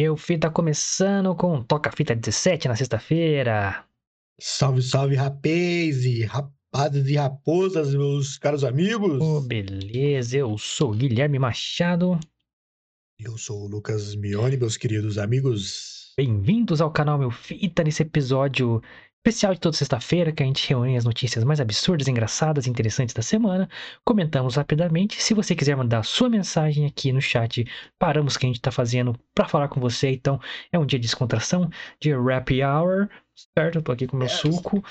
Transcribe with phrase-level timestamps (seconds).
[0.00, 3.84] Meu filho tá começando com Toca Fita 17 na sexta-feira.
[4.40, 9.20] Salve, salve, rapaz e rapazes e raposas, meus caros amigos.
[9.20, 12.18] Oh, beleza, eu sou o Guilherme Machado.
[13.18, 16.14] Eu sou o Lucas Mione, meus queridos amigos.
[16.16, 18.82] Bem-vindos ao canal Meu Fita nesse episódio
[19.20, 23.14] especial de toda sexta-feira, que a gente reúne as notícias mais absurdas, engraçadas e interessantes
[23.14, 23.68] da semana.
[24.04, 25.22] Comentamos rapidamente.
[25.22, 27.66] Se você quiser mandar sua mensagem aqui no chat,
[27.98, 30.10] paramos o que a gente está fazendo para falar com você.
[30.10, 30.40] Então,
[30.72, 31.68] é um dia de descontração,
[32.00, 33.08] de happy hour,
[33.56, 33.76] certo?
[33.76, 34.82] Eu tô aqui com meu É, suco.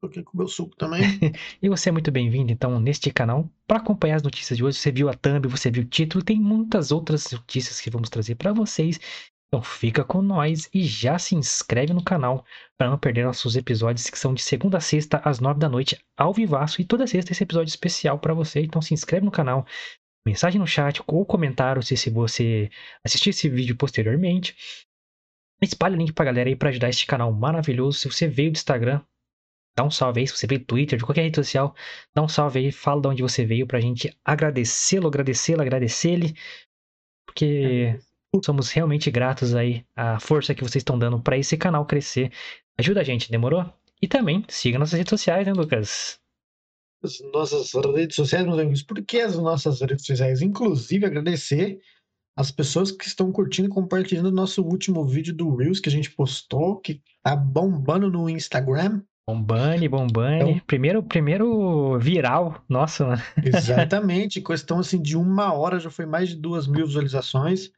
[0.00, 1.00] Tô aqui com o meu suco também.
[1.62, 3.48] E você é muito bem-vindo, então, neste canal.
[3.66, 6.38] Para acompanhar as notícias de hoje, você viu a thumb, você viu o título, tem
[6.38, 9.00] muitas outras notícias que vamos trazer para vocês.
[9.48, 12.44] Então fica com nós e já se inscreve no canal
[12.76, 15.96] para não perder nossos episódios que são de segunda a sexta às nove da noite
[16.16, 18.62] ao vivaço e toda sexta esse episódio especial para você.
[18.62, 19.64] Então se inscreve no canal,
[20.26, 22.68] mensagem no chat ou comentário se, você
[23.04, 24.56] assistir esse vídeo posteriormente.
[25.62, 27.98] Espalhe o link pra galera aí para ajudar este canal maravilhoso.
[27.98, 29.00] Se você veio do Instagram,
[29.76, 30.26] dá um salve aí.
[30.26, 31.74] Se você veio do Twitter, de qualquer rede social,
[32.14, 36.34] dá um salve aí, fala de onde você veio pra gente agradecê-lo, agradecê-lo, agradecer-lhe.
[37.26, 37.98] Porque
[38.42, 42.30] somos realmente gratos aí à força que vocês estão dando para esse canal crescer.
[42.78, 43.64] Ajuda a gente, demorou?
[44.00, 46.18] E também siga nossas redes sociais, né, Lucas?
[47.02, 48.82] As nossas redes sociais, meus amigos.
[48.82, 50.40] Por que as nossas redes sociais?
[50.42, 51.78] Inclusive, agradecer
[52.36, 55.92] as pessoas que estão curtindo e compartilhando o nosso último vídeo do Reels que a
[55.92, 59.02] gente postou, que tá bombando no Instagram.
[59.28, 60.36] Bombane, Bombane.
[60.52, 62.62] Então- Primeiro, primeiro viral.
[62.68, 63.22] Nossa, mano.
[63.42, 67.70] Exatamente, questão assim de uma hora já foi mais de duas mil visualizações.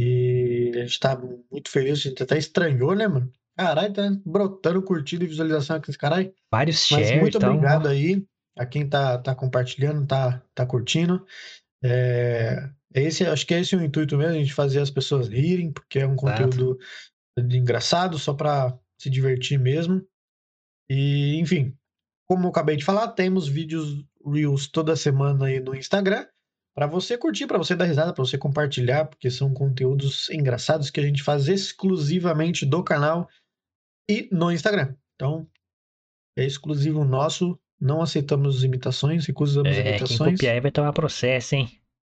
[0.00, 3.32] E a gente tá muito feliz, a gente até estranhou, né, mano?
[3.56, 6.32] Caralho, tá brotando curtida e visualização aqui nesse caralho.
[6.48, 7.50] Vários Mas shares, muito então.
[7.50, 8.24] obrigado aí
[8.56, 11.26] a quem tá, tá compartilhando, tá, tá curtindo.
[11.82, 15.72] É, esse, acho que esse é o intuito mesmo, a gente fazer as pessoas rirem,
[15.72, 16.78] porque é um conteúdo
[17.36, 20.06] engraçado, só pra se divertir mesmo.
[20.88, 21.76] E, enfim,
[22.24, 26.24] como eu acabei de falar, temos vídeos Reels toda semana aí no Instagram.
[26.78, 31.00] Pra você curtir, pra você dar risada, pra você compartilhar, porque são conteúdos engraçados que
[31.00, 33.28] a gente faz exclusivamente do canal
[34.08, 34.94] e no Instagram.
[35.16, 35.44] Então,
[36.38, 40.34] é exclusivo nosso, não aceitamos imitações, recusamos É, quem imitações.
[40.34, 41.68] copiar aí vai tomar processo, hein?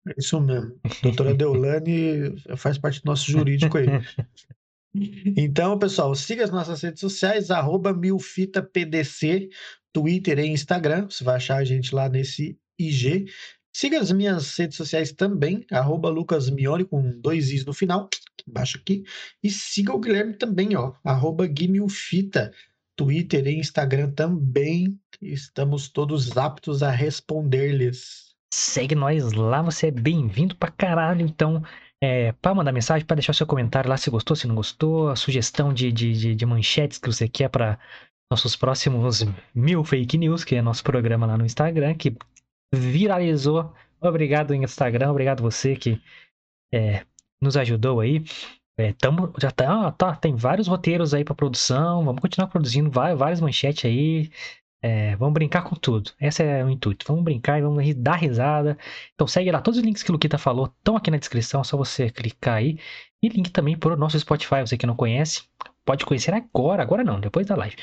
[0.07, 0.79] É isso mesmo.
[1.01, 3.87] Doutora Deolane faz parte do nosso jurídico aí.
[4.95, 9.49] Então, pessoal, siga as nossas redes sociais, arroba milfitapdc,
[9.91, 11.09] Twitter e Instagram.
[11.09, 13.25] Você vai achar a gente lá nesse IG.
[13.75, 18.07] Siga as minhas redes sociais também, arroba lucasmione, com dois is no final,
[18.47, 19.03] embaixo aqui.
[19.41, 22.53] E siga o Guilherme também, ó, arroba guimilfita,
[22.95, 24.99] Twitter e Instagram também.
[25.19, 28.33] Estamos todos aptos a responder-lhes.
[28.53, 31.25] Segue nós lá, você é bem-vindo pra caralho.
[31.25, 31.63] Então,
[31.99, 35.15] é, para mandar mensagem, para deixar seu comentário lá se gostou, se não gostou, a
[35.15, 37.79] sugestão de, de, de, de manchetes que você quer para
[38.29, 42.15] nossos próximos mil fake news, que é nosso programa lá no Instagram, que
[42.73, 43.73] viralizou.
[44.01, 46.01] Obrigado, Instagram, obrigado você que
[46.73, 47.05] é,
[47.41, 48.23] nos ajudou aí.
[48.77, 53.15] É, tamo, já tá, tá, tem vários roteiros aí para produção, vamos continuar produzindo vai-
[53.15, 54.31] várias manchetes aí.
[54.85, 56.11] É, vamos brincar com tudo.
[56.19, 57.05] Esse é o intuito.
[57.07, 58.77] Vamos brincar e vamos dar risada.
[59.13, 59.61] Então segue lá.
[59.61, 61.61] Todos os links que o Luquita falou estão aqui na descrição.
[61.61, 62.77] É só você clicar aí.
[63.21, 64.59] E link também para o nosso Spotify.
[64.59, 65.43] Você que não conhece,
[65.85, 66.83] pode conhecer agora.
[66.83, 67.77] Agora não, depois da live.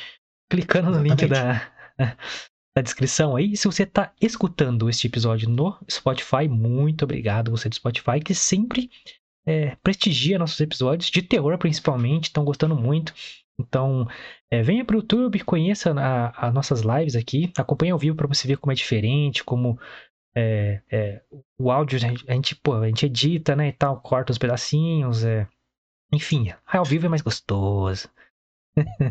[0.50, 1.72] Clicando no link da,
[2.74, 3.56] da descrição aí.
[3.56, 7.50] Se você está escutando este episódio no Spotify, muito obrigado.
[7.50, 8.90] Você do Spotify que sempre
[9.46, 12.24] é, prestigia nossos episódios, de terror principalmente.
[12.24, 13.12] Estão gostando muito.
[13.58, 14.08] Então,
[14.50, 15.92] é, venha para o YouTube, conheça
[16.34, 19.78] as nossas lives aqui, acompanhe ao vivo para você ver como é diferente, como
[20.34, 21.22] é, é,
[21.58, 24.38] o áudio a gente, a gente, pô, a gente edita, né, e tal, corta os
[24.38, 25.46] pedacinhos, é,
[26.12, 28.08] enfim, ao vivo é mais gostoso.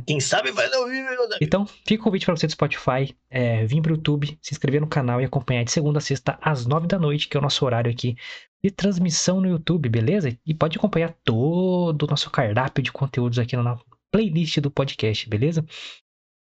[0.07, 1.37] Quem sabe vai não ouvir, meu Deus.
[1.41, 4.79] Então, fica o convite para você do Spotify, é, vir para o YouTube, se inscrever
[4.81, 7.43] no canal e acompanhar de segunda a sexta às nove da noite, que é o
[7.43, 8.15] nosso horário aqui
[8.63, 10.35] de transmissão no YouTube, beleza?
[10.45, 13.77] E pode acompanhar todo o nosso cardápio de conteúdos aqui na
[14.11, 15.63] playlist do podcast, beleza?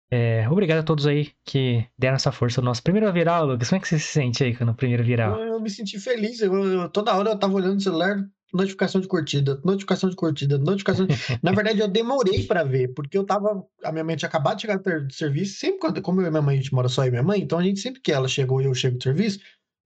[0.09, 3.67] É, obrigado a todos aí que deram essa força no nosso primeiro viral, Lucas.
[3.69, 5.37] Como é que você se sente aí no primeiro viral?
[5.37, 6.39] Eu, eu me senti feliz.
[6.39, 8.15] Eu, eu- toda hora eu tava olhando no celular,
[8.53, 11.05] notificação de curtida, notificação de curtida, notificação.
[11.05, 11.13] de-
[11.43, 13.65] Na verdade, eu demorei pra ver, porque eu tava.
[13.83, 15.59] A minha mãe tinha acabado de chegar do serviço.
[15.59, 17.41] Sempre quando, como eu e minha mãe, a gente mora só eu e minha mãe,
[17.41, 19.39] então a gente sempre que ela chegou e eu chego do serviço,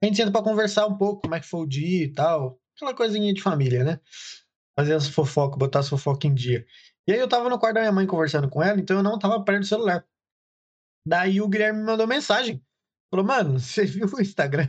[0.03, 2.59] a gente senta pra conversar um pouco, como é que foi o dia e tal.
[2.75, 3.99] Aquela coisinha de família, né?
[4.77, 6.65] Fazer as fofocas, botar as fofocas em dia.
[7.07, 9.19] E aí eu tava no quarto da minha mãe conversando com ela, então eu não
[9.19, 10.05] tava perto do celular.
[11.05, 12.63] Daí o Guilherme me mandou mensagem.
[13.11, 14.67] Falou, mano, você viu o Instagram?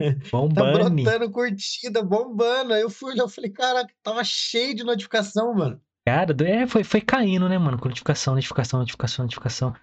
[0.30, 0.54] Bombando.
[0.54, 2.74] Tá brotando curtida, bombando.
[2.74, 5.80] Aí eu fui olhar, eu falei, caraca, tava cheio de notificação, mano.
[6.06, 7.78] Cara, é, foi, foi caindo, né, mano?
[7.82, 9.74] Notificação, notificação, notificação, notificação.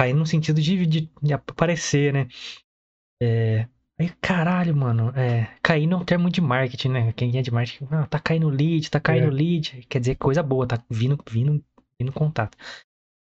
[0.00, 2.28] Caindo no sentido de, de, de aparecer, né?
[3.22, 3.68] É.
[4.00, 5.12] Aí, caralho, mano.
[5.14, 7.12] É, caindo é um termo de marketing, né?
[7.12, 9.30] Quem é de marketing, ah, tá caindo lead, tá caindo é.
[9.30, 9.86] lead.
[9.88, 11.62] Quer dizer, coisa boa, tá vindo, vindo,
[12.00, 12.56] vindo contato.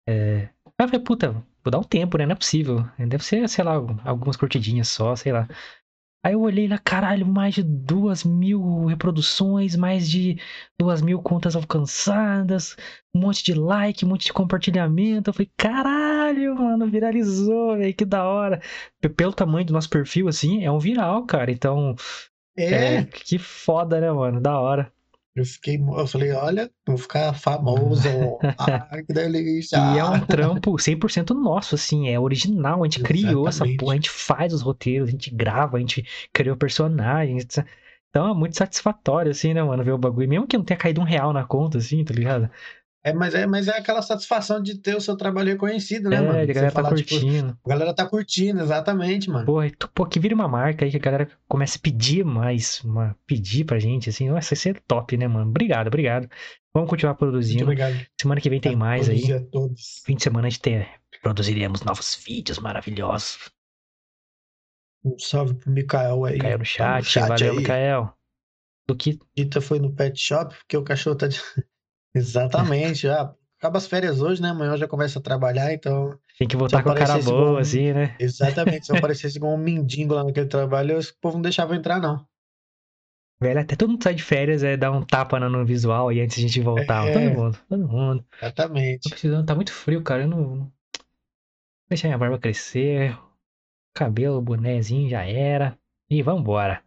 [0.06, 0.50] É.
[0.78, 1.32] Aí eu falei, puta,
[1.64, 2.26] vou dar um tempo, né?
[2.26, 2.84] Não é possível.
[2.98, 3.74] Deve ser, sei lá,
[4.04, 5.48] algumas curtidinhas só, sei lá.
[6.22, 10.38] Aí eu olhei lá, caralho, mais de duas mil reproduções, mais de
[10.78, 12.76] duas mil contas alcançadas,
[13.14, 15.30] um monte de like, um monte de compartilhamento.
[15.30, 18.60] Eu falei, caralho, mano, viralizou, velho, que da hora.
[19.16, 21.50] Pelo tamanho do nosso perfil, assim, é um viral, cara.
[21.50, 21.96] Então,
[22.56, 24.40] é, é que foda, né, mano?
[24.40, 24.92] Da hora.
[25.34, 28.08] Eu fiquei, eu falei, olha, vou ficar famoso.
[29.06, 29.76] Que delícia.
[29.76, 32.82] E é um trampo 100% nosso, assim, é original.
[32.82, 33.24] A gente Exatamente.
[33.26, 37.46] criou essa porra, a gente faz os roteiros, a gente grava, a gente criou personagens.
[38.10, 40.28] Então é muito satisfatório, assim, né, mano, ver o bagulho.
[40.28, 42.50] Mesmo que não tenha caído um real na conta, assim, tá ligado?
[43.02, 46.20] É, mas é, mas é aquela satisfação de ter o seu trabalho reconhecido, né, é,
[46.20, 46.38] mano?
[46.38, 47.48] A galera tá falar, tipo, curtindo.
[47.48, 49.46] Tipo, a galera tá curtindo, exatamente, mano.
[49.46, 49.60] Pô,
[49.94, 53.64] pô, que vira uma marca aí que a galera comece a pedir mais, uma, pedir
[53.64, 54.28] pra gente, assim.
[54.28, 55.48] Nossa, isso é top, né, mano?
[55.48, 56.28] Obrigado, obrigado.
[56.74, 57.64] Vamos continuar produzindo.
[57.64, 58.06] Muito obrigado.
[58.20, 59.32] Semana que vem tem mais aí.
[59.32, 60.02] A todos.
[60.04, 60.86] Fim de semana a gente tem,
[61.22, 63.50] produziremos novos vídeos maravilhosos.
[65.02, 66.38] Um salve pro Mikael aí.
[66.38, 67.58] Caiu no chat, tá no chat valeu, aí.
[67.58, 68.14] Mikael.
[68.86, 69.18] Do que?
[69.34, 71.40] Dita foi no pet shop, porque o cachorro tá de...
[72.14, 73.34] Exatamente, já.
[73.58, 74.48] Acaba as férias hoje, né?
[74.48, 76.18] Amanhã já começa a trabalhar, então.
[76.38, 77.56] Tem que voltar com a cara boa, um...
[77.58, 78.16] assim, né?
[78.18, 78.86] Exatamente.
[78.86, 82.26] Se eu aparecesse igual um mendigo lá naquele trabalho, o povo não deixava entrar, não.
[83.42, 86.36] Velho, até todo mundo sai de férias, é dar um tapa no visual e antes
[86.36, 87.06] a gente voltar.
[87.06, 87.12] É...
[87.12, 88.26] Todo mundo, todo mundo.
[88.40, 89.02] Exatamente.
[89.02, 90.22] Tô precisando, tá muito frio, cara.
[90.22, 90.72] Eu não.
[91.88, 93.18] Deixar minha barba crescer.
[93.94, 95.78] Cabelo, bonézinho já era.
[96.08, 96.82] E vambora.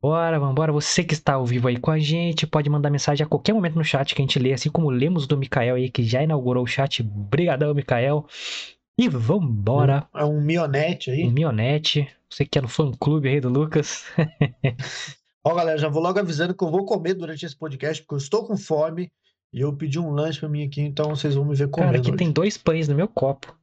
[0.00, 0.72] Bora, vambora.
[0.72, 3.74] Você que está ao vivo aí com a gente, pode mandar mensagem a qualquer momento
[3.74, 6.62] no chat que a gente lê, assim como lemos do Mikael aí, que já inaugurou
[6.62, 7.02] o chat.
[7.02, 8.24] Brigadão, Mikael.
[8.96, 10.08] E vambora.
[10.14, 11.24] É um mionete aí.
[11.24, 12.08] Um mionete.
[12.30, 14.04] Você que é no fã-clube aí do Lucas.
[15.44, 18.18] Ó, galera, já vou logo avisando que eu vou comer durante esse podcast, porque eu
[18.18, 19.10] estou com fome.
[19.52, 21.92] E eu pedi um lanche pra mim aqui, então vocês vão me ver comendo.
[21.92, 22.18] Cara, aqui hoje.
[22.18, 23.56] tem dois pães no meu copo.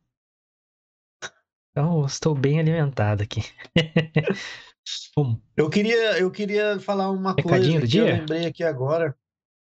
[1.77, 3.43] Então, estou bem alimentado aqui.
[5.55, 8.01] Eu queria, eu queria falar uma recadinho coisa do que dia?
[8.01, 9.15] eu lembrei aqui agora.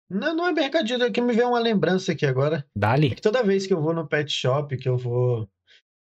[0.08, 2.64] Não, não é bem recadinho, é que me veio uma lembrança aqui agora.
[2.76, 3.12] Dali.
[3.12, 5.48] É toda vez que eu vou no pet shop, que eu vou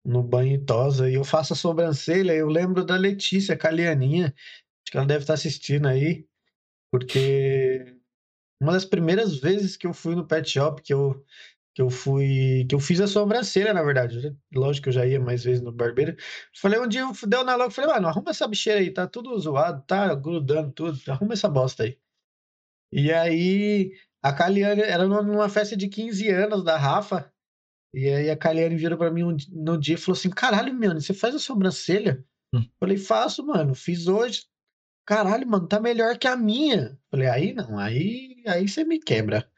[0.05, 4.35] no banho e tosa e eu faço a sobrancelha, eu lembro da Letícia Calianinha.
[4.35, 6.26] Acho que ela deve estar assistindo aí,
[6.91, 7.97] porque
[8.61, 11.25] uma das primeiras vezes que eu fui no pet shop, que eu
[11.75, 14.37] que eu fui, que eu fiz a sobrancelha, na verdade.
[14.55, 16.17] Lógico que eu já ia mais vezes no barbeiro.
[16.55, 19.39] Falei, um dia eu deu na logo, falei, mano, arruma essa bicheira aí, tá tudo
[19.39, 21.99] zoado, tá grudando tudo, arruma essa bosta aí.
[22.93, 23.93] E aí,
[24.23, 27.33] a Caliane, era numa festa de 15 anos da Rafa,
[27.95, 31.01] e aí a Caliane virou pra mim um, no dia e falou assim, caralho, mano,
[31.01, 32.25] você faz a sobrancelha?
[32.55, 32.67] Hum.
[32.81, 34.47] Falei, faço, mano, fiz hoje.
[35.05, 36.99] Caralho, mano, tá melhor que a minha.
[37.11, 39.51] Falei, aí não, aí, aí você me quebra.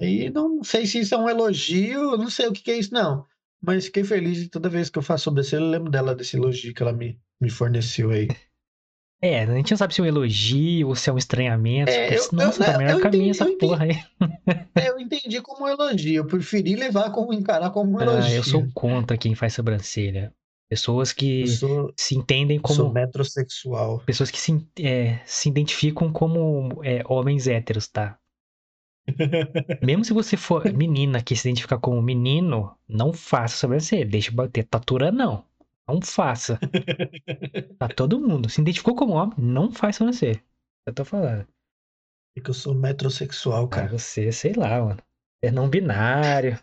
[0.00, 2.92] Aí não sei se isso é um elogio, não sei o que, que é isso,
[2.92, 3.26] não.
[3.60, 6.74] Mas fiquei feliz e toda vez que eu faço sobrancelha, eu lembro dela desse elogio
[6.74, 8.28] que ela me, me forneceu aí.
[9.22, 11.90] É, a gente não sabe se é um elogio ou se é um estranhamento.
[11.90, 13.98] É, eu, Nossa, eu, tá melhor caminho essa porra aí.
[14.74, 16.16] É, eu entendi como um elogio.
[16.16, 18.24] Eu preferi levar como encarar como um elogio.
[18.34, 20.30] Ah, eu sou contra quem faz sobrancelha.
[20.68, 22.74] Pessoas que sou, se entendem como.
[22.74, 24.00] Sou metrosexual.
[24.00, 28.18] Pessoas que se, é, se identificam como é, homens héteros, tá?
[29.82, 34.06] Mesmo se você for menina que se identificar como menino, não faça sobrancelha.
[34.06, 35.44] Deixa bater tatura, não.
[35.86, 36.58] Não faça.
[37.78, 38.48] Tá todo mundo.
[38.48, 40.42] Se identificou como homem, não faz sobrancelha.
[40.86, 41.46] Eu tô falando.
[42.36, 43.86] É que eu sou metrosexual, cara.
[43.86, 45.00] Ah, você, sei lá, mano.
[45.42, 46.58] É não binário.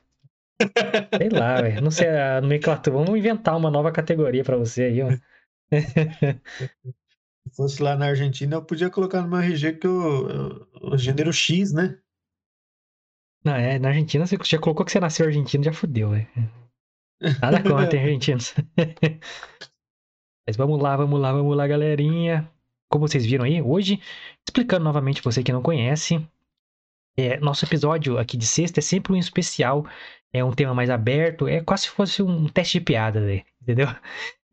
[1.18, 1.82] sei lá, velho.
[1.82, 2.98] Não sei a nomenclatura.
[2.98, 5.22] Vamos inventar uma nova categoria pra você aí, mano.
[7.48, 11.34] Se fosse lá na Argentina, eu podia colocar no meu RG que o, o gênero
[11.34, 11.98] X, né?
[13.44, 16.28] Não, é, na Argentina você já colocou que você nasceu argentino, já fudeu, velho.
[17.42, 18.54] Nada contra argentinos.
[20.48, 22.50] Mas vamos lá, vamos lá, vamos lá, galerinha.
[22.90, 24.02] Como vocês viram aí, hoje,
[24.48, 26.28] explicando novamente você que não conhece,
[27.18, 29.86] é, nosso episódio aqui de sexta é sempre um especial,
[30.34, 33.88] é um tema mais aberto, é quase se fosse um teste de piada, véio, entendeu?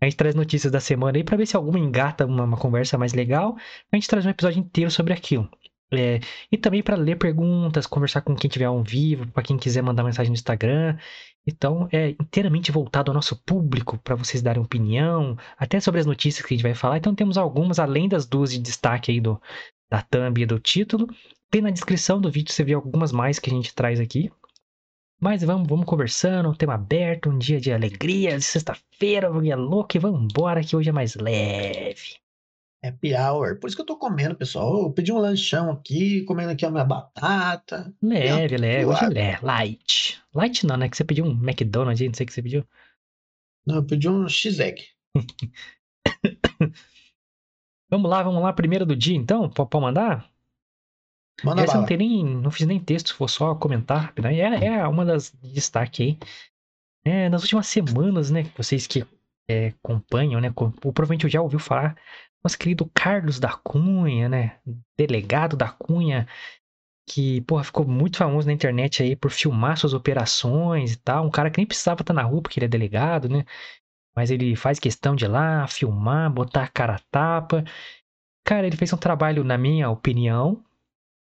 [0.00, 2.96] A gente traz notícias da semana aí para ver se alguma engata uma, uma conversa
[2.96, 3.56] mais legal.
[3.90, 5.50] A gente traz um episódio inteiro sobre aquilo.
[5.90, 6.20] É,
[6.52, 10.04] e também para ler perguntas, conversar com quem tiver ao vivo, para quem quiser mandar
[10.04, 10.98] mensagem no Instagram.
[11.46, 16.44] Então, é inteiramente voltado ao nosso público, para vocês darem opinião, até sobre as notícias
[16.44, 16.98] que a gente vai falar.
[16.98, 19.40] Então, temos algumas, além das duas de destaque aí do,
[19.90, 21.06] da thumb e do título.
[21.50, 24.30] Tem na descrição do vídeo, você vê algumas mais que a gente traz aqui.
[25.20, 29.96] Mas vamos, vamos conversando, um tema aberto, um dia de alegria, sexta-feira, o dia louco
[29.96, 32.27] e vamos embora que hoje é mais leve.
[32.84, 33.58] Happy hour.
[33.58, 34.84] Por isso que eu tô comendo, pessoal.
[34.84, 37.92] Eu pedi um lanchão aqui, comendo aqui a minha batata.
[38.00, 38.84] Leve, leve.
[38.84, 39.44] Hoje é leve.
[39.44, 40.22] Light.
[40.32, 40.88] Light não, né?
[40.88, 42.64] Que você pediu um McDonald's não sei o que você pediu.
[43.66, 44.84] Não, eu pedi um X-Egg.
[47.90, 48.52] vamos lá, vamos lá.
[48.52, 49.50] Primeiro do dia, então?
[49.50, 50.30] Pode mandar?
[51.44, 51.80] Manda Essa bala.
[51.80, 52.24] não tem nem.
[52.24, 54.12] Não fiz nem texto, vou só comentar.
[54.20, 54.38] Né?
[54.38, 56.18] É, é uma das de destaque aí.
[57.04, 58.44] É, nas últimas semanas, né?
[58.56, 59.04] Vocês que
[59.48, 60.52] é, acompanham, né?
[60.52, 61.96] Provavelmente já ouviu falar
[62.42, 64.58] nosso querido Carlos da Cunha, né?
[64.96, 66.26] Delegado da Cunha,
[67.08, 71.26] que, porra, ficou muito famoso na internet aí por filmar suas operações e tal.
[71.26, 73.44] Um cara que nem precisava estar na rua porque ele é delegado, né?
[74.14, 77.64] Mas ele faz questão de ir lá, filmar, botar a cara a tapa.
[78.44, 80.62] Cara, ele fez um trabalho, na minha opinião,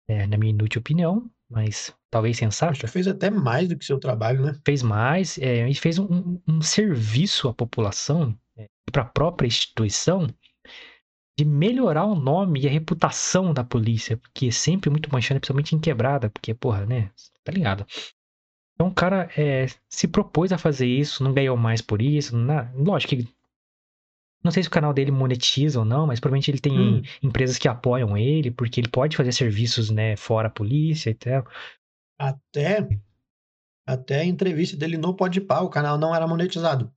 [0.08, 2.72] é, na minha inútil opinião, mas talvez sensato.
[2.72, 4.60] Acho que fez até mais do que seu trabalho, né?
[4.66, 9.06] Fez mais, é, e fez um, um, um serviço à população é, e para a
[9.06, 10.28] própria instituição
[11.38, 15.76] de melhorar o nome e a reputação da polícia, porque é sempre muito manchada, principalmente
[15.76, 17.12] em quebrada, porque, porra, né?
[17.44, 17.86] Tá ligado?
[18.76, 22.36] Então o cara é, se propôs a fazer isso, não ganhou mais por isso.
[22.36, 23.28] Não, lógico que.
[24.44, 27.02] Não sei se o canal dele monetiza ou não, mas provavelmente ele tem hum.
[27.22, 31.46] empresas que apoiam ele, porque ele pode fazer serviços, né, fora a polícia e tal.
[32.20, 32.88] Até,
[33.86, 36.92] até a entrevista dele no Podpah, o canal não era monetizado.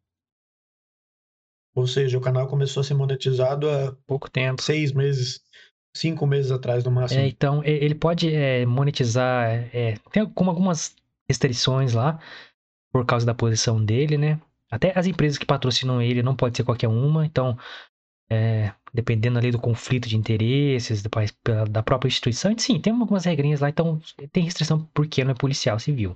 [1.75, 4.63] Ou seja, o canal começou a ser monetizado há pouco tempo.
[4.63, 5.41] Seis meses,
[5.95, 7.21] cinco meses atrás no máximo.
[7.21, 10.95] É, então, ele pode é, monetizar, é, tem como algumas
[11.29, 12.21] restrições lá,
[12.93, 14.41] por causa da posição dele, né?
[14.71, 17.59] Até as empresas que patrocinam ele não pode ser qualquer uma, então,
[18.31, 23.61] é, dependendo ali do conflito de interesses da, da própria instituição, sim, tem algumas regrinhas
[23.61, 24.01] lá, então
[24.33, 26.15] tem restrição porque não é policial civil.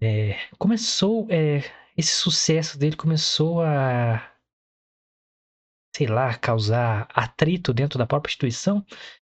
[0.00, 1.62] É, começou, é,
[1.96, 4.31] esse sucesso dele começou a
[5.94, 8.84] sei lá, causar atrito dentro da própria instituição,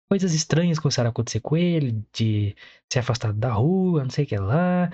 [0.09, 2.55] coisas estranhas começaram a acontecer com ele, de
[2.91, 4.89] ser afastado da rua, não sei o que lá.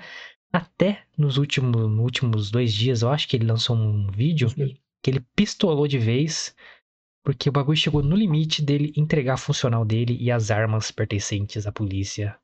[0.52, 4.48] Até nos últimos, nos últimos dois dias, eu acho que ele lançou um vídeo
[5.02, 6.54] que ele pistolou de vez,
[7.24, 11.66] porque o bagulho chegou no limite dele entregar a funcional dele e as armas pertencentes
[11.66, 12.38] à polícia.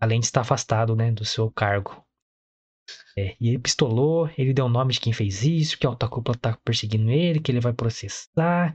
[0.00, 2.04] Além de estar afastado, né, do seu cargo.
[3.16, 6.08] É, e ele pistolou, ele deu o nome de quem fez isso, que a alta
[6.08, 8.74] cúpula tá perseguindo ele, que ele vai processar.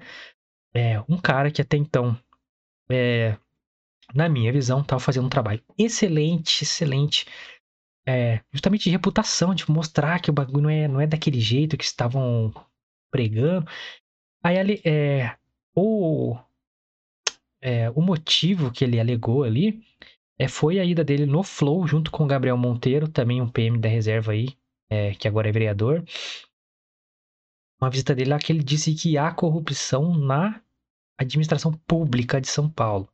[0.74, 2.18] É, um cara que até então,
[2.89, 3.38] é,
[4.13, 7.25] na minha visão, tava fazendo um trabalho excelente, excelente.
[8.08, 11.78] É, justamente de reputação, de mostrar que o bagulho não é, não é daquele jeito
[11.78, 12.54] que estavam
[13.12, 13.70] pregando.
[14.44, 15.36] Aí ele, é,
[15.75, 16.38] o,
[17.62, 19.84] é, o motivo que ele alegou ali
[20.39, 23.77] é, foi a ida dele no Flow, junto com o Gabriel Monteiro, também um PM
[23.77, 24.48] da reserva aí,
[24.89, 26.01] é, que agora é vereador.
[27.81, 30.62] Uma visita dele lá que ele disse que há corrupção na
[31.17, 33.10] administração pública de São Paulo.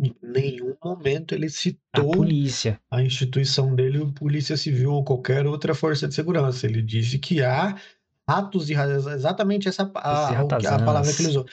[0.00, 5.74] Em nenhum momento ele citou a polícia, a instituição dele, Polícia Civil ou qualquer outra
[5.74, 6.66] força de segurança.
[6.66, 7.76] Ele disse que há
[8.26, 11.46] ratos e exatamente essa a, a palavra que ele usou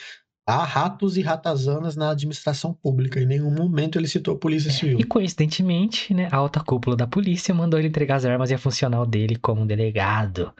[0.48, 3.20] há ratos e ratazanas na administração pública.
[3.20, 4.98] Em nenhum momento ele citou a Polícia Civil.
[4.98, 8.58] E coincidentemente, né, a alta cúpula da polícia mandou ele entregar as armas e a
[8.58, 10.54] funcional dele como delegado.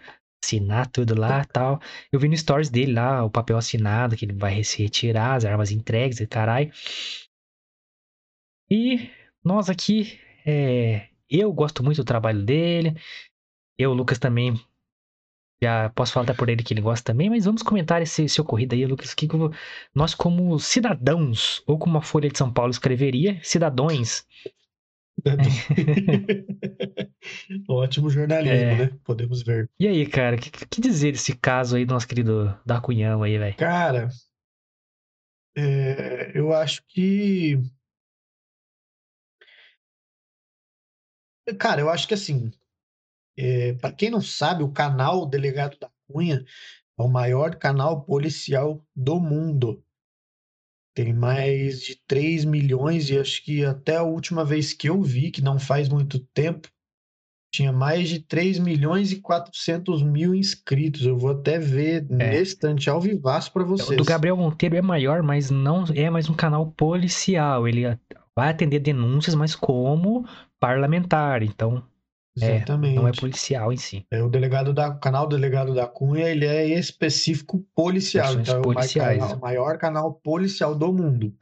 [0.45, 1.81] Assinar tudo lá tal.
[2.13, 5.47] Eu vi no stories dele lá o papel assinado, que ele vai se retirar, as
[5.47, 6.71] armas entregues e caralho.
[8.71, 9.09] E
[9.43, 12.95] nós aqui, é, eu gosto muito do trabalho dele.
[13.79, 14.61] Eu, Lucas, também
[15.63, 18.41] já posso falar até por ele que ele gosta também, mas vamos comentar esse, esse
[18.41, 19.13] ocorrido aí, Lucas.
[19.15, 19.29] Que
[19.95, 24.27] nós, como cidadãos, ou como a Folha de São Paulo escreveria, cidadãos.
[27.69, 28.77] Ótimo jornalismo, é.
[28.77, 28.87] né?
[29.03, 29.69] Podemos ver.
[29.79, 33.37] E aí, cara, o que, que, dizer desse caso aí do nosso querido Cunhão aí,
[33.37, 33.57] velho?
[33.57, 34.09] Cara,
[35.57, 37.59] é, eu acho que.
[41.59, 42.53] Cara, eu acho que assim,
[43.39, 46.45] é, Para quem não sabe, o canal Delegado da Cunha
[46.99, 49.81] é o maior canal policial do mundo.
[50.93, 55.31] Tem mais de 3 milhões e acho que até a última vez que eu vi,
[55.31, 56.69] que não faz muito tempo,
[57.55, 61.07] tinha mais de 3 milhões e 400 mil inscritos.
[61.07, 62.15] Eu vou até ver é.
[62.15, 63.91] nesse instante ao vivaço para vocês.
[63.91, 67.69] O do Gabriel Monteiro é maior, mas não é mais um canal policial.
[67.69, 67.97] Ele
[68.35, 70.27] vai atender denúncias, mas como
[70.59, 71.45] parlamentar.
[71.45, 71.85] Então,
[72.45, 72.97] Exatamente.
[72.97, 74.07] É, não é policial em si.
[74.11, 79.19] É o delegado da o canal delegado da Cunha, ele é específico policial, então policiais.
[79.19, 81.37] é o maior, maior canal policial do mundo.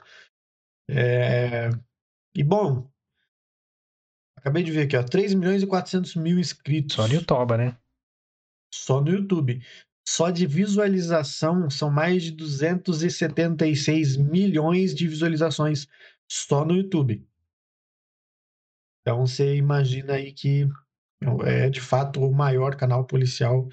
[0.89, 1.69] É...
[2.35, 2.89] E bom,
[4.37, 6.95] acabei de ver aqui, ó, 3 milhões e 400 mil inscritos.
[6.95, 7.77] Só no YouTube, né?
[8.73, 9.61] Só no YouTube.
[10.07, 15.87] Só de visualização são mais de 276 milhões de visualizações
[16.31, 17.27] só no YouTube.
[19.01, 20.67] Então você imagina aí que
[21.45, 23.67] é de fato o maior canal policial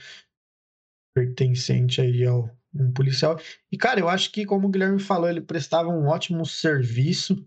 [1.15, 3.39] pertencente aí ao um policial.
[3.71, 7.47] E cara, eu acho que como o Guilherme falou, ele prestava um ótimo serviço.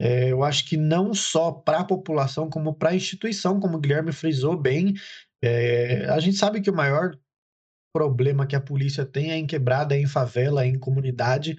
[0.00, 3.80] É, eu acho que não só para a população, como para a instituição, como o
[3.80, 4.94] Guilherme frisou bem.
[5.42, 7.16] É, a gente sabe que o maior
[7.94, 11.58] problema que a polícia tem é em quebrada, é em favela, é em comunidade.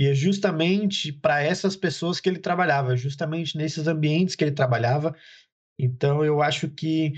[0.00, 5.14] E é justamente para essas pessoas que ele trabalhava, justamente nesses ambientes que ele trabalhava.
[5.78, 7.12] Então, eu acho que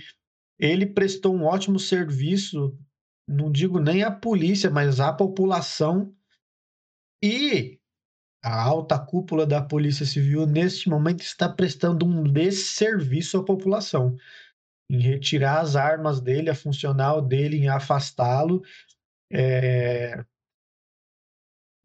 [0.59, 2.79] ele prestou um ótimo serviço,
[3.27, 6.15] não digo nem à polícia, mas à população.
[7.23, 7.79] E
[8.43, 14.17] a alta cúpula da Polícia Civil, neste momento, está prestando um desserviço à população
[14.91, 18.63] em retirar as armas dele, a funcional dele, em afastá-lo.
[19.33, 20.25] É,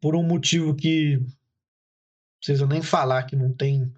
[0.02, 1.26] por um motivo que não
[2.40, 3.92] precisa nem falar, que não tem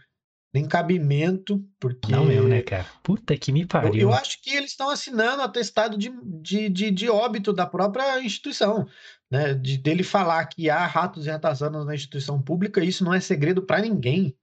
[0.53, 2.11] nem cabimento, porque...
[2.11, 2.87] Não mesmo, né, cara?
[3.03, 3.95] Puta que me pariu.
[3.95, 8.23] Eu, eu acho que eles estão assinando atestado de, de, de, de, óbito da própria
[8.23, 8.87] instituição,
[9.31, 9.55] né?
[9.55, 13.63] De, dele falar que há ratos e ratazanas na instituição pública, isso não é segredo
[13.63, 14.35] para ninguém.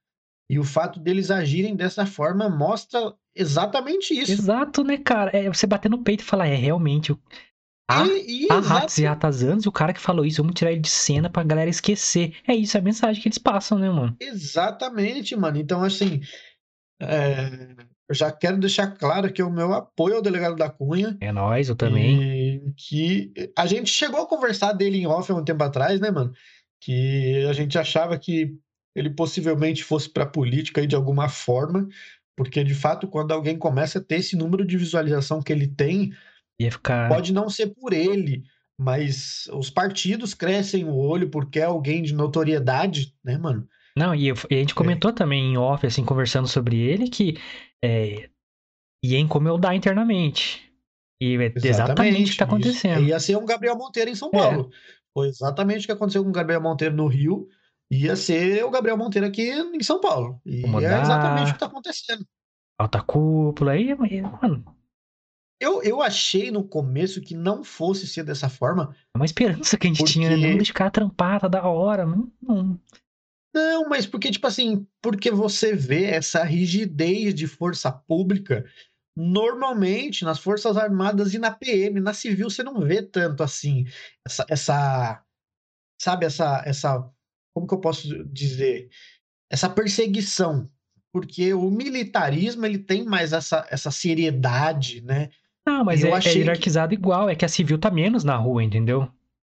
[0.49, 4.31] E o fato deles agirem dessa forma mostra exatamente isso.
[4.31, 5.31] Exato, né, cara?
[5.35, 7.15] É você bater no peito e falar, é, realmente,
[7.87, 10.89] Há, e, e e ratazanos e o cara que falou isso, vamos tirar ele de
[10.89, 12.33] cena pra galera esquecer.
[12.47, 14.15] É isso, é a mensagem que eles passam, né, mano?
[14.19, 15.57] Exatamente, mano.
[15.57, 16.21] Então, assim,
[16.99, 17.75] é...
[18.09, 21.15] eu já quero deixar claro que o meu apoio ao delegado da Cunha.
[21.21, 22.73] É nós, eu também.
[22.75, 26.33] que a gente chegou a conversar dele em off há um tempo atrás, né, mano?
[26.81, 28.57] Que a gente achava que
[28.95, 31.87] ele possivelmente fosse pra política aí de alguma forma,
[32.35, 36.11] porque de fato, quando alguém começa a ter esse número de visualização que ele tem
[36.59, 37.09] Ia ficar.
[37.09, 38.43] Pode não ser por ele,
[38.77, 43.67] mas os partidos crescem o olho porque é alguém de notoriedade, né, mano?
[43.97, 44.75] Não, e, eu, e a gente é.
[44.75, 45.13] comentou é.
[45.13, 47.37] também em off, assim, conversando sobre ele, que
[47.83, 48.29] é,
[49.03, 50.61] ia incomodar internamente.
[51.21, 53.03] E é exatamente, exatamente o que está acontecendo.
[53.03, 54.37] Ia ser um Gabriel Monteiro em São é.
[54.37, 54.69] Paulo.
[54.71, 54.95] É.
[55.13, 57.47] Foi exatamente o que aconteceu com o Gabriel Monteiro no Rio.
[57.89, 60.41] Ia ser o Gabriel Monteiro aqui em São Paulo.
[60.45, 62.25] E é exatamente o que está acontecendo.
[62.77, 64.65] Alta cúpula aí, mano.
[65.59, 68.95] Eu, eu achei no começo que não fosse ser dessa forma.
[69.13, 70.13] É uma esperança que a gente porque...
[70.13, 70.51] tinha, né?
[70.51, 72.05] Não de ficar trampada da hora.
[72.05, 72.79] Não, não.
[73.53, 78.65] não, mas porque, tipo assim, porque você vê essa rigidez de força pública.
[79.17, 83.85] Normalmente, nas Forças Armadas e na PM, na civil, você não vê tanto assim.
[84.27, 84.45] Essa.
[84.49, 85.23] essa
[86.01, 87.09] sabe, essa, essa.
[87.53, 88.89] Como que eu posso dizer?
[89.49, 90.69] Essa perseguição
[91.15, 95.29] porque o militarismo ele tem mais essa, essa seriedade, né?
[95.65, 96.95] Não, mas eu é, é hierarquizado que...
[96.95, 99.09] igual, é que a civil tá menos na rua, entendeu?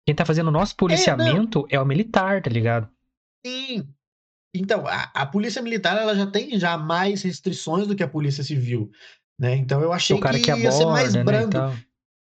[0.04, 2.88] Quem tá fazendo o nosso policiamento é, é o militar, tá ligado?
[3.46, 3.86] Sim.
[4.54, 8.42] Então, a, a, polícia militar ela já tem já mais restrições do que a polícia
[8.42, 8.90] civil,
[9.38, 9.54] né?
[9.54, 11.58] Então eu achei o cara que, que aborda, ia ser mais né, brando.
[11.58, 11.84] Né,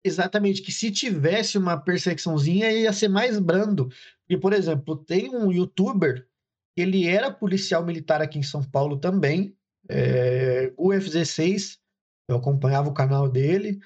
[0.05, 3.91] Exatamente, que se tivesse uma perseguiçãozinha ia ser mais brando.
[4.29, 6.27] E, por exemplo, tem um youtuber,
[6.77, 9.55] ele era policial militar aqui em São Paulo também,
[9.89, 11.79] é, o F16,
[12.33, 13.81] eu acompanhava o canal dele.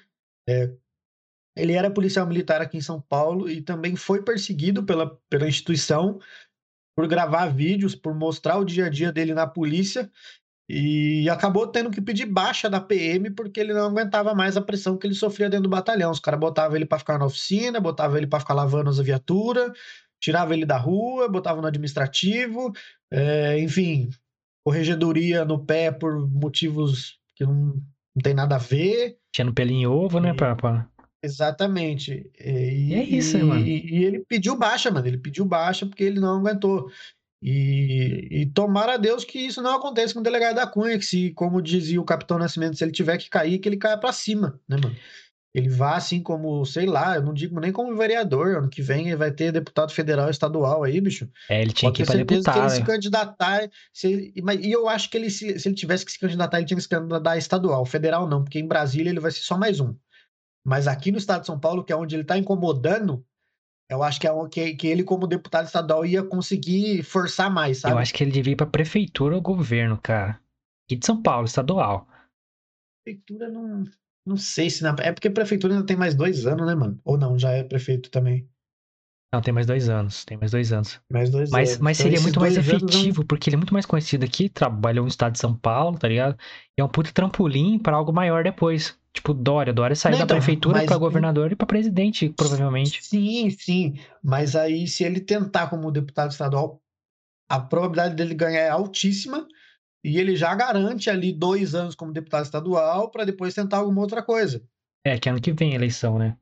[0.47, 0.71] É,
[1.55, 6.19] ele era policial militar aqui em São Paulo e também foi perseguido pela, pela instituição
[6.95, 10.09] por gravar vídeos, por mostrar o dia a dia dele na polícia
[10.67, 14.97] e acabou tendo que pedir baixa da PM porque ele não aguentava mais a pressão
[14.97, 16.11] que ele sofria dentro do batalhão.
[16.11, 19.71] Os caras botavam ele para ficar na oficina, botavam ele para ficar lavando as viaturas,
[20.19, 22.73] tirava ele da rua, botava no administrativo,
[23.11, 24.09] é, enfim,
[24.65, 27.79] corregedoria no pé por motivos que não
[28.15, 29.17] não tem nada a ver.
[29.31, 30.89] Tinha no pelinho ovo, né, papa?
[31.21, 32.29] Exatamente.
[32.39, 33.65] E, e é isso, e, mano.
[33.65, 35.07] E, ele pediu baixa, mano.
[35.07, 36.89] Ele pediu baixa porque ele não aguentou.
[37.41, 41.05] E, e tomara a Deus que isso não aconteça com o delegado da Cunha, que
[41.05, 44.13] se, como dizia o Capitão Nascimento, se ele tiver que cair, que ele caia para
[44.13, 44.95] cima, né, mano?
[45.55, 49.07] Ele vá assim como, sei lá, eu não digo nem como vereador, ano que vem
[49.07, 51.29] ele vai ter deputado federal estadual aí, bicho.
[51.49, 52.53] É, ele tinha Pode que ir pra deputado.
[52.53, 52.85] que ele se né?
[52.85, 53.69] candidatar.
[53.93, 56.75] Se e eu acho que ele, se, se ele tivesse que se candidatar, ele tinha
[56.75, 57.85] que se candidatar estadual.
[57.85, 59.95] Federal não, porque em Brasília ele vai ser só mais um.
[60.67, 63.25] Mas aqui no estado de São Paulo, que é onde ele tá incomodando,
[63.89, 67.93] eu acho que é que, que ele, como deputado estadual, ia conseguir forçar mais, sabe?
[67.93, 70.37] Eu acho que ele devia ir pra prefeitura ou governo, cara.
[70.85, 72.09] Aqui de São Paulo, estadual.
[73.05, 73.85] Prefeitura não.
[74.25, 74.81] Não sei se.
[74.83, 76.99] Na, é porque prefeitura ainda tem mais dois anos, né, mano?
[77.03, 78.47] Ou não, já é prefeito também.
[79.33, 80.23] Não, tem mais dois anos.
[80.23, 80.99] Tem mais dois anos.
[81.11, 81.81] Mais dois Mas, anos.
[81.81, 85.03] mas Então, seria muito mais não- efetivo, porque ele é muito mais conhecido aqui, trabalhou
[85.03, 86.37] no estado de São Paulo, tá ligado?
[86.77, 88.97] E é um puto trampolim pra algo maior depois.
[89.13, 89.73] Tipo, Dória.
[89.73, 93.03] Dória saiu Não, da então, prefeitura mas- pra governador e pra presidente, provavelmente.
[93.03, 93.99] Sim, sim.
[94.23, 96.81] Mas aí, se ele tentar como deputado estadual,
[97.49, 99.47] a probabilidade dele ganhar é altíssima.
[100.05, 104.21] E ele já garante ali dois anos como deputado estadual para depois tentar alguma outra
[104.21, 104.63] coisa.
[105.03, 106.37] É, que ano que vem a eleição, né?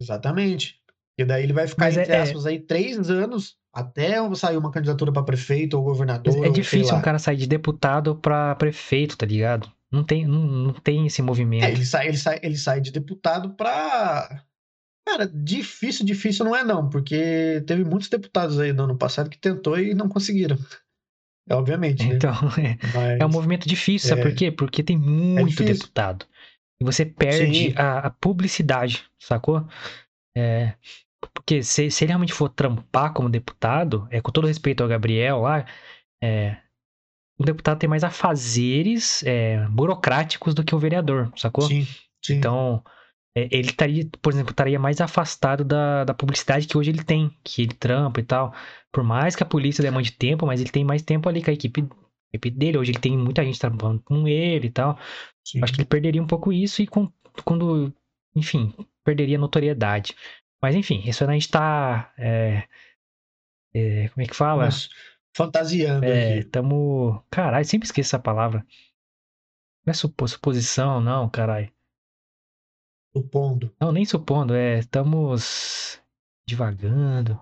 [0.00, 0.80] Exatamente.
[1.18, 4.70] E daí ele vai ficar, Mas é- entre aspas, aí três anos até sair uma
[4.70, 6.32] candidatura para prefeito ou governador.
[6.32, 9.70] Mas é ou difícil um cara sair de deputado pra prefeito, tá ligado?
[9.92, 11.64] Não tem, não, não tem esse movimento.
[11.64, 14.42] É, ele sai, ele sai, ele sai de deputado pra.
[15.06, 19.38] Cara, difícil, difícil não é não, porque teve muitos deputados aí no ano passado que
[19.38, 20.56] tentou e não conseguiram.
[21.48, 22.16] É, obviamente, né?
[22.16, 24.24] Então, é, Mas, é um movimento difícil, sabe É.
[24.24, 24.50] por quê?
[24.50, 25.74] Porque tem muito difícil.
[25.74, 26.26] deputado.
[26.80, 29.66] E você perde a, a publicidade, sacou?
[30.36, 30.74] É,
[31.32, 35.40] porque se, se ele realmente for trampar como deputado, é com todo respeito ao Gabriel
[35.40, 35.64] lá,
[36.22, 36.56] é,
[37.38, 41.66] o deputado tem mais afazeres é, burocráticos do que o vereador, sacou?
[41.66, 41.86] sim,
[42.22, 42.34] sim.
[42.34, 42.90] Então, é,
[43.50, 47.62] ele estaria, por exemplo, estaria mais afastado da, da publicidade que hoje ele tem, que
[47.62, 48.54] ele trampa e tal.
[48.92, 51.54] Por mais que a polícia demande tempo, mas ele tem mais tempo ali com a
[51.54, 51.86] equipe, a
[52.36, 52.78] equipe dele.
[52.78, 54.98] Hoje ele tem muita gente trabalhando com ele e tal.
[55.44, 55.60] sim.
[55.62, 57.12] Acho que ele perderia um pouco isso e com-
[57.44, 57.92] quando,
[58.34, 58.72] enfim,
[59.04, 60.14] perderia notoriedade.
[60.62, 62.12] Mas enfim, isso a gente tá.
[62.18, 62.66] é,
[63.74, 64.64] é, como é que fala?
[64.64, 64.88] Mas
[65.36, 66.48] fantasiando É, aqui.
[66.50, 67.22] tamo.
[67.30, 68.64] Caralho, sempre esqueço essa palavra.
[69.86, 71.72] Não é supo- suposição, não, caralho.
[73.16, 73.72] Supondo.
[73.80, 74.78] Não, nem supondo, é.
[74.80, 76.00] Estamos
[76.48, 77.40] divagando.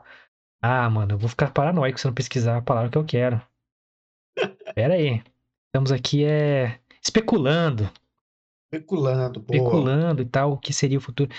[0.63, 3.41] Ah, mano, eu vou ficar paranoico se eu não pesquisar a palavra que eu quero.
[4.75, 5.23] Pera aí.
[5.67, 6.79] Estamos aqui, é.
[7.03, 7.91] Especulando.
[8.73, 9.55] Especulando, pô.
[9.55, 11.31] Especulando e tal, o que seria o futuro.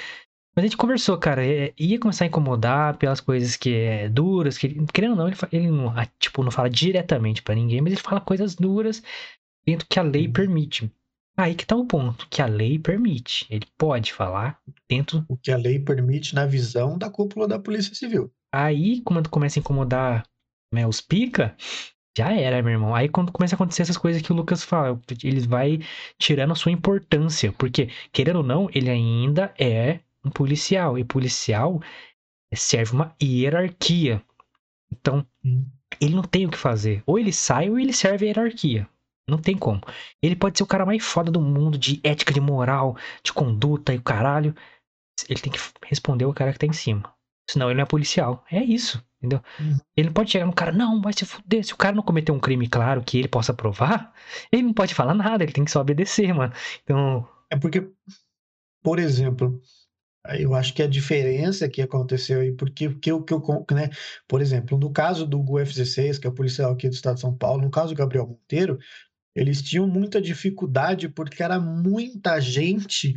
[0.56, 1.46] Mas a gente conversou, cara.
[1.46, 4.58] é, ia começar a incomodar pelas coisas que é duras.
[4.58, 8.02] Que, querendo ou não, ele, ele não, tipo, não fala diretamente pra ninguém, mas ele
[8.02, 9.02] fala coisas duras
[9.66, 10.34] dentro que a lei Uhum.
[10.34, 10.92] permite.
[11.38, 13.46] Aí que tá o ponto, que a lei permite.
[13.50, 17.94] Ele pode falar dentro O que a lei permite na visão da cúpula da Polícia
[17.94, 18.32] Civil.
[18.54, 20.26] Aí, quando começa a incomodar
[20.74, 21.56] né, os pica,
[22.18, 22.96] já era, meu irmão.
[22.96, 25.80] Aí, quando começa a acontecer essas coisas que o Lucas fala, ele vai
[26.18, 27.52] tirando a sua importância.
[27.52, 30.98] Porque, querendo ou não, ele ainda é um policial.
[30.98, 31.82] E policial
[32.54, 34.22] serve uma hierarquia.
[34.92, 35.66] Então, Hum.
[36.00, 37.04] ele não tem o que fazer.
[37.06, 38.88] Ou ele sai ou ele serve a hierarquia.
[39.28, 39.82] Não tem como.
[40.22, 43.94] Ele pode ser o cara mais foda do mundo de ética, de moral, de conduta
[43.94, 44.56] e o caralho.
[45.30, 47.14] Ele tem que responder o cara que tá em cima.
[47.50, 48.44] Senão ele não é policial.
[48.52, 49.42] É isso, entendeu?
[49.60, 49.78] Uhum.
[49.96, 51.64] Ele não pode chegar no cara, não, vai se fuder.
[51.64, 54.14] Se o cara não cometeu um crime claro que ele possa provar,
[54.52, 56.54] ele não pode falar nada, ele tem que só obedecer, mano.
[56.84, 57.90] Então, É porque,
[58.84, 59.62] por exemplo,
[60.40, 63.90] eu acho que a diferença que aconteceu aí, porque que eu, que eu, né,
[64.28, 67.36] por exemplo, no caso do GUF16, que é o policial aqui do estado de São
[67.38, 68.80] Paulo, no caso do Gabriel Monteiro,
[69.36, 73.16] eles tinham muita dificuldade porque era muita gente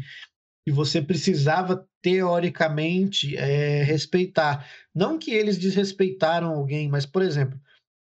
[0.66, 4.68] e você precisava teoricamente é, respeitar.
[4.94, 7.58] Não que eles desrespeitaram alguém, mas, por exemplo,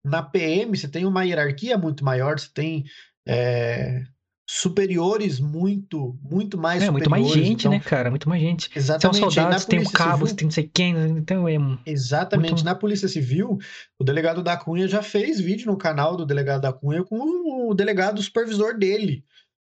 [0.03, 2.85] na PM você tem uma hierarquia muito maior, você tem
[3.27, 4.05] é,
[4.47, 8.09] superiores muito, muito mais é muito mais gente, então, né, cara?
[8.11, 8.69] Muito mais gente.
[8.73, 9.15] É um Exatamente.
[9.15, 11.55] aí soldado, na você tem um cabo, Civil- tem não sei quem, então é.
[11.85, 12.51] Exatamente.
[12.51, 13.57] Muito- Na Polícia Civil,
[13.99, 17.73] o delegado da Cunha já fez vídeo no canal do delegado da Cunha com o
[17.73, 19.23] delegado supervisor dele.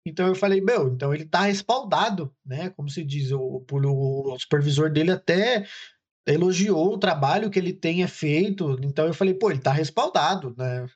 [0.06, 2.70] Então eu falei, meu, então ele tá respaldado, né?
[2.76, 5.66] Como se diz, o, o supervisor dele até
[6.28, 8.78] elogiou o trabalho que ele tenha feito.
[8.82, 10.86] Então eu falei, pô, ele tá respaldado, né?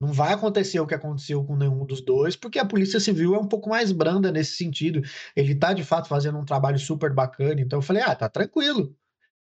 [0.00, 3.38] Não vai acontecer o que aconteceu com nenhum dos dois, porque a Polícia Civil é
[3.38, 5.02] um pouco mais branda nesse sentido.
[5.36, 7.60] Ele tá de fato fazendo um trabalho super bacana.
[7.60, 8.96] Então eu falei, ah, tá tranquilo.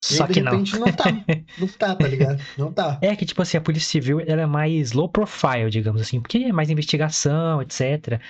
[0.08, 0.52] E aí, Só de que não.
[0.52, 1.04] repente não tá.
[1.58, 2.42] Não tá, tá ligado?
[2.56, 2.98] Não tá.
[3.02, 6.38] É que, tipo assim, a Polícia Civil ela é mais low profile, digamos assim, porque
[6.38, 8.20] é mais investigação, etc.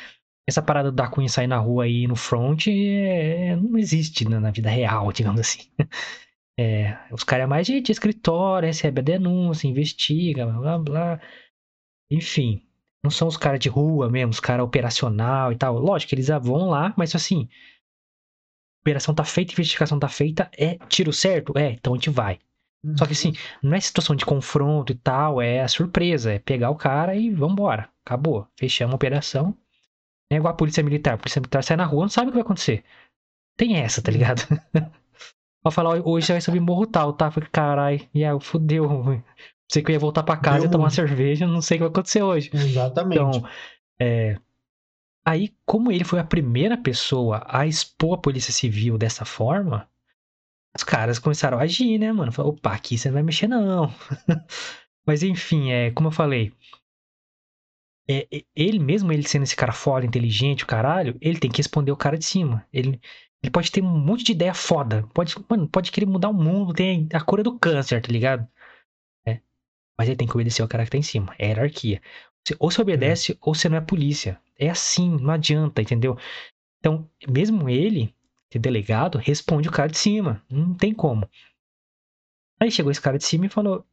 [0.48, 4.50] Essa parada da Cunha sair na rua aí no front é- não existe na, na
[4.50, 5.68] vida real, digamos assim.
[6.58, 11.20] É, os caras é mais de, de escritório, recebe a denúncia, investiga, blá blá blá.
[12.10, 12.62] Enfim,
[13.02, 15.78] não são os caras de rua mesmo, os caras operacional e tal.
[15.78, 17.48] Lógico eles vão lá, mas assim.
[18.82, 21.56] operação tá feita, investigação tá feita, é tiro certo?
[21.56, 22.38] É, então a gente vai.
[22.96, 26.70] Só que assim, não é situação de confronto e tal, é a surpresa, é pegar
[26.70, 27.90] o cara e vambora.
[28.04, 28.46] Acabou.
[28.56, 29.56] Fechamos a operação.
[30.30, 31.14] É igual a polícia militar.
[31.14, 32.84] A polícia militar sai na rua, não sabe o que vai acontecer.
[33.56, 34.42] Tem essa, tá ligado?
[35.62, 37.30] Pode falar, hoje vai subir morro tal, tá?
[37.30, 38.86] Falei, carai, e aí, fudeu.
[39.70, 41.78] Sei que eu ia voltar pra casa Deu e tomar uma cerveja, não sei o
[41.78, 42.50] que vai acontecer hoje.
[42.52, 43.18] Exatamente.
[43.18, 43.48] Então,
[44.00, 44.36] é,
[45.26, 49.90] Aí, como ele foi a primeira pessoa a expor a polícia civil dessa forma,
[50.76, 52.30] os caras começaram a agir, né, mano?
[52.30, 53.92] Falaram, opa, aqui você não vai mexer, não.
[55.04, 56.52] Mas enfim, é, como eu falei,
[58.08, 61.90] é, ele mesmo, ele sendo esse cara foda, inteligente, o caralho, ele tem que responder
[61.90, 62.64] o cara de cima.
[62.72, 63.00] Ele,
[63.42, 65.08] ele pode ter um monte de ideia foda.
[65.12, 68.46] Pode, mano, pode querer mudar o mundo, tem a cura do câncer, tá ligado?
[69.98, 71.34] Mas ele tem que obedecer o cara que tá em cima.
[71.38, 72.00] É hierarquia.
[72.58, 73.38] Ou você obedece, uhum.
[73.40, 74.40] ou você não é polícia.
[74.58, 76.16] É assim, não adianta, entendeu?
[76.78, 78.14] Então, mesmo ele,
[78.50, 80.42] que delegado, responde o cara de cima.
[80.50, 81.28] Não tem como.
[82.60, 83.84] Aí chegou esse cara de cima e falou.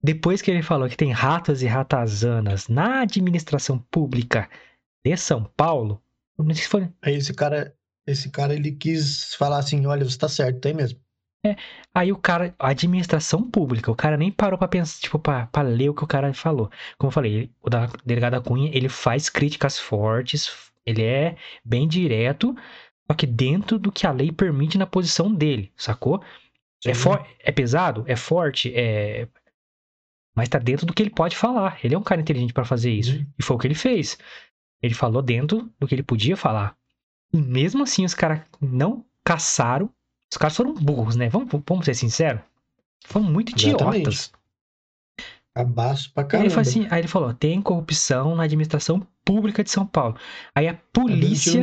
[0.00, 4.48] Depois que ele falou que tem ratas e ratazanas na administração pública
[5.04, 6.00] de São Paulo,
[6.38, 6.88] não sei se foi.
[7.02, 7.74] Aí esse cara,
[8.06, 11.00] esse cara ele quis falar assim, olha, você tá certo, tem mesmo.
[11.46, 11.56] É,
[11.94, 15.88] aí o cara, a administração pública, o cara nem parou para pensar, tipo, pra, ler
[15.88, 16.70] o que o cara falou.
[16.98, 22.56] Como eu falei, o da delegada Cunha, ele faz críticas fortes, ele é bem direto,
[23.06, 26.22] só que dentro do que a lei permite na posição dele, sacou?
[26.84, 29.28] É, for, é pesado, é forte, é.
[30.34, 31.78] Mas tá dentro do que ele pode falar.
[31.82, 33.16] Ele é um cara inteligente para fazer isso.
[33.16, 33.26] Uhum.
[33.38, 34.16] E foi o que ele fez.
[34.80, 36.76] Ele falou dentro do que ele podia falar.
[37.32, 39.90] E mesmo assim, os caras não caçaram
[40.30, 41.28] os caras foram burros, né?
[41.28, 42.40] Vamos, vamos ser sinceros.
[43.06, 44.30] Foram muito idiotas.
[45.54, 46.44] Abaixo pra caramba.
[46.44, 50.16] Aí ele, falou assim, aí ele falou: tem corrupção na administração pública de São Paulo.
[50.54, 51.60] Aí a tá polícia.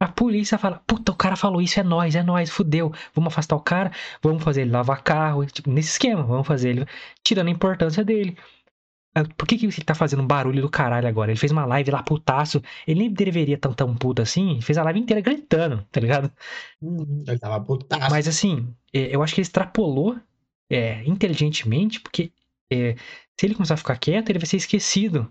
[0.00, 2.92] A polícia fala: puta, o cara falou isso, é nós, é nós, fudeu.
[3.14, 6.86] Vamos afastar o cara, vamos fazer ele lavar carro, tipo, nesse esquema, vamos fazer ele
[7.22, 8.36] tirando a importância dele.
[9.14, 11.30] Ah, por que, que ele tá fazendo um barulho do caralho agora?
[11.30, 12.60] Ele fez uma live lá putaço.
[12.86, 14.52] Ele nem deveria tão tão puto assim.
[14.52, 16.32] Ele fez a live inteira gritando, tá ligado?
[16.82, 18.10] Uhum, ele tava putaço.
[18.10, 20.18] Mas assim, é, eu acho que ele extrapolou
[20.68, 22.32] é, inteligentemente, porque
[22.70, 22.96] é,
[23.38, 25.30] se ele começar a ficar quieto, ele vai ser esquecido.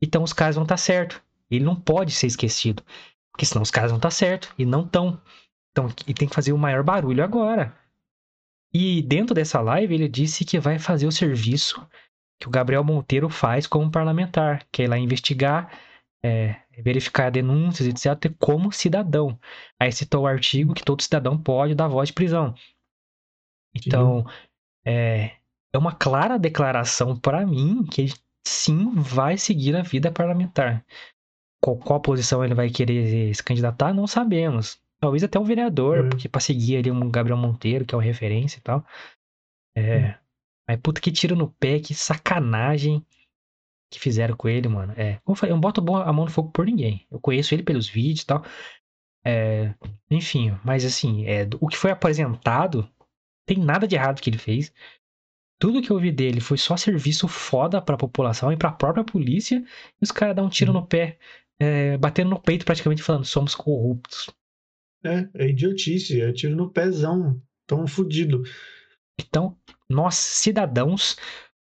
[0.00, 1.22] Então os caras vão estar tá certo.
[1.50, 2.82] Ele não pode ser esquecido.
[3.32, 4.54] Porque senão os caras vão estar tá certo.
[4.58, 5.20] E não estão.
[5.72, 7.76] Então, ele tem que fazer o maior barulho agora.
[8.72, 11.86] E dentro dessa live, ele disse que vai fazer o serviço
[12.40, 15.70] que o Gabriel Monteiro faz como parlamentar, que é ir lá investigar,
[16.22, 19.38] é, verificar denúncias, etc., como cidadão.
[19.78, 22.54] Aí citou o artigo que todo cidadão pode dar voz de prisão.
[23.74, 24.26] Então,
[24.84, 25.32] é,
[25.72, 28.14] é uma clara declaração para mim que ele
[28.46, 30.84] sim vai seguir a vida parlamentar.
[31.62, 34.80] Qual, qual posição ele vai querer se candidatar, não sabemos.
[34.98, 36.08] Talvez até um vereador, uhum.
[36.10, 38.84] porque para seguir ali um Gabriel Monteiro, que é o referência e tal.
[39.76, 40.14] É, uhum.
[40.70, 43.04] Mas puta que tiro no pé, que sacanagem
[43.90, 44.92] que fizeram com ele, mano.
[44.96, 47.04] É, como eu falei, eu não boto a mão no fogo por ninguém.
[47.10, 48.44] Eu conheço ele pelos vídeos e tal.
[49.26, 49.74] É,
[50.08, 52.88] enfim, mas assim, é, o que foi apresentado,
[53.44, 54.72] tem nada de errado que ele fez.
[55.58, 59.56] Tudo que eu vi dele foi só serviço foda pra população e pra própria polícia.
[60.00, 60.74] E os caras dão um tiro hum.
[60.74, 61.18] no pé,
[61.58, 64.30] é, batendo no peito praticamente falando, somos corruptos.
[65.04, 68.44] É, é idiotice, é tiro no pezão, tão fudido.
[69.26, 69.56] Então,
[69.88, 71.16] nós, cidadãos,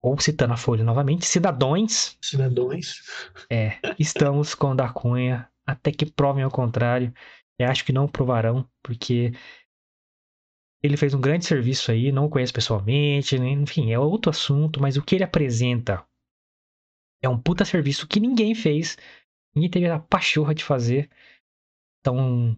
[0.02, 2.16] ou citando a Folha novamente, cidadãos.
[2.22, 3.02] Cidadãos.
[3.50, 7.12] É, estamos com o da Cunha até que provem ao contrário.
[7.58, 9.32] Eu acho que não provarão, porque
[10.82, 15.02] ele fez um grande serviço aí, não conheço pessoalmente, enfim, é outro assunto, mas o
[15.02, 16.06] que ele apresenta
[17.22, 18.96] é um puta serviço que ninguém fez,
[19.54, 21.10] ninguém teve a pachorra de fazer.
[21.98, 22.56] Estão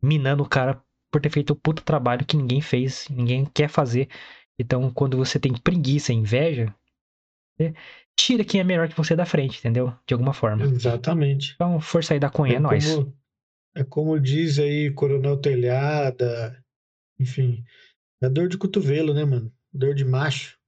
[0.00, 4.08] minando o cara por ter feito o puta trabalho que ninguém fez, ninguém quer fazer.
[4.58, 6.74] Então, quando você tem preguiça e inveja,
[8.18, 9.94] tira quem é melhor que você da frente, entendeu?
[10.06, 10.64] De alguma forma.
[10.64, 11.52] Exatamente.
[11.54, 12.94] Então, força aí da Cunha, é, é nóis.
[12.94, 13.18] Como,
[13.74, 16.62] é como diz aí Coronel Telhada,
[17.18, 17.64] enfim.
[18.20, 19.52] É dor de cotovelo, né, mano?
[19.72, 20.58] Dor de macho.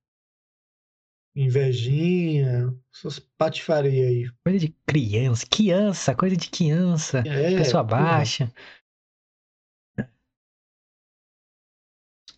[1.35, 4.31] Invejinha, essas patifarias aí.
[4.45, 8.03] Coisa de criança, criança, coisa de criança, é, pessoa porra.
[8.03, 8.53] baixa.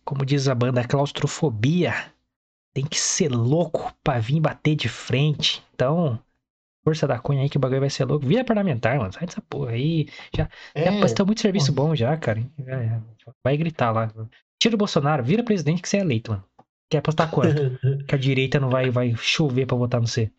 [0.03, 1.93] Como diz a banda, claustrofobia.
[2.73, 5.63] Tem que ser louco pra vir bater de frente.
[5.73, 6.19] Então,
[6.83, 8.25] força da cunha aí que o bagulho vai ser louco.
[8.25, 9.13] Vira parlamentar, mano.
[9.13, 10.07] Sai dessa porra aí.
[10.35, 12.39] Já, é, já prestou muito serviço bom já, cara.
[12.65, 12.99] É,
[13.43, 14.11] vai gritar lá.
[14.59, 16.43] Tira o Bolsonaro, vira presidente que você é eleito, mano.
[16.89, 17.77] Quer apostar quanto?
[18.07, 20.31] que a direita não vai, vai chover pra votar no você.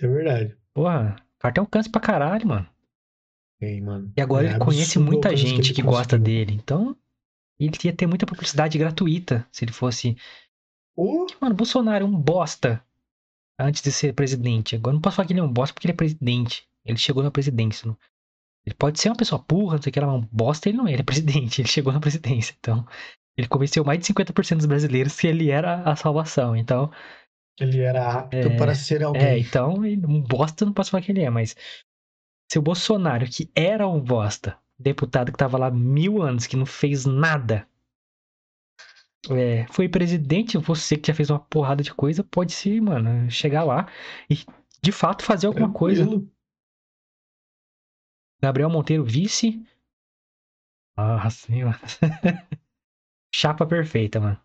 [0.00, 0.56] É verdade.
[0.74, 2.66] Porra, cartão câncer pra caralho, mano.
[3.60, 4.12] ninguém, mano.
[4.16, 6.54] E agora É ele conhece o muita alcance gente ele que gosta dele.
[6.54, 6.96] Então,
[7.58, 10.16] ele ia ter muita publicidade gratuita se ele fosse.
[10.96, 12.84] Ô, Mano, Bolsonaro é um bosta
[13.58, 14.76] antes de ser presidente.
[14.76, 16.66] Agora não posso falar que ele é um bosta porque ele é presidente.
[16.84, 17.86] Ele chegou na presidência.
[17.86, 17.96] não-
[18.66, 20.78] Ele pode ser uma pessoa burra, não sei o que, ela é um bosta, ele
[20.78, 22.54] não é, ele é presidente, ele chegou na presidência.
[22.58, 22.86] Então,
[23.36, 26.56] ele convenceu mais de 50% dos brasileiros que ele era a salvação.
[26.56, 26.90] Então,
[27.60, 29.40] ele era apto É, para ser é, alguém.
[29.40, 31.54] então, ele- um bosta não posso falar que ele é, mas
[32.50, 36.66] se o Bolsonaro, que era um bosta, deputado que tava lá mil anos, que não
[36.66, 37.68] fez nada,
[39.30, 43.64] é, foi presidente, você que já fez uma porrada de coisa, pode se, mano, chegar
[43.64, 43.88] lá
[44.28, 44.44] e
[44.82, 46.04] de fato fazer alguma coisa.
[48.42, 49.64] Gabriel Monteiro, vice.
[50.96, 51.78] Ah, sim, mano.
[53.34, 54.40] Chapa perfeita, mano.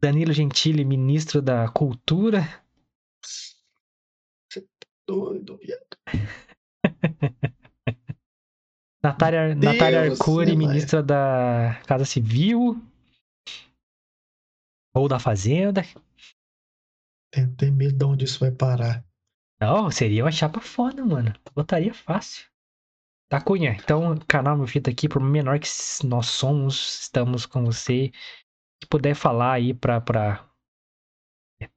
[0.00, 2.42] Danilo Gentili, ministro da Cultura.
[5.06, 5.96] Doido, viado.
[9.04, 12.82] Natália, Deus Natália Arcuri, céu, ministra da Casa Civil.
[14.96, 15.82] Ou da Fazenda.
[17.30, 19.04] Tem, tem medo de onde isso vai parar.
[19.60, 21.34] Não, seria uma chapa foda, mano.
[21.54, 22.48] Botaria fácil.
[23.28, 23.72] Tá, Cunha.
[23.72, 25.68] Então, canal Meu Fita aqui, por menor que
[26.06, 28.10] nós somos, estamos com você.
[28.82, 30.48] Se puder falar aí pra, pra
[31.60, 31.68] é,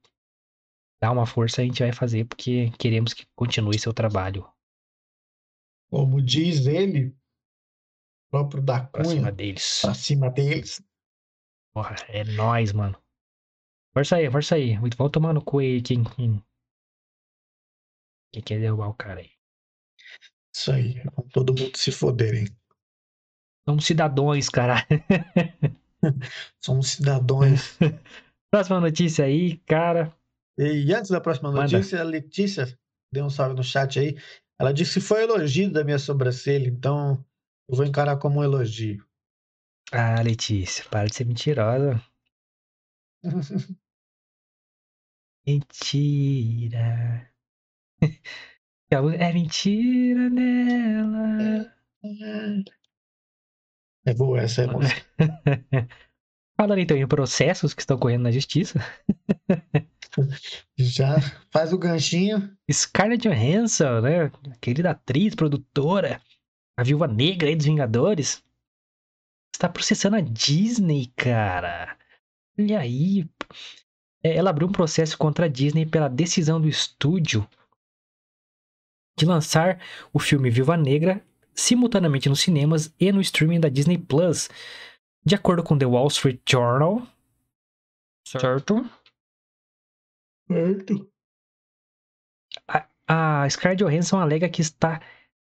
[1.02, 4.48] dar uma força, a gente vai fazer, porque queremos que continue seu trabalho
[5.90, 7.17] Como diz ele,
[8.30, 9.80] próprio da pra cima Cunha, deles.
[9.82, 10.82] pra cima deles.
[11.74, 12.98] Porra, é nóis, mano.
[13.94, 14.76] Força aí, força aí.
[14.76, 16.44] Vamos tomar no cu aí quem, quem,
[18.34, 19.32] quem quer derrubar o cara aí.
[20.56, 22.48] Isso aí, é todo mundo se foderem.
[23.68, 24.86] Somos cidadãos, caralho.
[26.64, 27.78] Somos cidadãos.
[28.50, 30.16] Próxima notícia aí, cara.
[30.58, 31.64] E antes da próxima Manda.
[31.64, 32.80] notícia, a Letícia
[33.12, 34.18] deu um salve no chat aí.
[34.60, 37.24] Ela disse que foi elogio da minha sobrancelha, então
[37.68, 39.06] eu vou encarar como um elogio.
[39.92, 42.02] Ah, Letícia, para de ser mentirosa.
[45.46, 47.32] Mentira.
[48.90, 51.76] É mentira nela.
[54.06, 55.02] É boa essa é música.
[56.56, 58.80] Falando então em processos que estão correndo na justiça,
[60.78, 61.18] Já
[61.52, 62.58] faz o ganchinho.
[62.72, 64.32] Scarlett Johansson, né?
[64.62, 66.22] Querida atriz, produtora,
[66.78, 68.44] a viúva negra aí dos Vingadores,
[69.54, 71.98] está processando a Disney, cara.
[72.58, 73.28] Olha aí.
[74.24, 77.48] É, Ela abriu um processo contra a Disney pela decisão do estúdio
[79.18, 79.82] de lançar
[80.14, 84.48] o filme Viúva Negra simultaneamente nos cinemas e no streaming da Disney Plus.
[85.26, 87.02] De acordo com The Wall Street Journal,
[88.26, 88.88] certo?
[90.48, 91.12] Certo.
[93.08, 95.02] A Scarlett Johansson alega que está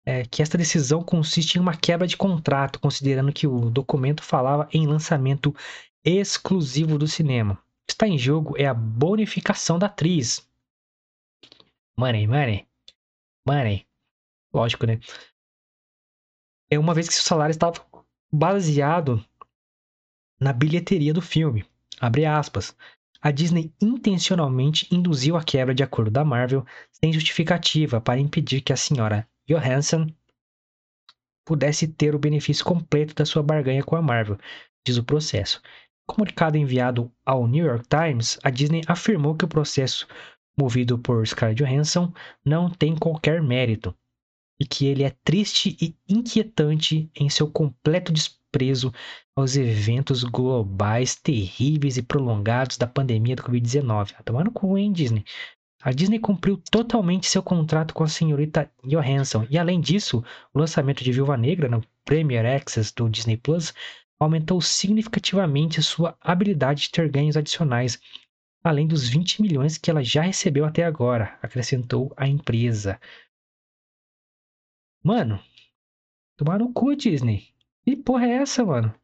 [0.04, 4.68] é, que esta decisão consiste em uma quebra de contrato, considerando que o documento falava
[4.72, 5.54] em lançamento
[6.04, 7.58] exclusivo do cinema.
[7.88, 10.48] Está em jogo é a bonificação da atriz.
[11.96, 12.66] Money, money,
[13.46, 13.86] money.
[14.52, 14.98] Lógico, né?
[16.70, 17.84] É uma vez que seu salário estava
[18.32, 19.24] baseado
[20.40, 21.64] na bilheteria do filme.
[22.00, 22.74] Abre aspas.
[23.20, 28.72] A Disney intencionalmente induziu a quebra de acordo da Marvel sem justificativa para impedir que
[28.72, 30.06] a senhora Johansson
[31.44, 34.38] pudesse ter o benefício completo da sua barganha com a Marvel,
[34.86, 35.60] diz o processo.
[36.06, 40.06] Comunicado enviado ao New York Times, a Disney afirmou que o processo
[40.56, 42.12] movido por Scarlett Johansson
[42.44, 43.94] não tem qualquer mérito
[44.60, 48.92] e que ele é triste e inquietante em seu completo desprezo
[49.34, 54.14] aos eventos globais terríveis e prolongados da pandemia do Covid-19.
[54.18, 55.24] Ah, Tomar no cu, hein, Disney?
[55.82, 61.02] A Disney cumpriu totalmente seu contrato com a senhorita Johansson e, além disso, o lançamento
[61.02, 63.72] de Viúva Negra no Premier Access do Disney Plus
[64.18, 67.98] aumentou significativamente sua habilidade de ter ganhos adicionais,
[68.62, 73.00] além dos 20 milhões que ela já recebeu até agora, acrescentou a empresa.
[75.02, 75.42] Mano,
[76.36, 77.54] tomar no cu, Disney.
[77.82, 78.94] Que porra é essa, mano?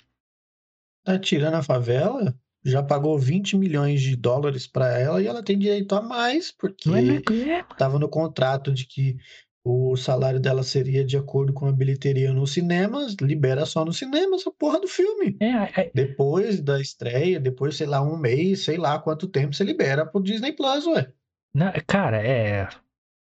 [1.02, 2.38] Tá tirando a favela?
[2.66, 6.90] Já pagou 20 milhões de dólares pra ela e ela tem direito a mais, porque
[6.90, 9.16] é, estava no contrato de que
[9.64, 14.36] o salário dela seria de acordo com a bilheteria nos cinemas, libera só no cinema
[14.36, 15.36] essa porra do filme.
[15.40, 19.64] é, é, Depois da estreia, depois, sei lá, um mês, sei lá quanto tempo você
[19.64, 21.12] libera pro Disney Plus, ué.
[21.54, 22.68] não, cara, é.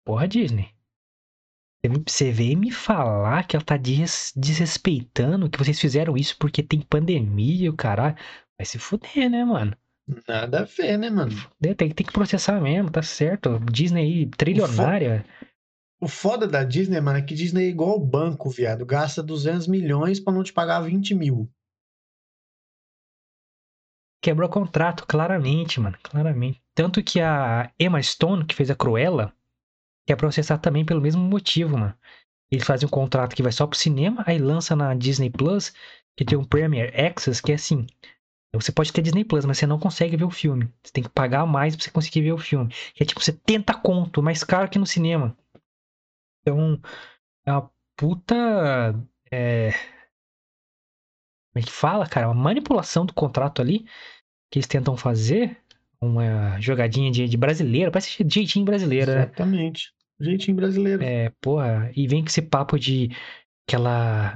[0.05, 0.69] Porra, Disney.
[2.07, 6.79] Você veio me falar que ela tá des- desrespeitando que vocês fizeram isso porque tem
[6.79, 8.15] pandemia o caralho.
[8.63, 9.75] Vai se fuder, né, mano?
[10.25, 11.33] Nada a ver, né, mano?
[11.61, 13.59] Tem, tem que processar mesmo, tá certo.
[13.59, 15.25] Disney aí, trilionária.
[15.99, 18.85] o foda da Disney, mano, é que Disney é igual banco, viado.
[18.85, 21.51] Gasta 200 milhões pra não te pagar 20 mil.
[24.21, 25.97] Quebrou contrato, claramente, mano.
[26.01, 26.63] Claramente.
[26.73, 29.33] Tanto que a Emma Stone, que fez a Cruella,
[30.07, 31.93] quer processar também pelo mesmo motivo, mano.
[32.49, 35.73] Eles fazem um contrato que vai só pro cinema, aí lança na Disney Plus,
[36.15, 37.85] que tem um Premier Access, que é assim.
[38.53, 40.71] Você pode ter Disney Plus, mas você não consegue ver o filme.
[40.83, 42.71] Você tem que pagar mais pra você conseguir ver o filme.
[42.93, 45.35] Que é tipo 70 conto, mais caro que no cinema.
[46.41, 46.79] Então,
[47.45, 48.35] é uma puta.
[49.31, 49.71] É...
[51.51, 52.27] Como é que fala, cara?
[52.27, 53.85] Uma manipulação do contrato ali
[54.51, 55.57] que eles tentam fazer.
[55.99, 59.23] Uma jogadinha de, de brasileiro, parece jeitinho brasileiro, né?
[59.23, 59.93] Exatamente.
[60.19, 61.01] Jeitinho brasileiro.
[61.01, 61.91] É, porra.
[61.95, 63.09] E vem com esse papo de
[63.67, 64.33] aquela.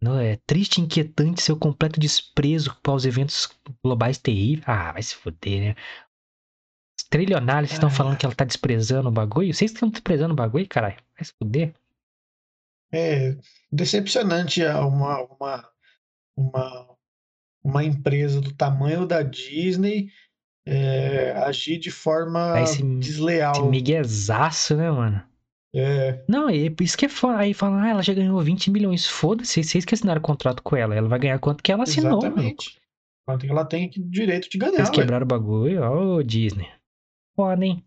[0.00, 3.48] Não, é triste e inquietante seu completo desprezo para os eventos
[3.82, 4.64] globais terríveis.
[4.66, 5.74] Ah, vai se foder, né?
[6.96, 9.52] Os trilionários estão falando que ela tá desprezando o bagulho.
[9.52, 10.96] Vocês estão desprezando o bagulho, caralho?
[11.16, 11.74] Vai se fuder.
[12.92, 13.36] É
[13.70, 15.68] decepcionante uma, uma,
[16.36, 16.96] uma,
[17.62, 20.10] uma empresa do tamanho da Disney
[20.64, 23.52] é, agir de forma esse, desleal.
[23.52, 25.27] Esse miguezaço, né, mano?
[25.74, 26.24] É.
[26.28, 27.38] Não, é isso que é foda.
[27.38, 29.06] Aí falam, ah, ela já ganhou 20 milhões.
[29.06, 30.94] Foda-se, vocês que assinaram o contrato com ela.
[30.94, 32.18] Ela vai ganhar quanto que ela assinou.
[32.18, 32.80] Exatamente.
[33.26, 34.76] Quanto que ela tem direito de ganhar.
[34.76, 36.68] Vocês quebraram o bagulho, ó, oh, Disney.
[37.36, 37.84] Foda, hein?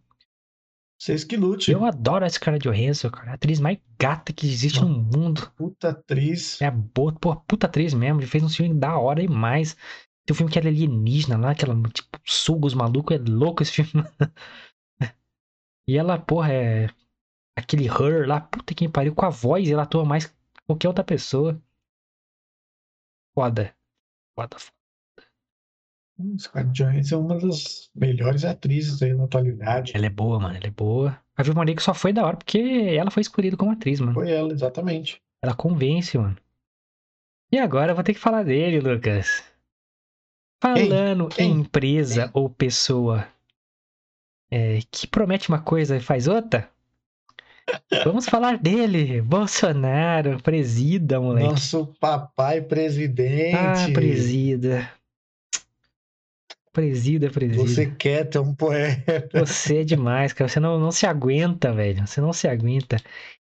[1.02, 1.72] Vocês que lute.
[1.72, 3.32] Eu adoro essa cara de Johansson, cara.
[3.32, 5.52] A atriz mais gata que existe Uma no mundo.
[5.58, 6.62] Puta atriz.
[6.62, 8.22] É boa, pô, puta atriz mesmo.
[8.22, 9.76] Fez um filme da hora e mais.
[10.24, 13.18] Tem um filme que ela é alienígena lá, que ela, tipo, suga os malucos.
[13.18, 14.06] É louco esse filme.
[15.90, 16.90] e ela, porra, é.
[17.62, 20.34] Aquele Her lá, puta que pariu, com a voz, ela atua mais que
[20.66, 21.62] qualquer outra pessoa.
[23.34, 23.74] Foda.
[24.36, 24.82] Foda, foda.
[26.38, 29.94] Scarlett Johansson é uma das melhores atrizes aí na atualidade.
[29.96, 31.20] Ela é boa, mano, ela é boa.
[31.36, 34.14] A Viva que só foi da hora porque ela foi escolhida como atriz, mano.
[34.14, 35.22] Foi ela, exatamente.
[35.42, 36.38] Ela convence, mano.
[37.52, 39.44] E agora eu vou ter que falar dele, Lucas.
[40.62, 43.28] Falando em empresa ou pessoa
[44.52, 46.70] é, que promete uma coisa e faz outra,
[48.04, 49.22] vamos falar dele.
[49.22, 51.48] Bolsonaro, presida, moleque.
[51.48, 53.56] Nosso papai presidente.
[53.56, 54.92] Ah, presida.
[56.74, 57.62] Presida, presida.
[57.62, 59.28] Você quer ter um poeta.
[59.34, 60.48] Você é demais, cara.
[60.48, 62.08] Você não, não se aguenta, velho.
[62.08, 62.98] Você não se aguenta.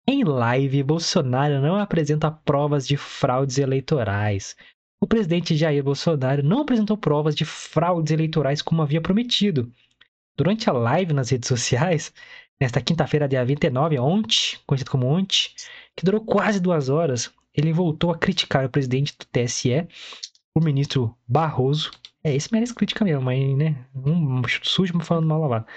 [0.08, 4.56] Em live, Bolsonaro não apresenta provas de fraudes eleitorais.
[5.02, 9.72] O presidente Jair Bolsonaro não apresentou provas de fraudes eleitorais como havia prometido.
[10.38, 12.14] Durante a live nas redes sociais,
[12.60, 15.50] nesta quinta-feira, dia 29, ontem, conhecido como ontem,
[15.96, 19.88] que durou quase duas horas, ele voltou a criticar o presidente do TSE,
[20.54, 21.92] o ministro Barroso,
[22.26, 23.86] é, esse merece crítica mesmo, mas, né?
[23.94, 25.68] Um sujo falando mal lavado.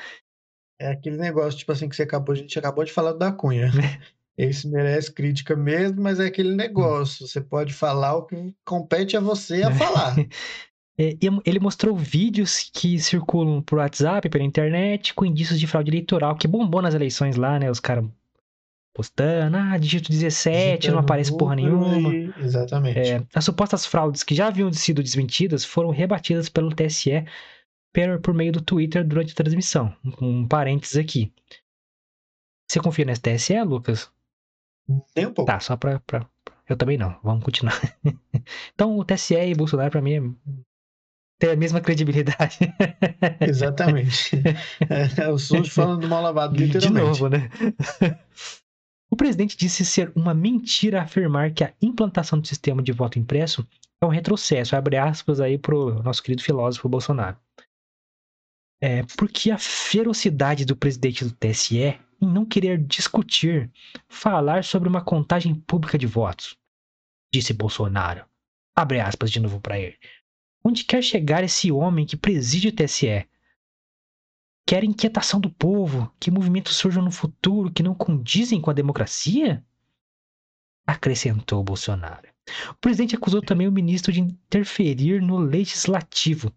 [0.80, 3.70] É aquele negócio, tipo assim, que você acabou, a gente acabou de falar da Cunha.
[4.38, 7.26] Esse merece crítica mesmo, mas é aquele negócio.
[7.26, 10.14] Você pode falar o que compete a você a falar.
[11.00, 16.36] É, ele mostrou vídeos que circulam por WhatsApp, pela internet, com indícios de fraude eleitoral,
[16.36, 17.70] que bombou nas eleições lá, né?
[17.70, 18.04] Os caras
[18.92, 22.12] postando, ah, digito 17, Digitando não aparece porra nenhuma.
[22.40, 22.98] Exatamente.
[22.98, 27.24] É, as supostas fraudes que já haviam sido desmentidas foram rebatidas pelo TSE
[27.92, 29.94] por, por meio do Twitter durante a transmissão.
[30.20, 31.32] Um, um parênteses aqui.
[32.68, 34.10] Você confia no TSE, Lucas?
[35.16, 35.50] Nem um pouco.
[35.50, 36.28] Tá, só pra, pra...
[36.68, 37.16] Eu também não.
[37.22, 37.80] Vamos continuar.
[38.74, 40.36] então, o TSE e Bolsonaro, pra mim,
[41.38, 42.58] tem a mesma credibilidade.
[43.40, 44.36] Exatamente.
[45.18, 47.02] É, o SUS falando do mal lavado, literalmente.
[47.02, 47.50] De novo, né?
[49.10, 53.66] O presidente disse ser uma mentira afirmar que a implantação do sistema de voto impresso
[54.02, 57.38] é um retrocesso, abre aspas aí pro nosso querido filósofo Bolsonaro.
[58.82, 63.70] É, porque a ferocidade do presidente do TSE em não querer discutir,
[64.08, 66.56] falar sobre uma contagem pública de votos,
[67.32, 68.26] disse Bolsonaro.
[68.76, 69.96] Abre aspas de novo para ele.
[70.68, 73.26] Onde quer chegar esse homem que preside o TSE?
[74.66, 79.64] Quer inquietação do povo, que movimentos surjam no futuro que não condizem com a democracia?
[80.86, 82.28] Acrescentou Bolsonaro.
[82.68, 86.52] O presidente acusou também o ministro de interferir no legislativo.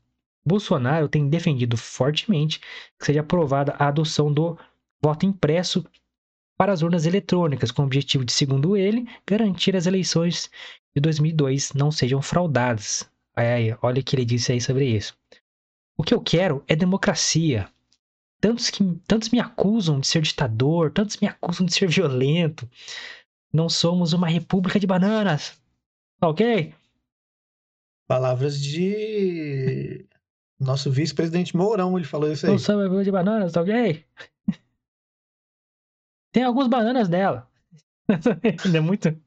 [0.45, 2.59] Bolsonaro tem defendido fortemente
[2.99, 4.59] que seja aprovada a adoção do
[5.01, 5.85] voto impresso
[6.57, 10.51] para as urnas eletrônicas, com o objetivo de, segundo ele, garantir as eleições
[10.93, 13.09] de 2002 não sejam fraudadas.
[13.35, 15.17] Aí, olha o que ele disse aí sobre isso.
[15.97, 17.69] O que eu quero é democracia,
[18.41, 22.67] Tantos, que, tantos me acusam de ser ditador, tantos me acusam de ser violento.
[23.53, 25.61] Não somos uma república de bananas.
[26.19, 26.73] Tá ok?
[28.07, 30.07] Palavras de
[30.59, 32.51] nosso vice-presidente Mourão, ele falou isso aí.
[32.51, 34.03] Não somos uma república de bananas, tá ok?
[36.33, 37.47] Tem algumas bananas nela.
[38.75, 39.09] é muito.
[39.09, 39.21] O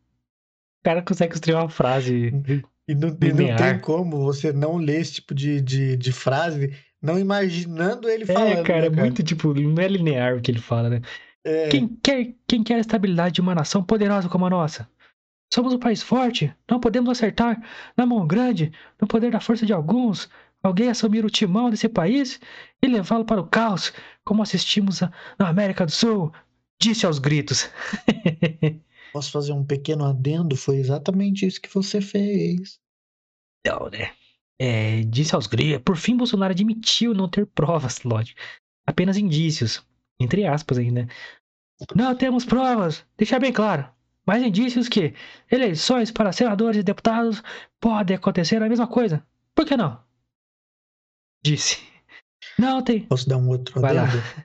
[0.82, 2.32] cara consegue construir uma frase.
[2.86, 6.72] E não, e não tem como você não ler esse tipo de, de, de frase
[7.04, 8.46] não imaginando ele falando.
[8.46, 11.02] É, cara, né, cara, é muito tipo, não é linear o que ele fala, né?
[11.44, 11.68] É...
[11.68, 14.88] Quem, quer, quem quer a estabilidade de uma nação poderosa como a nossa?
[15.52, 17.62] Somos um país forte, não podemos acertar
[17.94, 20.30] na mão grande, no poder da força de alguns,
[20.62, 22.40] alguém assumir o timão desse país
[22.82, 23.92] e levá-lo para o caos,
[24.24, 25.00] como assistimos
[25.38, 26.32] na América do Sul,
[26.80, 27.68] disse aos gritos.
[29.14, 30.56] Posso fazer um pequeno adendo?
[30.56, 32.80] Foi exatamente isso que você fez.
[33.64, 34.12] Não, né?
[34.58, 35.84] É, disse aos gritos.
[35.84, 38.40] Por fim, Bolsonaro admitiu não ter provas, lógico.
[38.84, 39.86] Apenas indícios.
[40.18, 41.06] Entre aspas ainda.
[41.94, 43.88] Não temos provas, deixar bem claro.
[44.26, 45.14] Mas indícios que
[45.48, 47.40] eleições para senadores e deputados
[47.80, 49.24] podem acontecer a mesma coisa.
[49.54, 50.02] Por que não?
[51.44, 51.78] Disse.
[52.58, 53.06] Não tem.
[53.06, 54.16] Posso dar um outro Vai adendo?
[54.16, 54.44] Lá.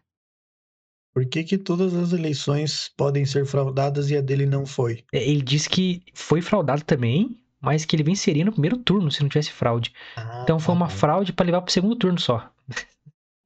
[1.13, 5.03] Por que, que todas as eleições podem ser fraudadas e a dele não foi?
[5.11, 9.21] É, ele disse que foi fraudado também, mas que ele venceria no primeiro turno se
[9.21, 9.91] não tivesse fraude.
[10.15, 10.93] Ah, então foi uma tá.
[10.93, 12.49] fraude para levar pro segundo turno só.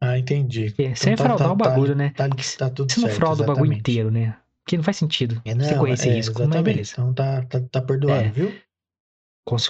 [0.01, 0.65] Ah, entendi.
[0.71, 2.13] Porque então, sem tá, fraudar tá, o bagulho, tá, né?
[2.15, 3.57] Tá, tá tudo se não certo, frauda exatamente.
[3.57, 4.37] o bagulho inteiro, né?
[4.63, 6.55] Porque não faz sentido é, não, você esse é, risco, exatamente.
[6.55, 6.91] mas beleza.
[6.93, 8.29] Então tá, tá, tá perdoado, é.
[8.29, 8.53] viu?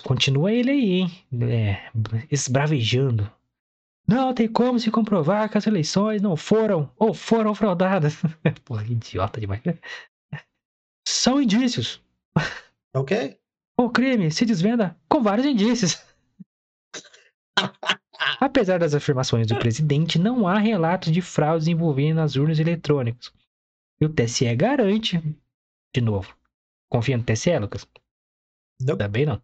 [0.03, 1.11] Continua ele aí, hein?
[1.49, 1.89] É,
[2.29, 3.29] esbravejando.
[4.07, 8.15] Não tem como se comprovar que as eleições não foram ou foram fraudadas.
[8.65, 9.61] Porra, idiota demais.
[11.07, 12.01] São indícios.
[12.93, 13.39] Ok.
[13.79, 16.03] O crime se desvenda com vários indícios.
[18.39, 23.31] Apesar das afirmações do presidente, não há relatos de fraudes envolvendo as urnas eletrônicas.
[23.99, 25.21] E o TSE garante,
[25.95, 26.35] de novo,
[26.89, 27.87] confia no TSE, Lucas?
[28.81, 28.97] Não.
[28.97, 29.41] Também não.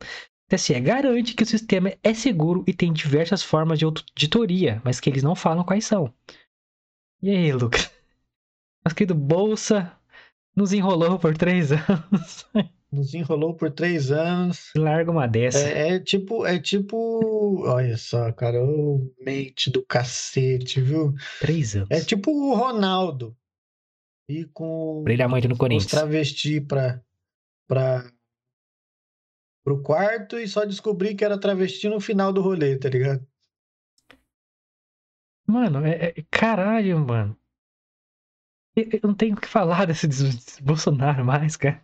[0.50, 5.10] TSE garante que o sistema é seguro e tem diversas formas de auditoria, mas que
[5.10, 6.12] eles não falam quais são.
[7.22, 7.92] E aí, Lucas?
[8.84, 9.96] Nosso querido Bolsa
[10.56, 12.48] nos enrolou por três anos.
[12.92, 14.72] Nos enrolou por três anos.
[14.76, 15.60] Larga uma dessa.
[15.60, 17.64] É, é tipo, é tipo.
[17.68, 21.14] Olha só, cara, o mente do cacete, viu?
[21.40, 21.90] Três anos.
[21.92, 23.38] É tipo o Ronaldo.
[24.28, 25.04] E com.
[25.04, 25.86] Brilhamante no Corinthians.
[25.86, 27.00] Os travesti pra,
[27.68, 28.12] pra,
[29.70, 33.26] pro quarto e só descobri que era travesti no final do rolê, tá ligado?
[35.46, 37.38] Mano, é, é caralho, mano.
[38.76, 41.84] Eu, eu não tenho o que falar desse, desse Bolsonaro mais, cara.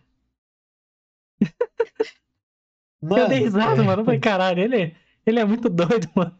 [3.00, 3.84] Mano, eu dei risada, é...
[3.84, 4.02] mano.
[4.02, 6.36] Eu falei, caralho, ele, ele é muito doido, mano.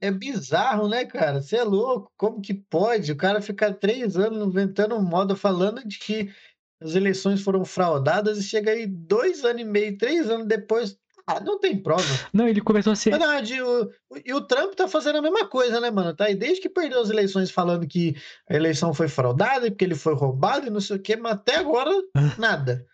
[0.00, 1.42] É bizarro, né, cara?
[1.42, 2.10] Você é louco.
[2.16, 6.32] Como que pode o cara ficar três anos inventando moda falando de que
[6.80, 10.96] as eleições foram fraudadas e chega aí dois anos e meio, três anos depois.
[11.26, 12.04] Ah, não tem prova.
[12.32, 13.10] Não, ele começou a ser.
[13.10, 13.90] Verdade, o,
[14.24, 16.14] e o Trump tá fazendo a mesma coisa, né, mano?
[16.14, 18.14] Tá aí desde que perdeu as eleições falando que
[18.48, 21.32] a eleição foi fraudada e porque ele foi roubado e não sei o quê, mas
[21.32, 21.90] até agora,
[22.38, 22.86] nada.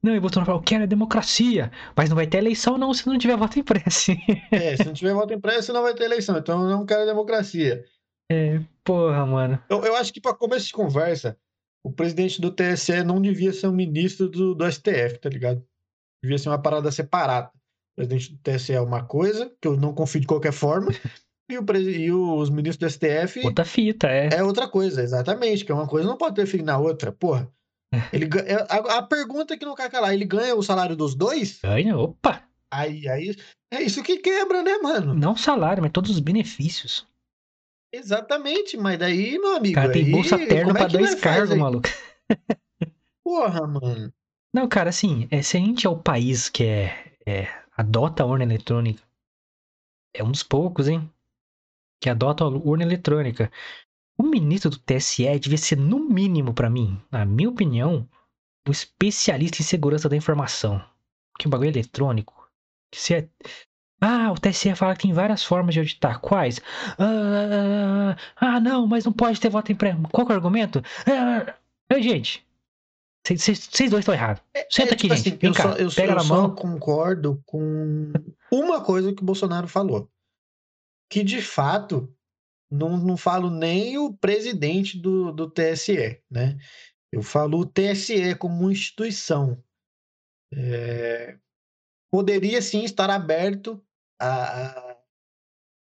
[0.00, 3.06] Não, e Bolsonaro falou, eu quero a democracia, mas não vai ter eleição não se
[3.06, 4.12] não tiver voto impresso.
[4.52, 7.82] é, se não tiver voto impresso não vai ter eleição, então eu não quero democracia.
[8.30, 9.58] É, porra, mano.
[9.68, 11.36] Eu, eu acho que para começo de conversa,
[11.84, 15.62] o presidente do TSE não devia ser um ministro do, do STF, tá ligado?
[16.22, 17.50] Devia ser uma parada separada.
[17.92, 20.90] O presidente do TSE é uma coisa, que eu não confio de qualquer forma,
[21.48, 23.44] e, o, e os ministros do STF...
[23.44, 24.30] Outra fita, é.
[24.32, 27.52] É outra coisa, exatamente, que é uma coisa não pode ter na outra, porra.
[28.12, 28.28] Ele,
[28.68, 31.60] a, a pergunta que não quer calar, ele ganha o salário dos dois?
[31.62, 32.42] Ganha, opa!
[32.68, 33.36] Aí, aí,
[33.70, 35.14] é isso que quebra, né, mano?
[35.14, 37.06] Não salário, mas todos os benefícios.
[37.94, 39.76] Exatamente, mas daí, meu amigo.
[39.76, 41.88] Cara, tem aí, bolsa terna é pra dois cargos, maluco.
[43.22, 44.12] Porra, mano.
[44.52, 48.26] Não, cara, assim, é, se a gente é o país que é, é, adota a
[48.26, 49.00] urna eletrônica,
[50.12, 51.08] é um dos poucos, hein?
[52.00, 53.50] Que adota a urna eletrônica.
[54.18, 58.08] O ministro do TSE devia ser, no mínimo, para mim, na minha opinião,
[58.66, 60.84] um especialista em segurança da informação.
[61.38, 62.48] Que o bagulho eletrônico.
[62.90, 63.28] Que se é...
[64.00, 66.20] Ah, o TSE fala que tem várias formas de auditar.
[66.20, 66.60] Quais?
[66.98, 69.98] Ah, ah não, mas não pode ter voto impresso.
[70.12, 70.82] Qual é o argumento?
[71.06, 72.44] Ah, gente,
[73.26, 74.42] vocês dois estão errados.
[74.52, 75.28] É, Senta é, aqui, tipo gente.
[75.28, 76.54] Assim, eu cá, só, eu, pega eu na só mão.
[76.54, 78.12] concordo com
[78.52, 80.10] uma coisa que o Bolsonaro falou.
[81.08, 82.14] Que de fato
[82.70, 86.58] não, não falo nem o presidente do, do TSE, né?
[87.10, 89.62] Eu falo o TSE como instituição.
[90.52, 91.38] É,
[92.14, 93.84] poderia sim estar aberto
[94.20, 94.96] a,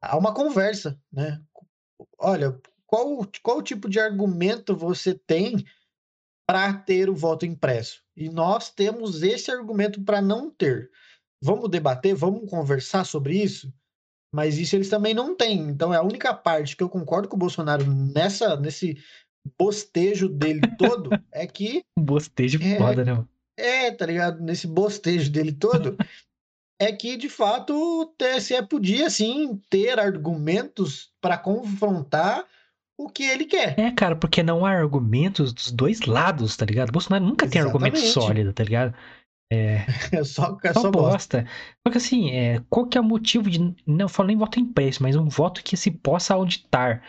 [0.02, 1.42] a uma conversa, né?
[2.18, 5.64] Olha, qual, qual tipo de argumento você tem
[6.46, 8.04] para ter o voto impresso?
[8.14, 10.90] E nós temos esse argumento para não ter.
[11.42, 13.72] Vamos debater, vamos conversar sobre isso?
[14.30, 15.70] Mas isso eles também não têm.
[15.70, 19.02] Então é a única parte que eu concordo com o Bolsonaro nessa, nesse
[19.58, 21.80] bostejo dele todo é que.
[21.98, 23.26] bostejo é, foda, né?
[23.60, 24.42] É, tá ligado?
[24.42, 25.96] Nesse bostejo dele todo.
[26.80, 32.46] é que, de fato, o TSE podia, sim, ter argumentos para confrontar
[32.98, 33.78] o que ele quer.
[33.78, 36.92] É, cara, porque não há argumentos dos dois lados, tá ligado?
[36.92, 37.52] Bolsonaro nunca Exatamente.
[37.52, 38.94] tem argumento sólido, tá ligado?
[39.52, 41.46] É, é só, é só, só bosta.
[41.82, 43.58] Porque assim, é, qual que é o motivo de.
[43.86, 47.02] Não eu falo nem voto impresso, mas um voto que se possa auditar.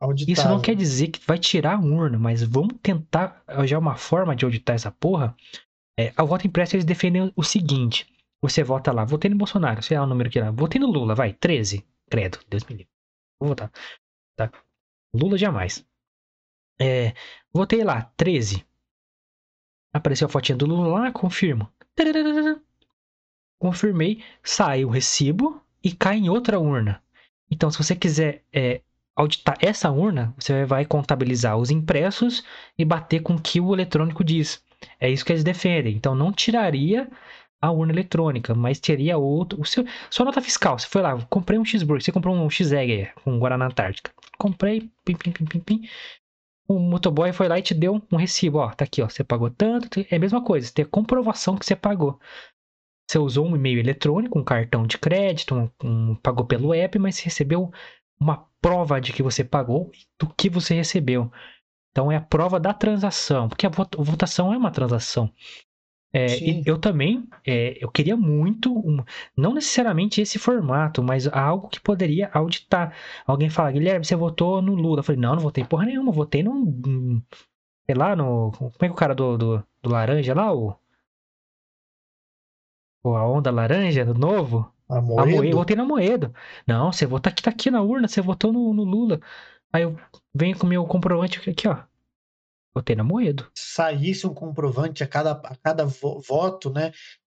[0.00, 0.32] Auditável.
[0.32, 4.34] Isso não quer dizer que vai tirar a urna, mas vamos tentar já uma forma
[4.34, 5.34] de auditar essa porra.
[5.98, 8.06] É, voto impresso eles defendem o seguinte:
[8.42, 11.14] você vota lá, votei no Bolsonaro, sei lá o número que lá, votei no Lula,
[11.14, 11.84] vai, 13.
[12.10, 12.90] Credo, Deus me livre.
[13.40, 13.70] Vou votar.
[14.36, 14.50] Tá?
[15.14, 15.86] Lula jamais.
[16.80, 17.14] É,
[17.52, 18.66] votei lá, 13.
[19.92, 21.72] Apareceu a fotinha do Lula lá, confirmo.
[23.58, 27.02] Confirmei, sai o recibo e cai em outra urna.
[27.50, 28.82] Então, se você quiser é,
[29.14, 32.44] auditar essa urna, você vai contabilizar os impressos
[32.76, 34.63] e bater com o que o eletrônico diz.
[35.00, 35.94] É isso que eles defendem.
[35.96, 37.08] Então, não tiraria
[37.60, 39.60] a urna eletrônica, mas teria outro.
[39.60, 43.08] O seu, sua nota fiscal, você foi lá, comprei um cheeseburger, você comprou um X-Egg
[43.24, 44.12] com Guaraná Antártica.
[44.38, 45.82] Comprei, pim, pim, pim, pim, pim
[46.66, 49.50] o motoboy foi lá e te deu um recibo, ó, tá aqui, ó, você pagou
[49.50, 52.18] tanto, é a mesma coisa, a comprovação que você pagou.
[53.08, 57.18] Você usou um e-mail eletrônico, um cartão de crédito, um, um, pagou pelo app, mas
[57.18, 57.70] recebeu
[58.18, 61.30] uma prova de que você pagou do que você recebeu.
[61.94, 65.32] Então é a prova da transação, porque a votação é uma transação.
[66.12, 66.26] É,
[66.66, 68.98] eu também, é, eu queria muito, um,
[69.36, 72.96] não necessariamente esse formato, mas algo que poderia auditar.
[73.24, 75.00] Alguém fala, Guilherme, você votou no Lula.
[75.00, 77.22] Eu falei, não, não votei porra nenhuma, votei no,
[77.86, 80.76] sei lá, no, como é que é o cara do, do, do laranja lá, o,
[83.04, 84.68] o, a onda laranja, do novo?
[84.88, 85.42] A Moedo?
[85.42, 86.34] A eu votei na Moedo.
[86.66, 89.20] Não, você votou aqui, tá aqui na urna, você votou no, no Lula.
[89.72, 89.98] Aí eu
[90.34, 91.82] venho com o meu comprovante aqui, ó.
[92.74, 93.46] Votei na Moedo.
[93.54, 96.92] Saísse um comprovante a cada, a cada vo voto, né?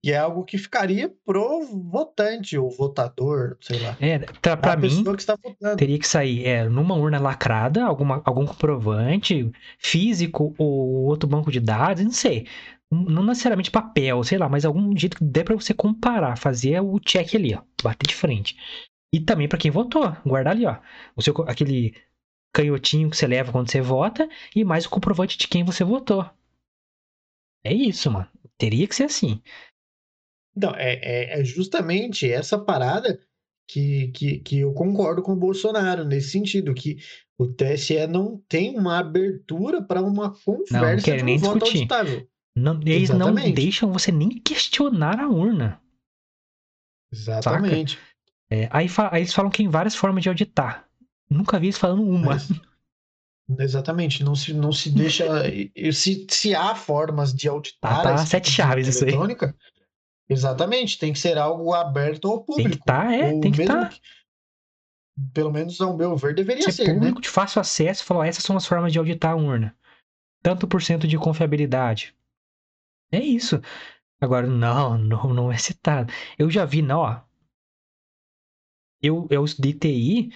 [0.05, 3.97] E é algo que ficaria pro votante, ou votador, sei lá.
[3.99, 9.51] É, pra, pra mim, que teria que sair é, numa urna lacrada, alguma, algum comprovante
[9.80, 12.47] físico ou outro banco de dados, não sei.
[12.91, 16.99] Não necessariamente papel, sei lá, mas algum jeito que dê pra você comparar, fazer o
[16.99, 18.55] check ali, ó, bater de frente.
[19.11, 20.78] E também para quem votou, guardar ali, ó,
[21.15, 21.95] o seu, aquele
[22.56, 26.28] canhotinho que você leva quando você vota e mais o comprovante de quem você votou.
[27.64, 28.30] É isso, mano.
[28.58, 29.41] Teria que ser assim.
[30.56, 33.20] Então, é, é, justamente essa parada
[33.68, 36.97] que, que, que eu concordo com o Bolsonaro, nesse sentido, que
[37.38, 41.80] o TSE não tem uma abertura para uma conversa não, não nem voto discutir.
[41.80, 42.30] auditável.
[42.56, 43.47] Não, eles Exatamente.
[43.47, 45.82] não deixam você nem questionar a urna.
[47.12, 47.99] Exatamente.
[48.49, 50.85] É, aí, aí, eles falam que tem várias formas de auditar.
[51.30, 52.28] Nunca vi eles falando uma.
[52.28, 52.49] Mas,
[53.59, 55.26] exatamente, não se, não se deixa.
[55.93, 57.99] se, se há formas de auditar.
[57.99, 59.13] Ah, tá, sete chaves isso aí.
[60.28, 62.69] Exatamente, tem que ser algo aberto ao público.
[62.69, 63.89] Tem que tá, é, tem que estar.
[63.89, 63.97] Tá.
[65.34, 66.71] Pelo menos, ao meu ver, deveria ser.
[66.71, 67.21] ser público né?
[67.21, 69.76] de fácil acesso falar, essas são as formas de auditar a urna.
[70.41, 72.15] Tanto por cento de confiabilidade.
[73.11, 73.61] É isso.
[74.19, 76.11] Agora, não, não, não é citado.
[76.38, 77.21] Eu já vi, não, ó.
[79.01, 80.32] Eu, eu de TI,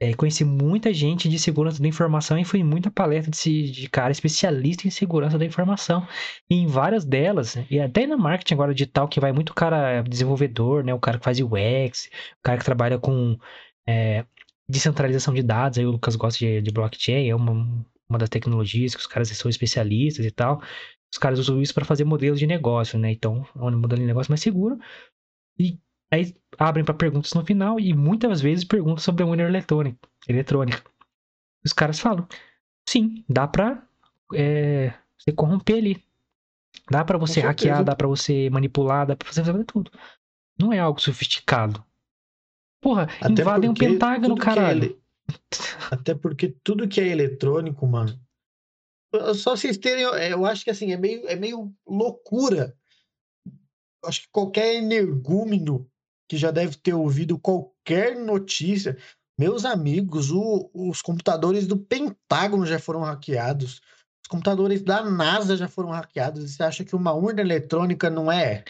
[0.00, 3.88] é, conheci muita gente de segurança da informação e fui em muita palestra de, de
[3.90, 6.08] cara especialista em segurança da informação.
[6.48, 10.82] E em várias delas, e até na marketing agora digital, que vai muito cara desenvolvedor,
[10.82, 10.94] né?
[10.94, 12.06] O cara que faz UX,
[12.38, 13.38] o cara que trabalha com
[13.86, 14.24] é,
[14.68, 17.52] descentralização de dados, aí o Lucas gosta de, de blockchain, é uma,
[18.08, 20.62] uma das tecnologias que os caras são especialistas e tal.
[21.12, 23.12] Os caras usam isso para fazer modelos de negócio, né?
[23.12, 24.78] Então, é um modelo de negócio mais seguro.
[25.58, 25.78] E
[26.10, 30.08] Aí abrem para perguntas no final e muitas vezes perguntam sobre a urna eletrônica.
[30.28, 30.82] eletrônica.
[31.64, 32.26] Os caras falam:
[32.88, 33.86] sim, dá pra
[34.34, 36.04] é, você corromper ali.
[36.90, 39.90] Dá para você hackear, dá para você manipular, dá pra você fazer tudo.
[40.58, 41.84] Não é algo sofisticado.
[42.80, 44.84] Porra, Até invadem um pentágono, é caralho.
[44.84, 45.00] Ele...
[45.90, 48.18] Até porque tudo que é eletrônico, mano.
[49.34, 50.04] Só vocês terem.
[50.04, 52.76] Eu acho que assim, é meio, é meio loucura.
[54.04, 55.90] acho que qualquer energúmeno
[56.30, 58.96] que já deve ter ouvido qualquer notícia.
[59.36, 63.80] Meus amigos, o, os computadores do Pentágono já foram hackeados.
[64.22, 66.48] Os computadores da NASA já foram hackeados.
[66.48, 68.62] Você acha que uma urna eletrônica não é?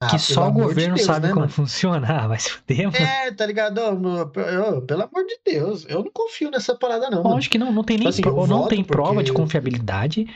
[0.00, 1.52] Ah, que só o governo de Deus, sabe né, como mano?
[1.52, 2.06] funciona.
[2.28, 2.96] Vai se fuder, mano.
[2.96, 3.80] É, tá ligado?
[3.80, 7.24] Eu, eu, pelo amor de Deus, eu não confio nessa parada, não.
[7.24, 9.24] Lógico que não, não tem tipo nem assim, pro, não tem prova porque...
[9.24, 10.32] de confiabilidade.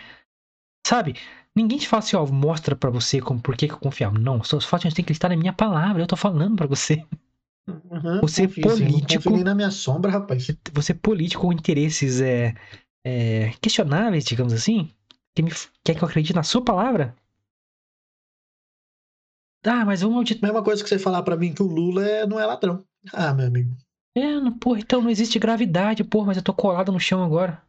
[0.84, 1.14] Sabe?
[1.54, 4.18] Ninguém te fala assim, ó, mostra para você como, por que, que eu confiava.
[4.18, 7.04] Não, só os fatos têm que estar na minha palavra, eu tô falando para você.
[7.68, 9.36] Uhum, você confio, político.
[9.36, 10.48] Sim, na minha sombra, rapaz.
[10.72, 12.54] Você político com interesses é,
[13.04, 14.90] é, questionáveis, digamos assim,
[15.34, 15.50] que me,
[15.84, 17.14] quer que eu acredite na sua palavra?
[19.64, 20.42] Ah, mas vamos auditar.
[20.42, 22.84] Mesma coisa que você falar para mim que o Lula é, não é ladrão.
[23.12, 23.76] Ah, meu amigo.
[24.16, 24.22] É,
[24.60, 27.62] porra, então não existe gravidade, porra, mas eu tô colado no chão agora.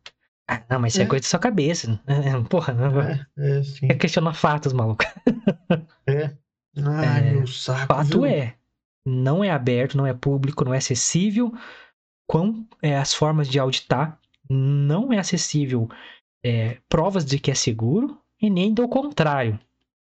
[0.53, 1.99] Ah, não, mas isso é, é coisa da sua cabeça.
[2.49, 3.01] Porra, não.
[3.01, 3.87] É, é, sim.
[3.89, 5.03] É questionar fatos, maluco.
[6.05, 6.35] É.
[6.77, 7.87] Ai, é, meu saco.
[7.87, 8.25] Fato viu?
[8.25, 8.55] é.
[9.05, 11.53] Não é aberto, não é público, não é acessível.
[12.27, 15.89] Quão é, as formas de auditar não é acessível
[16.43, 19.57] é, provas de que é seguro e nem do contrário.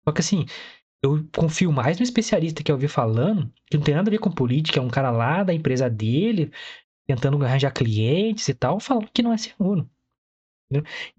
[0.04, 0.46] Só que assim,
[1.02, 4.20] eu confio mais no especialista que eu ouvi falando, que não tem nada a ver
[4.20, 6.52] com política, é um cara lá da empresa dele,
[7.08, 9.90] tentando arranjar clientes e tal, falando que não é seguro.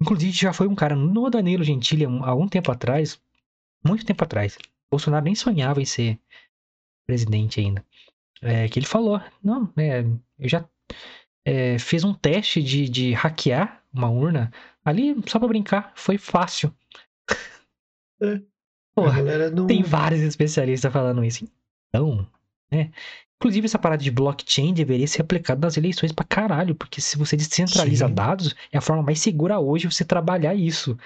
[0.01, 3.20] Inclusive, já foi um cara no Danilo Gentili há um tempo atrás,
[3.84, 4.59] muito tempo atrás.
[4.90, 6.18] Bolsonaro nem sonhava em ser
[7.07, 7.84] presidente ainda.
[8.42, 10.01] É, que ele falou: não, é,
[10.38, 10.68] eu já
[11.44, 14.53] é, fiz um teste de, de hackear uma urna
[14.84, 16.74] ali só pra brincar, foi fácil.
[18.22, 18.40] É.
[18.94, 19.66] Porra, não...
[19.66, 21.47] tem vários especialistas falando isso.
[21.88, 22.26] Então,
[22.70, 22.90] né?
[23.39, 27.37] Inclusive, essa parada de blockchain deveria ser aplicada nas eleições pra caralho, porque se você
[27.37, 28.14] descentraliza Sim.
[28.14, 30.97] dados, é a forma mais segura hoje você trabalhar isso.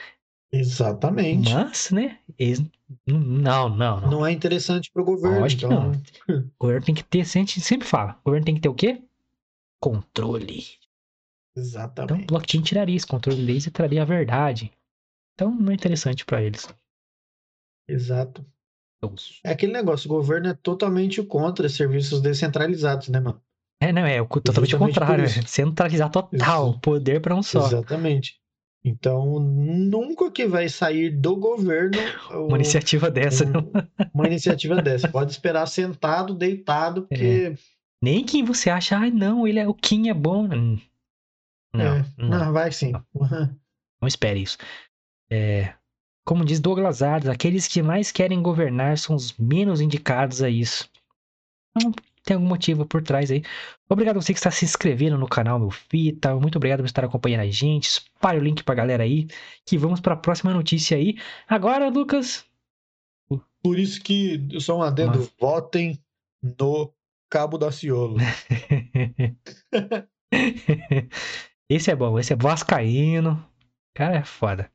[0.52, 1.52] Exatamente.
[1.52, 2.18] Mas, né?
[2.38, 2.62] Eles...
[3.06, 4.10] Não, não, não.
[4.10, 5.46] Não é interessante pro governo.
[5.46, 5.92] Então...
[5.92, 6.38] que não.
[6.58, 8.74] o governo tem que ter, a gente sempre fala, o governo tem que ter o
[8.74, 9.02] quê?
[9.80, 10.64] Controle.
[11.56, 12.12] Exatamente.
[12.14, 14.72] Então, blockchain tiraria esse controle deles e traria a verdade.
[15.34, 16.68] Então, não é interessante para eles.
[17.88, 18.44] Exato.
[19.42, 23.40] É aquele negócio, o governo é totalmente contra serviços descentralizados, né, mano?
[23.82, 25.24] É, não, é totalmente o contrário.
[25.24, 26.80] É centralizar total, Isso.
[26.80, 27.66] poder para um só.
[27.66, 28.38] Exatamente.
[28.84, 31.98] Então, nunca que vai sair do governo
[32.30, 33.44] uma iniciativa dessa.
[33.46, 33.70] Um,
[34.12, 35.08] uma iniciativa dessa.
[35.08, 37.54] Pode esperar sentado, deitado, porque.
[37.54, 37.80] É.
[38.02, 40.46] Nem quem você acha, ai ah, não, ele é o Kim é bom.
[40.46, 42.04] Não, é.
[42.16, 42.28] não.
[42.28, 42.52] não.
[42.52, 42.92] vai sim.
[42.92, 43.04] Não,
[44.00, 44.56] não espere isso.
[45.30, 45.74] É,
[46.30, 50.88] como diz Douglas Adams, aqueles que mais querem governar são os menos indicados a isso.
[51.76, 53.42] Então, tem algum motivo por trás aí.
[53.88, 56.32] Obrigado a você que está se inscrevendo no canal Meu Fita.
[56.36, 57.88] Muito obrigado por estar acompanhando a gente.
[57.88, 59.26] Espalhe o link pra galera aí.
[59.66, 61.18] Que vamos para a próxima notícia aí.
[61.48, 62.44] Agora, Lucas.
[63.60, 65.18] Por isso que eu sou um adendo.
[65.18, 65.32] Mas...
[65.36, 65.98] Votem
[66.40, 66.94] no
[67.28, 68.18] Cabo da Ciolo.
[71.68, 72.20] esse é bom.
[72.20, 73.44] Esse é Vascaíno.
[73.96, 74.70] Cara, é foda.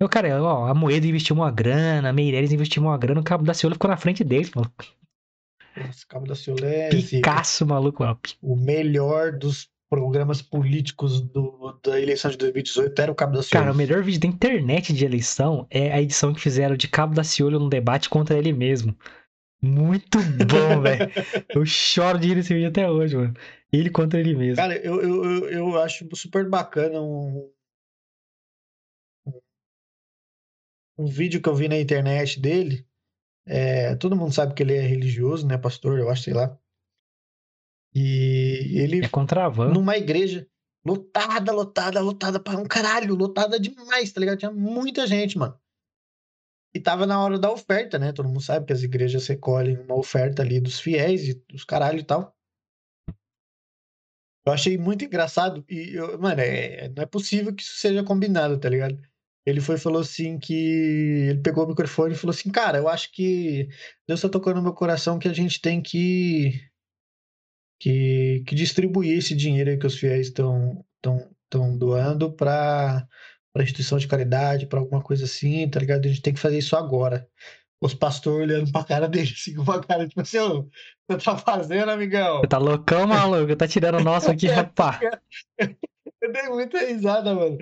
[0.00, 3.44] Eu, cara, ó, a Moeda investiu uma grana, a Meireles investiu uma grana, o Cabo
[3.44, 4.72] da Ciolo ficou na frente deles, mano.
[5.88, 6.88] Esse Cabo da Ciolo é.
[6.88, 8.18] Picasso, maluco, mano.
[8.40, 13.64] O melhor dos programas políticos do, da eleição de 2018 era o Cabo da Ciolo.
[13.64, 17.14] Cara, o melhor vídeo da internet de eleição é a edição que fizeram de Cabo
[17.14, 18.96] da Ciolo no debate contra ele mesmo.
[19.60, 21.10] Muito bom, velho.
[21.48, 23.34] Eu choro de rir nesse vídeo até hoje, mano.
[23.72, 24.56] Ele contra ele mesmo.
[24.56, 27.50] Cara, eu, eu, eu, eu acho super bacana um,
[30.98, 32.86] um vídeo que eu vi na internet dele.
[33.46, 35.56] É, todo mundo sabe que ele é religioso, né?
[35.56, 36.58] Pastor, eu acho, sei lá.
[37.94, 39.04] E ele.
[39.04, 39.74] É contravando.
[39.74, 40.46] Numa igreja
[40.84, 44.38] lotada, lotada, lotada para um caralho, lotada demais, tá ligado?
[44.38, 45.58] Tinha muita gente, mano.
[46.74, 48.12] E tava na hora da oferta, né?
[48.12, 52.00] Todo mundo sabe que as igrejas recolhem uma oferta ali dos fiéis e dos caralho
[52.00, 52.36] e tal.
[54.46, 55.64] Eu achei muito engraçado.
[55.68, 59.00] E, eu, mano, é, não é possível que isso seja combinado, tá ligado?
[59.46, 63.10] Ele foi falou assim que ele pegou o microfone e falou assim, cara, eu acho
[63.12, 63.68] que
[64.06, 66.52] Deus está tocando no meu coração que a gente tem que
[67.80, 73.06] que, que distribuir esse dinheiro aí que os fiéis estão estão doando para
[73.52, 76.04] para instituição de caridade, para alguma coisa assim, tá ligado?
[76.04, 77.26] A gente tem que fazer isso agora.
[77.80, 80.70] Os pastores olhando pra cara dele, assim, com uma cara, tipo assim, o que
[81.08, 82.40] você tá fazendo, amigão?
[82.40, 83.56] Você tá loucão, maluco?
[83.56, 85.00] Tá tirando o nosso aqui, rapaz.
[85.58, 87.58] Eu dei muita risada, mano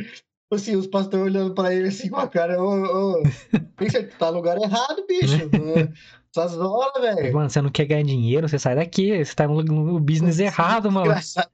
[0.55, 3.23] assim, os pastores olhando pra ele assim com a cara, ô, ô,
[3.77, 5.37] pensa que tá no lugar errado, bicho.
[6.35, 7.33] Só zola, velho.
[7.33, 10.93] Mano, você não quer ganhar dinheiro, você sai daqui, você tá no, no business errado,
[10.93, 11.07] mano.
[11.07, 11.51] Engraçado,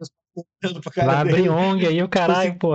[0.96, 2.72] Vai abrir ONG aí, o caralho, pô.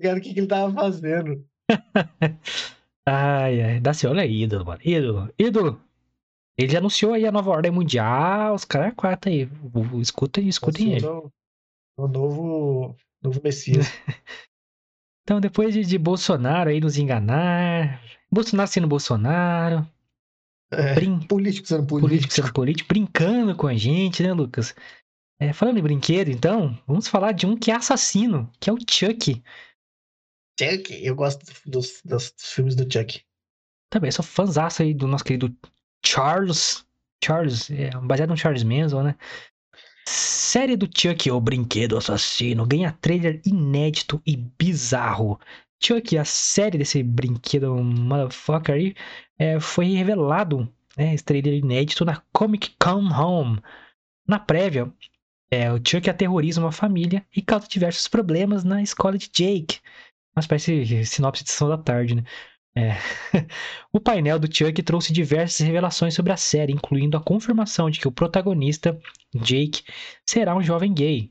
[0.00, 1.44] Cara, o que, que ele tava fazendo.
[3.06, 4.80] ai, ai, Daciolo é ídolo, mano.
[4.84, 5.80] Ídolo, ídolo.
[6.56, 9.48] Ele já anunciou aí a nova ordem mundial, os caras é quatro aí.
[10.00, 11.06] Escutem, escutem ele.
[11.06, 13.86] O novo, novo Messias.
[15.22, 19.88] Então, depois de, de Bolsonaro aí nos enganar, Bolsonaro sendo Bolsonaro,
[20.72, 21.20] é, brin...
[21.20, 22.08] político sendo político.
[22.08, 24.74] político sendo político, brincando com a gente, né, Lucas?
[25.38, 28.78] É, falando em brinquedo, então, vamos falar de um que é assassino, que é o
[28.78, 29.42] Chuck.
[30.58, 33.22] Chuck, eu gosto dos, dos, filmes do Chuck.
[33.90, 35.54] Também, sou fãzaço aí do nosso querido
[36.04, 36.86] Charles.
[37.22, 39.16] Charles, é, baseado no Charles Manson, né?
[40.06, 45.38] Série do Chuck, o brinquedo assassino, ganha trailer inédito e bizarro.
[45.82, 48.94] Chuck, a série desse brinquedo motherfucker aí,
[49.38, 53.60] é, foi revelado, né, esse trailer inédito na Comic Con Home.
[54.26, 54.92] Na prévia,
[55.50, 59.80] é, o Chuck aterroriza uma família e causa diversos problemas na escola de Jake.
[60.34, 62.24] Mas parece sinopse de sessão da tarde, né?
[62.74, 62.92] É.
[63.92, 68.08] o painel do Chuck trouxe diversas revelações sobre a série, incluindo a confirmação de que
[68.08, 68.98] o protagonista,
[69.34, 69.84] Jake,
[70.24, 71.30] será um jovem gay.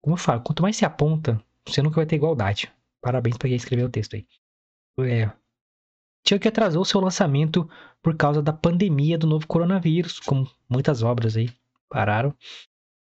[0.00, 2.72] Como eu falo, quanto mais se aponta, você nunca vai ter igualdade.
[3.00, 4.26] Parabéns para quem escreveu o texto aí.
[5.00, 5.30] É.
[6.28, 7.68] Chuck atrasou seu lançamento
[8.02, 11.50] por causa da pandemia do novo coronavírus, como muitas obras aí
[11.88, 12.34] pararam,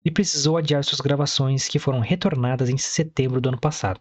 [0.03, 3.99] e precisou adiar suas gravações que foram retornadas em setembro do ano passado.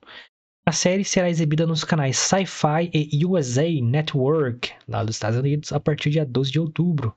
[0.69, 5.79] A série será exibida nos canais Sci-Fi e USA Network, lá dos Estados Unidos, a
[5.79, 7.15] partir do dia 12 de outubro.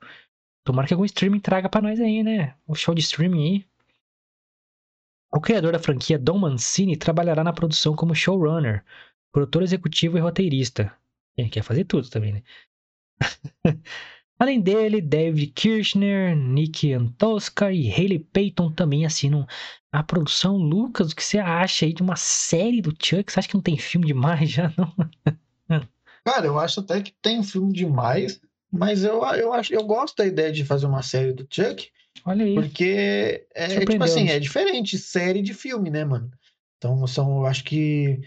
[0.64, 2.54] Tomara que algum streaming traga para nós aí, né?
[2.64, 3.66] O show de streaming aí.
[5.32, 8.84] O criador da franquia, Don Mancini, trabalhará na produção como showrunner,
[9.32, 10.96] produtor executivo e roteirista.
[11.36, 12.42] Ele quer fazer tudo também, né?
[14.40, 19.46] Além dele, David Kirchner, Nick Antosca e Haley Payton também assinam
[19.92, 20.56] a produção.
[20.56, 23.30] Lucas, o que você acha aí de uma série do Chuck?
[23.30, 24.90] Você acha que não tem filme demais já, não?
[26.24, 28.40] Cara, eu acho até que tem filme demais,
[28.72, 31.90] mas eu, eu, acho, eu gosto da ideia de fazer uma série do Chuck.
[32.24, 32.54] Olha aí.
[32.54, 36.30] Porque é tipo assim, é diferente série de filme, né, mano?
[36.78, 38.18] Então são, eu acho que,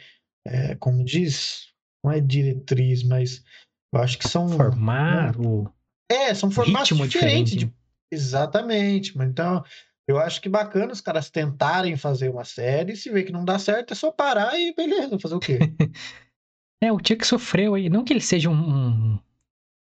[0.45, 1.69] é, como diz,
[2.03, 3.43] não é diretriz, mas
[3.91, 4.47] eu acho que são.
[4.49, 5.63] Formato.
[5.63, 5.71] Né?
[6.09, 7.55] É, são formatos Ritmo diferentes.
[7.55, 7.73] De...
[8.11, 9.13] Exatamente.
[9.17, 9.63] Então,
[10.07, 13.57] eu acho que bacana os caras tentarem fazer uma série, se vê que não dá
[13.57, 15.59] certo, é só parar e beleza, fazer o quê?
[16.81, 17.89] é, o Chuck sofreu aí.
[17.89, 19.17] Não que ele seja um,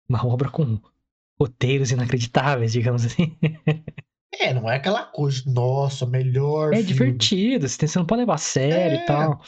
[0.09, 0.79] uma obra com
[1.41, 3.37] roteiros inacreditáveis, digamos assim.
[4.39, 6.73] É, não é aquela coisa, nossa, melhor.
[6.73, 6.87] É filme.
[6.87, 9.03] divertido, você não pode levar a sério é.
[9.03, 9.43] e tal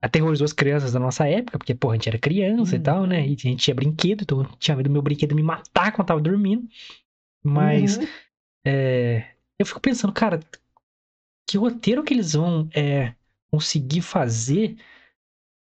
[0.00, 2.80] aterrorizou as crianças da nossa época, porque, porra, a gente era criança uhum.
[2.80, 3.20] e tal, né?
[3.20, 6.00] E a gente tinha brinquedo, então eu tinha medo do meu brinquedo me matar quando
[6.00, 6.68] eu tava dormindo.
[7.42, 8.06] Mas uhum.
[8.64, 10.40] é, eu fico pensando, cara,
[11.48, 13.14] que roteiro que eles vão é,
[13.50, 14.76] conseguir fazer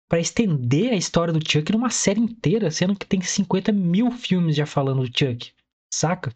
[0.08, 4.54] para estender a história do Chuck numa série inteira, sendo que tem 50 mil filmes
[4.54, 5.52] já falando do Chuck,
[5.92, 6.32] saca?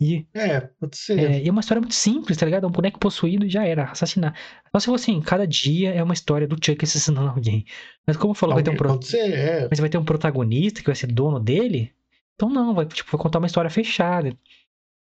[0.00, 1.18] E, é, pode ser.
[1.18, 2.64] É, e é uma história muito simples, tá ligado?
[2.64, 4.34] É um boneco possuído e já era, assassinar.
[4.72, 7.64] Só se fosse assim, cada dia é uma história do Chuck assassinando alguém.
[8.06, 8.88] Mas como falou, vai ter um pro...
[8.88, 9.68] pode ser, é.
[9.70, 11.92] Mas vai ter um protagonista que vai ser dono dele.
[12.34, 14.36] Então não, vai, tipo, vai contar uma história fechada.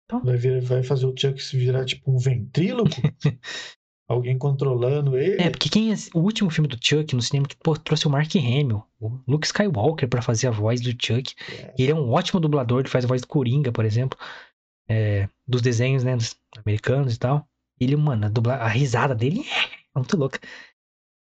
[0.07, 0.23] Então...
[0.25, 2.91] Vai, vir, vai fazer o Chuck se virar tipo um ventríloco?
[4.09, 5.43] Alguém controlando ele.
[5.43, 8.11] É, porque quem é, o último filme do Chuck no cinema que pô, trouxe o
[8.11, 11.35] Mark Hamill, o Luke Skywalker para fazer a voz do Chuck.
[11.51, 11.75] É.
[11.77, 14.17] E ele é um ótimo dublador, ele faz a voz do Coringa, por exemplo
[14.89, 17.49] é, dos desenhos, né, dos americanos e tal.
[17.79, 19.45] Ele, mano, a, dubla, a risada dele
[19.95, 20.41] é muito louca.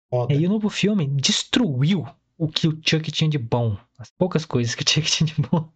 [0.09, 0.33] Foda.
[0.33, 2.07] E aí o novo filme destruiu
[2.37, 3.77] o que o Chuck tinha de bom.
[3.97, 5.69] As poucas coisas que o Chuck tinha de bom.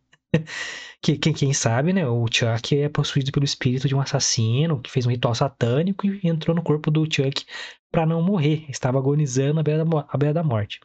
[1.01, 2.07] que quem, quem sabe, né?
[2.07, 6.21] O Chuck é possuído pelo espírito de um assassino que fez um ritual satânico e
[6.23, 7.45] entrou no corpo do Chuck
[7.91, 8.65] para não morrer.
[8.69, 10.79] Estava agonizando à beira da, à beira da morte.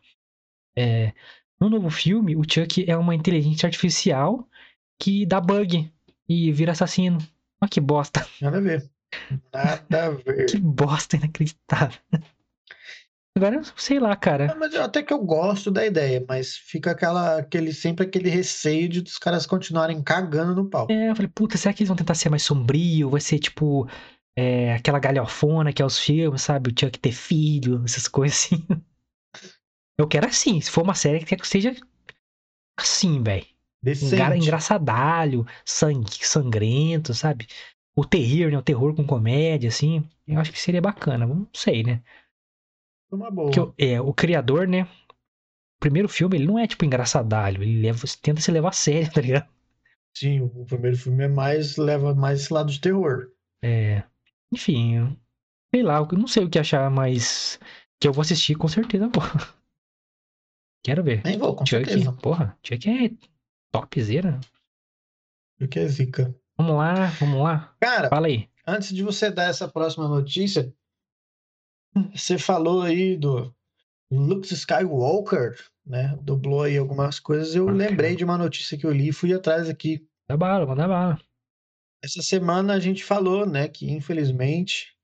[0.76, 1.12] É,
[1.61, 4.48] no novo filme, o Chuck é uma inteligência artificial
[4.98, 5.92] que dá bug
[6.29, 7.18] e vira assassino.
[7.61, 8.27] Olha que bosta.
[8.41, 8.91] Nada a ver.
[9.53, 10.47] Nada a ver.
[10.47, 11.99] que bosta inacreditável.
[13.37, 14.47] Agora, sei lá, cara.
[14.47, 18.89] Não, mas até que eu gosto da ideia, mas fica aquela, aquele, sempre aquele receio
[18.89, 20.87] de os caras continuarem cagando no pau.
[20.89, 23.11] É, eu falei, puta, será que eles vão tentar ser mais sombrio?
[23.11, 23.89] Vai ser tipo
[24.37, 26.70] é, aquela galhofona que é os filmes, sabe?
[26.70, 28.64] O Chuck ter filho, essas coisas assim.
[29.99, 31.75] Eu quero assim, se for uma série que seja
[32.77, 33.47] assim, velho.
[34.37, 37.47] Engraçadalho, sangue, sangrento, sabe?
[37.97, 38.59] O terror, né?
[38.59, 40.09] O terror com comédia, assim.
[40.26, 41.26] Eu acho que seria bacana.
[41.26, 42.03] Não sei, né?
[43.11, 43.51] Uma boa.
[43.51, 44.82] Porque, é, o criador, né?
[44.82, 47.62] O primeiro filme, ele não é, tipo, engraçadalho.
[47.62, 49.49] Ele leva, tenta se levar a sério, tá ligado?
[50.16, 51.76] Sim, o primeiro filme é mais...
[51.76, 53.30] Leva mais esse lado de terror.
[53.62, 54.03] É...
[54.53, 55.16] Enfim,
[55.74, 55.99] sei lá.
[55.99, 57.61] Eu não sei o que achar, mas...
[58.01, 59.32] Que eu vou assistir com certeza, porra.
[60.85, 61.22] Quero ver.
[61.24, 62.12] Nem vou, com Chuck, certeza.
[62.12, 63.11] Porra, Chuck é
[63.75, 64.41] topzera.
[65.61, 66.35] O que é zica?
[66.57, 67.75] Vamos lá, vamos lá.
[67.81, 68.49] Cara, fala aí.
[68.64, 70.72] Antes de você dar essa próxima notícia,
[72.14, 73.53] você falou aí do
[74.11, 76.16] Luke Skywalker, né?
[76.22, 77.55] Dublou aí algumas coisas.
[77.55, 78.16] Eu ah, lembrei cara.
[78.16, 80.07] de uma notícia que eu li e fui atrás aqui.
[80.29, 81.20] Dá bala, manda bala.
[82.03, 84.95] Essa semana a gente falou, né, que infelizmente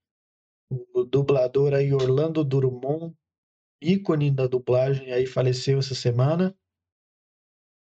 [0.95, 3.17] o dublador aí Orlando Drummond,
[3.83, 6.55] ícone da dublagem, aí faleceu essa semana.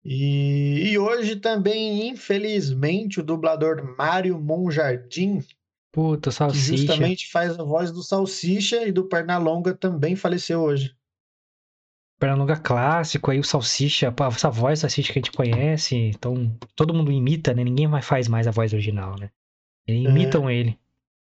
[0.03, 5.43] E, e, hoje também, infelizmente, o dublador Mário Monjardim
[5.91, 6.71] Puta, Salsicha.
[6.71, 10.95] Que justamente faz a voz do Salsicha e do Pernalonga também faleceu hoje.
[12.19, 17.11] Pernalonga clássico, aí o Salsicha, essa voz Salsicha que a gente conhece, então todo mundo
[17.11, 17.63] imita, né?
[17.63, 19.29] Ninguém mais faz mais a voz original, né?
[19.87, 20.09] Eles É.
[20.09, 20.77] imitam ele.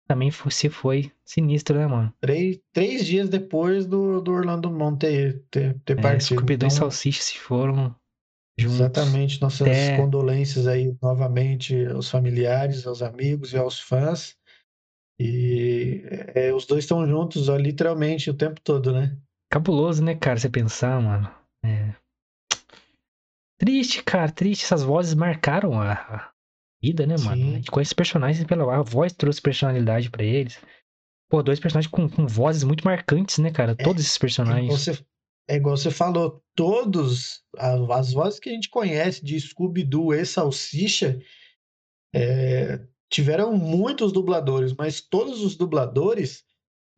[0.07, 2.13] Também se foi sinistro, né, mano?
[2.19, 6.35] Três, três dias depois do, do Orlando Monte ter, ter, ter É, partido.
[6.39, 7.95] Scooby-Doo e Então, Salsicha se foram.
[8.57, 14.37] Exatamente, nossas condolências aí novamente aos familiares, aos amigos e aos fãs.
[15.19, 16.03] E
[16.35, 19.17] é, os dois estão juntos, ó, literalmente, o tempo todo, né?
[19.51, 20.37] Cabuloso, né, cara?
[20.39, 21.29] Você pensar, mano.
[21.63, 21.93] É.
[23.59, 24.65] Triste, cara, triste.
[24.65, 26.31] Essas vozes marcaram a, a
[26.83, 27.41] vida, né, mano?
[27.41, 27.53] Sim.
[27.53, 30.59] A gente conhece os personagens pela a voz trouxe personalidade pra eles.
[31.29, 33.75] Pô, dois personagens com, com vozes muito marcantes, né, cara?
[33.75, 34.71] Todos esses É personagens.
[34.71, 35.05] você,
[35.47, 41.19] é igual você falou, todos as vozes que a gente conhece de Scooby-Doo e Salsicha
[42.13, 42.79] é,
[43.09, 46.43] tiveram muitos dubladores, mas todos os dubladores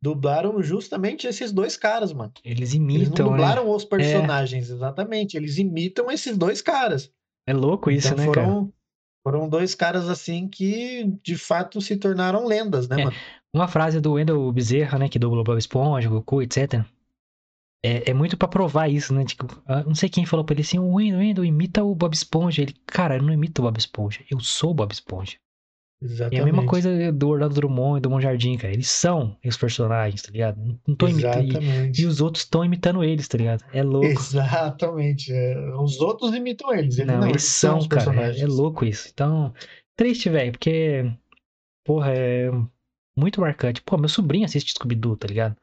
[0.01, 2.31] dublaram justamente esses dois caras, mano.
[2.43, 3.31] Eles Eles não imitam, né?
[3.31, 5.35] dublaram os personagens, exatamente.
[5.35, 7.11] Eles imitam esses dois caras.
[7.47, 8.47] É louco isso, então né, cara?
[8.47, 8.73] foram,
[9.23, 13.05] foram dois caras assim que de fato se tornaram lendas, né, É.
[13.05, 13.17] mano?
[13.53, 16.85] Uma frase do Wendell Bezerra, né, que dublou Bob Esponja, Goku, etc.
[17.86, 19.23] É, é muito pra provar isso, né?
[19.25, 22.13] Tipo, ah, não sei quem falou pra ele assim, o Wendell, Wendell, imita o Bob
[22.13, 22.61] Esponja.
[22.61, 25.36] Ele, cara, eu não imito o Bob Esponja, eu sou o Bob Esponja.
[26.01, 26.39] E Exatamente.
[26.39, 28.73] é a mesma coisa do Orlando Drummond e do Monjardim, cara.
[28.73, 30.57] Eles são os personagens, tá ligado?
[30.86, 31.43] Não- tô imitando.
[31.43, 32.01] E, Exatamente.
[32.01, 33.63] e os outros estão imitando eles, tá ligado?
[33.71, 34.07] É louco.
[34.07, 35.31] Exatamente.
[35.31, 36.97] é, Os outros imitam eles.
[36.97, 38.33] Eles Não, não, eles são, os cara.
[38.36, 39.09] É, é louco isso.
[39.13, 39.53] Então,
[39.95, 41.09] triste, velho, porque,
[41.86, 42.51] porra, é
[43.17, 43.81] muito marcante.
[43.81, 45.55] Pô, meu sobrinho assiste Scooby-Doo, tá ligado?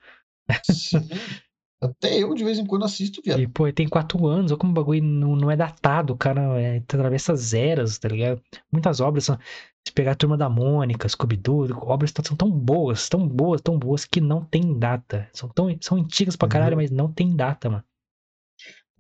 [1.83, 3.41] Até eu de vez em quando assisto, viado.
[3.41, 6.61] E, pô, ele tem quatro anos, olha como o bagulho não, não é datado, cara.
[6.61, 8.41] É, atravessa as eras, tá ligado?
[8.71, 9.39] Muitas obras são.
[9.85, 14.05] Se pegar a turma da Mônica, Scooby-Doo, obras são tão boas, tão boas, tão boas
[14.05, 15.29] que não tem data.
[15.33, 16.83] São, tão, são antigas pra caralho, Uhum.
[16.83, 17.85] mas não tem data, mano.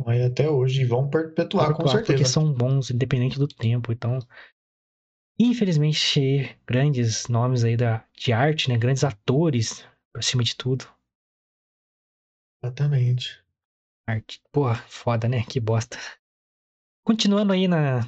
[0.04, 2.24] Mas até hoje vão perpetuar, com Porque certeza.
[2.24, 3.92] são bons, independente do tempo.
[3.92, 4.18] Então,
[5.38, 8.76] infelizmente, grandes nomes aí da, de arte, né?
[8.76, 9.84] Grandes atores,
[10.16, 10.84] acima de tudo.
[12.62, 13.42] Exatamente.
[14.06, 14.40] Arte.
[14.52, 15.42] Porra, foda, né?
[15.44, 15.98] Que bosta.
[17.04, 18.00] Continuando aí na,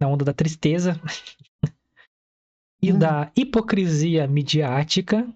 [0.00, 0.94] na onda da tristeza
[2.82, 2.98] e Hum.
[2.98, 5.26] da hipocrisia midiática,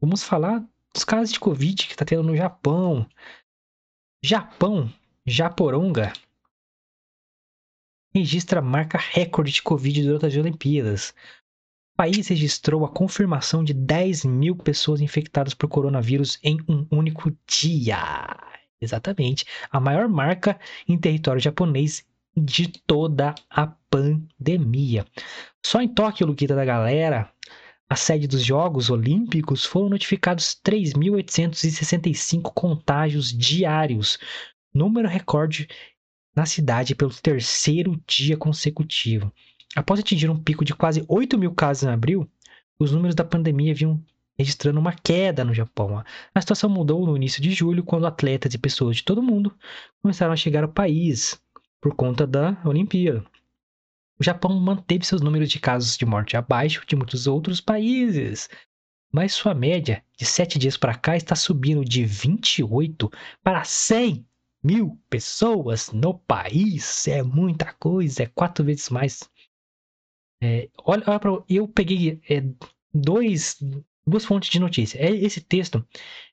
[0.00, 3.08] vamos falar dos casos de Covid que tá tendo no Japão.
[4.22, 4.92] Japão,
[5.26, 6.12] Japoronga,
[8.14, 11.14] registra marca recorde de Covid durante as Olimpíadas.
[11.96, 17.34] O país registrou a confirmação de 10 mil pessoas infectadas por coronavírus em um único
[17.46, 18.36] dia.
[18.78, 19.46] Exatamente.
[19.70, 22.04] A maior marca em território japonês
[22.36, 25.06] de toda a pandemia.
[25.64, 27.32] Só em Tóquio, Luquita da galera,
[27.88, 34.18] a sede dos Jogos Olímpicos, foram notificados 3.865 contágios diários,
[34.74, 35.66] número recorde
[36.36, 39.32] na cidade pelo terceiro dia consecutivo.
[39.76, 42.26] Após atingir um pico de quase 8 mil casos em abril,
[42.78, 44.02] os números da pandemia vinham
[44.38, 46.02] registrando uma queda no Japão.
[46.34, 49.54] A situação mudou no início de julho, quando atletas e pessoas de todo mundo
[50.00, 51.38] começaram a chegar ao país
[51.78, 53.22] por conta da Olimpíada.
[54.18, 58.48] O Japão manteve seus números de casos de morte abaixo de muitos outros países,
[59.12, 63.10] mas sua média de 7 dias para cá está subindo de 28
[63.42, 64.26] para 100
[64.64, 67.06] mil pessoas no país.
[67.06, 69.20] É muita coisa, é quatro vezes mais.
[70.42, 72.42] É, olha, olha pra, eu peguei é,
[72.92, 73.56] dois,
[74.06, 74.98] duas fontes de notícia.
[74.98, 75.84] É, esse texto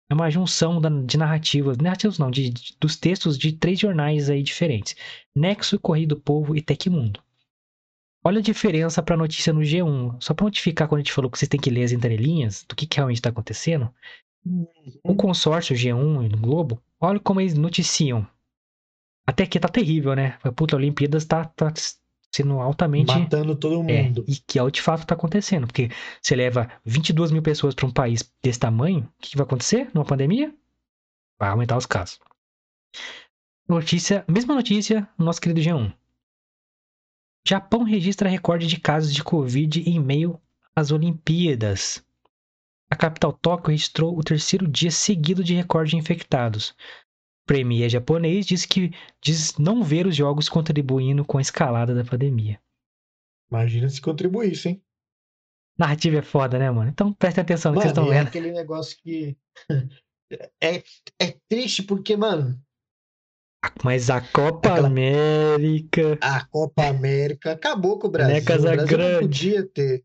[0.09, 4.29] é uma junção da- de narrativas, narrativas não, de, de- dos textos de três jornais
[4.29, 4.95] aí diferentes:
[5.35, 7.21] Nexo, Correio do Povo e Tecmundo.
[8.25, 10.17] Olha a diferença para a notícia no G1.
[10.19, 12.75] Só para notificar quando a gente falou que vocês têm que ler as entrelinhas do
[12.75, 13.93] que, que realmente está acontecendo.
[15.03, 18.25] O consórcio G1 e o Globo, olha como eles noticiam.
[19.27, 20.37] Até aqui tá terrível, né?
[20.43, 21.71] A puta, a Olimpíadas tá, tá
[22.33, 23.07] sendo altamente.
[23.13, 24.25] Matando todo É, mundo.
[24.27, 25.67] e que é o de fato tá acontecendo.
[25.67, 25.89] Porque
[26.21, 29.89] você leva 22 mil pessoas para um país desse tamanho, o que, que vai acontecer
[29.93, 30.53] numa pandemia?
[31.39, 32.19] Vai aumentar os casos.
[33.67, 35.93] Notícia, mesma notícia no nosso querido G1.
[37.47, 40.39] Japão registra recorde de casos de Covid em meio
[40.75, 42.03] às Olimpíadas.
[42.89, 46.75] A capital Tóquio registrou o terceiro dia seguido de recorde de infectados.
[47.45, 48.91] Premier japonês diz que
[49.21, 52.59] diz não ver os jogos contribuindo com a escalada da pandemia.
[53.51, 54.83] Imagina se contribuísse, hein?
[55.77, 56.89] Narrativa é foda, né, mano?
[56.89, 58.27] Então prestem atenção no que vocês estão é vendo.
[58.27, 59.37] aquele negócio que.
[60.59, 60.77] É,
[61.19, 62.59] é triste porque, mano,
[63.83, 66.17] Mas a Copa Aquela- América.
[66.19, 68.33] a Copa América acabou com o Brasil.
[68.33, 69.13] Né, o Brasil Casagrande?
[69.13, 70.03] não podia ter.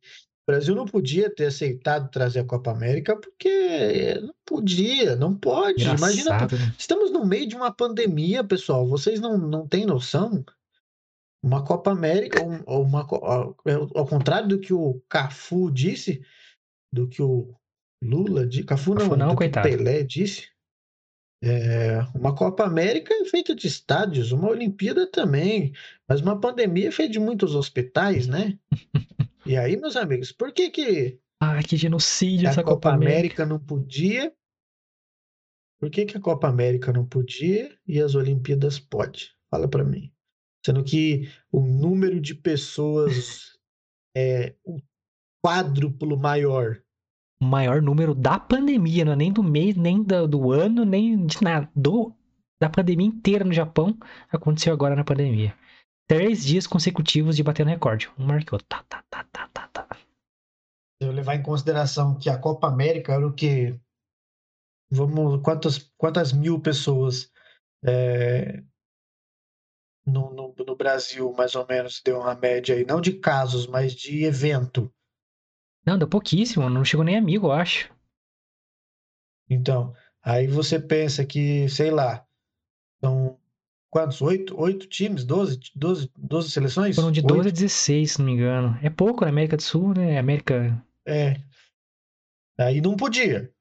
[0.48, 5.84] Brasil não podia ter aceitado trazer a Copa América porque não podia, não pode.
[5.84, 6.74] Imagina, né?
[6.78, 8.88] estamos no meio de uma pandemia, pessoal.
[8.88, 10.42] Vocês não, não têm noção?
[11.44, 13.06] Uma Copa América, uma, uma,
[13.94, 16.22] ao contrário do que o Cafu disse,
[16.90, 17.54] do que o
[18.02, 19.68] Lula disse, Cafu não, Cafu não do coitado.
[19.68, 20.48] que o Pelé disse,
[21.44, 25.74] é, uma Copa América é feita de estádios, uma Olimpíada também,
[26.08, 28.58] mas uma pandemia é feita de muitos hospitais, né?
[29.48, 33.44] E aí, meus amigos, por que que ah, que genocídio a essa Copa, Copa América.
[33.44, 34.32] América não podia?
[35.80, 39.34] Por que que a Copa América não podia e as Olimpíadas pode?
[39.50, 40.12] Fala para mim.
[40.66, 43.58] Sendo que o número de pessoas
[44.14, 44.78] é o
[45.42, 46.82] quádruplo maior
[47.40, 51.24] o maior número da pandemia, não é nem do mês, nem do, do ano, nem
[51.24, 51.70] de nada.
[51.74, 52.12] Do,
[52.60, 53.96] da pandemia inteira no Japão
[54.30, 55.54] aconteceu agora na pandemia.
[56.08, 58.10] Três dias consecutivos de bater no recorde.
[58.18, 58.58] Um marcou.
[58.60, 59.86] Tá, tá, tá, tá, tá, tá.
[59.92, 63.78] Se eu levar em consideração que a Copa América era o que.
[64.90, 65.42] Vamos.
[65.42, 67.30] Quantas, quantas mil pessoas
[67.84, 68.62] é,
[70.06, 73.94] no, no, no, Brasil, mais ou menos, deu uma média aí, não de casos, mas
[73.94, 74.92] de evento.
[75.84, 77.94] Não, deu pouquíssimo, não chegou nem amigo, eu acho.
[79.48, 82.26] Então, aí você pensa que, sei lá,
[83.00, 83.37] são
[83.90, 84.20] quantos?
[84.22, 85.24] Oito, oito times?
[85.24, 86.96] Doze, doze, doze seleções?
[86.96, 88.78] Foram de 12 a 16, se não me engano.
[88.82, 90.18] É pouco na América do Sul, né?
[90.18, 90.82] América.
[91.06, 91.36] É.
[92.58, 93.52] Aí não podia.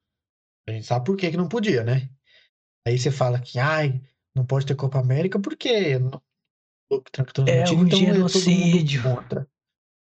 [0.67, 2.09] A gente sabe por que, que não podia, né?
[2.85, 4.01] Aí você fala que, ai,
[4.35, 9.03] não pode ter Copa América porque é um então genocídio.
[9.03, 9.47] contra.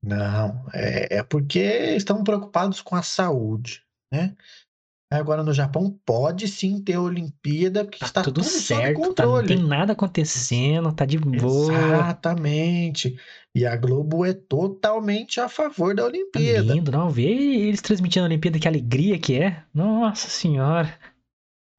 [0.04, 1.60] Não, é, é porque
[1.96, 4.36] estão preocupados com a saúde, né?
[5.10, 9.46] Agora no Japão pode sim ter Olimpíada, porque tá está tudo, tudo certo, tá, não
[9.46, 11.74] tem nada acontecendo, tá de boa.
[11.74, 13.18] Exatamente.
[13.56, 16.68] E a Globo é totalmente a favor da Olimpíada.
[16.68, 19.64] Tá lindo, não vê eles transmitindo a Olimpíada, que alegria que é.
[19.74, 20.94] Nossa senhora.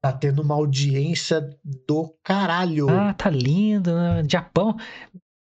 [0.01, 2.89] Tá tendo uma audiência do caralho.
[2.89, 3.93] Ah, tá lindo.
[3.93, 4.25] Né?
[4.27, 4.75] Japão.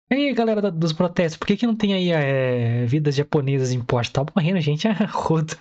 [0.09, 3.83] E aí, galera dos protestos, por que, que não tem aí é, vidas japonesas em
[3.83, 4.13] poste?
[4.13, 5.57] Tá morrendo gente a roda.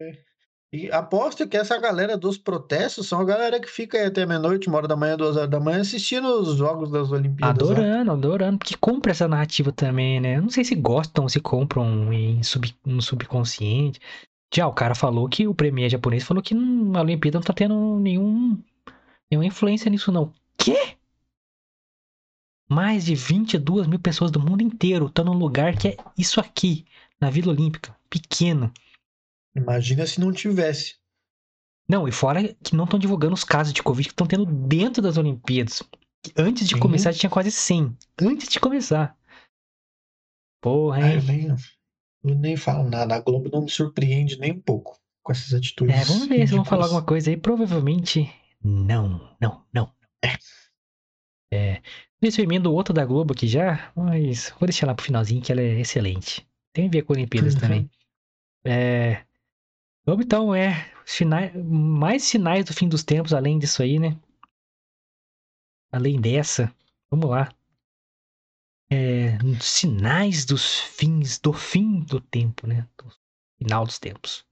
[0.00, 0.31] É.
[0.72, 4.68] E aposto que essa galera dos protestos são a galera que fica aí até meia-noite,
[4.68, 7.68] uma hora da manhã, duas horas da manhã, assistindo os jogos das Olimpíadas.
[7.68, 8.16] Adorando, lá.
[8.16, 10.40] adorando, porque compra essa narrativa também, né?
[10.40, 14.00] não sei se gostam, se compram em sub, no subconsciente.
[14.54, 17.98] Já o cara falou que o premier japonês falou que a Olimpíada não tá tendo
[17.98, 18.58] nenhum,
[19.30, 20.32] nenhuma influência nisso, não.
[20.56, 20.96] Quê?
[22.66, 26.86] Mais de 22 mil pessoas do mundo inteiro estão num lugar que é isso aqui,
[27.20, 28.72] na Vila Olímpica, pequeno.
[29.54, 30.96] Imagina se não tivesse.
[31.88, 35.02] Não, e fora que não estão divulgando os casos de Covid que estão tendo dentro
[35.02, 35.82] das Olimpíadas.
[36.36, 36.80] Antes de Sim.
[36.80, 37.96] começar tinha quase 100.
[38.20, 39.16] Antes de começar.
[40.62, 41.16] Porra, hein?
[41.16, 41.48] eu, nem,
[42.24, 43.16] eu nem falo nada.
[43.16, 45.94] A Globo não me surpreende nem um pouco com essas atitudes.
[45.94, 47.36] É, vamos ver se vão falar alguma coisa aí.
[47.36, 48.32] Provavelmente
[48.62, 49.92] não, não, não.
[50.24, 50.38] É.
[51.54, 51.82] É,
[52.22, 55.60] eu emendo outra da Globo aqui já, mas vou deixar lá pro finalzinho que ela
[55.60, 56.46] é excelente.
[56.72, 57.60] Tem a ver com Olimpíadas uhum.
[57.60, 57.90] também.
[58.64, 59.24] É,
[60.04, 64.18] vamos então, é, sinais, mais sinais do fim dos tempos além disso aí, né?
[65.90, 66.74] Além dessa,
[67.10, 67.52] vamos lá.
[68.90, 72.88] É, sinais dos fins, do fim do tempo, né?
[72.96, 73.10] Do
[73.58, 74.44] final dos tempos.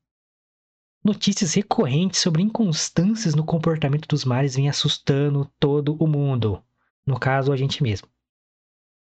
[1.03, 6.63] Notícias recorrentes sobre inconstâncias no comportamento dos mares vêm assustando todo o mundo.
[7.07, 8.07] No caso, a gente mesmo.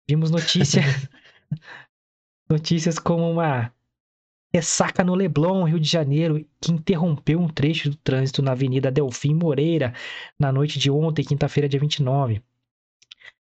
[0.06, 0.82] Vimos notícia,
[2.48, 3.72] notícias como uma
[4.52, 9.34] ressaca no Leblon, Rio de Janeiro, que interrompeu um trecho do trânsito na Avenida Delfim
[9.34, 9.94] Moreira
[10.38, 12.42] na noite de ontem, quinta-feira, dia 29.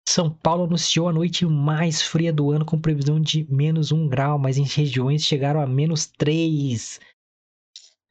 [0.07, 4.37] São Paulo anunciou a noite mais fria do ano com previsão de menos um grau,
[4.37, 6.99] mas em regiões chegaram a menos três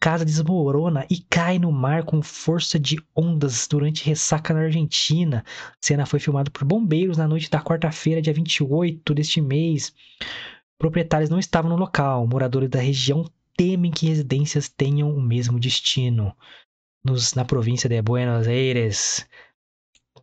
[0.03, 5.45] casa desmorona e cai no mar com força de ondas durante ressaca na Argentina.
[5.47, 9.95] A cena foi filmada por bombeiros na noite da quarta-feira, dia 28 deste mês.
[10.83, 12.27] Proprietários não estavam no local.
[12.27, 13.25] Moradores da região
[13.57, 16.37] temem que residências tenham o mesmo destino.
[17.05, 19.25] Nos, na província de Buenos Aires.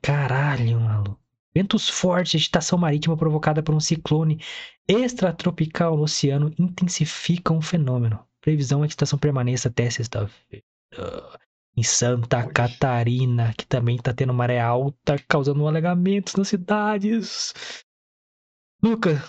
[0.01, 1.17] Caralho, maluco.
[1.55, 4.43] Ventos fortes, agitação marítima provocada por um ciclone
[4.85, 8.19] extratropical no oceano intensificam o fenômeno.
[8.41, 10.65] Previsão é que a estação permaneça até sexta-feira.
[11.77, 17.53] Em Santa Catarina, que também está tendo maré alta, causando alagamentos nas cidades.
[18.83, 19.23] Luca.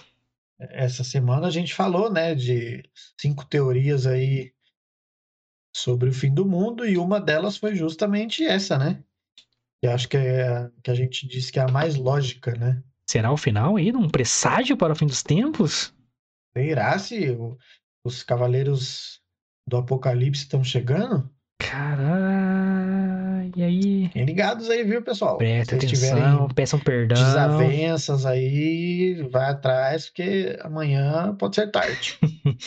[0.61, 2.83] Essa semana a gente falou, né, de
[3.19, 4.53] cinco teorias aí
[5.75, 9.03] sobre o fim do mundo e uma delas foi justamente essa, né?
[9.81, 12.83] Que acho que é que a gente disse que é a mais lógica, né?
[13.09, 13.91] Será o final aí?
[13.93, 15.95] Um presságio para o fim dos tempos?
[16.57, 17.37] Será se
[18.05, 19.21] os cavaleiros
[19.67, 21.31] do Apocalipse estão chegando.
[21.61, 24.07] Caralho, e aí?
[24.07, 25.37] Fiquem ligados aí, viu, pessoal?
[25.39, 27.17] Presta Se atenção, peçam perdão.
[27.23, 32.19] desavenças aí, vai atrás, porque amanhã pode ser tarde.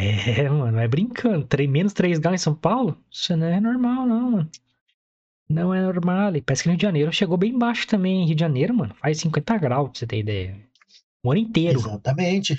[0.00, 1.44] É, mano, é brincando.
[1.44, 2.96] Três, menos 3 graus em São Paulo?
[3.10, 4.50] Isso não é normal, não, mano.
[5.50, 6.36] Não é normal.
[6.36, 8.24] E parece que no Rio de Janeiro chegou bem baixo também.
[8.24, 10.56] Rio de Janeiro, mano, faz 50 graus, pra você ter ideia.
[11.24, 11.80] O ano inteiro.
[11.80, 12.56] Exatamente.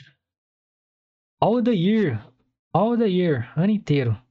[1.39, 2.21] All the year.
[2.73, 3.53] All the year.
[3.55, 4.21] Ano inteiro.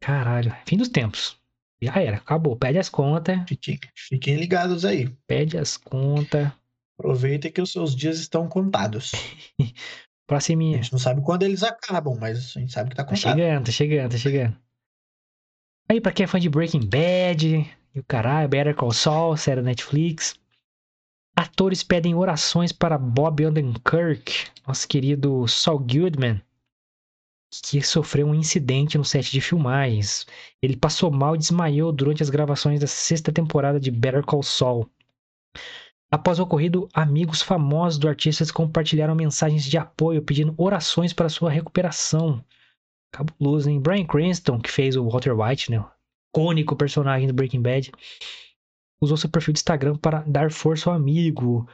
[0.00, 0.54] Caralho.
[0.66, 1.36] Fim dos tempos.
[1.82, 2.16] Já era.
[2.16, 2.56] Acabou.
[2.56, 3.38] Pede as contas.
[3.48, 5.08] Fiquem, fiquem ligados aí.
[5.26, 6.50] Pede as contas.
[6.98, 9.12] Aproveitem que os seus dias estão contados.
[9.60, 10.62] A Próxima.
[10.62, 13.34] gente não sabe quando eles acabam, mas a gente sabe que tá Tá contado.
[13.38, 14.56] chegando, tá chegando, tá chegando.
[15.90, 17.46] Aí, pra quem é fã de Breaking Bad,
[17.94, 20.38] e o caralho, Better Call Saul, série Netflix.
[21.34, 26.42] Atores pedem orações para Bob Odenkirk, nosso querido Saul Goodman,
[27.50, 30.26] que sofreu um incidente no set de filmagens.
[30.62, 34.88] Ele passou mal e desmaiou durante as gravações da sexta temporada de Better Call Saul.
[36.10, 41.50] Após o ocorrido, amigos famosos do artista compartilharam mensagens de apoio pedindo orações para sua
[41.50, 42.42] recuperação.
[43.12, 43.80] Cabuloso, hein?
[43.80, 45.80] Brian Cranston, que fez o Walter White, né?
[45.80, 45.86] o
[46.30, 47.92] Icônico personagem do Breaking Bad.
[49.00, 51.68] Usou seu perfil de Instagram para dar força ao amigo.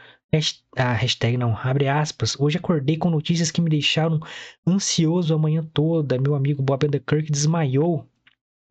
[0.77, 2.39] Ah, hashtag não, abre aspas.
[2.39, 4.19] Hoje acordei com notícias que me deixaram
[4.67, 6.21] ansioso a manhã toda.
[6.21, 8.09] Meu amigo Bob Underkirk desmaiou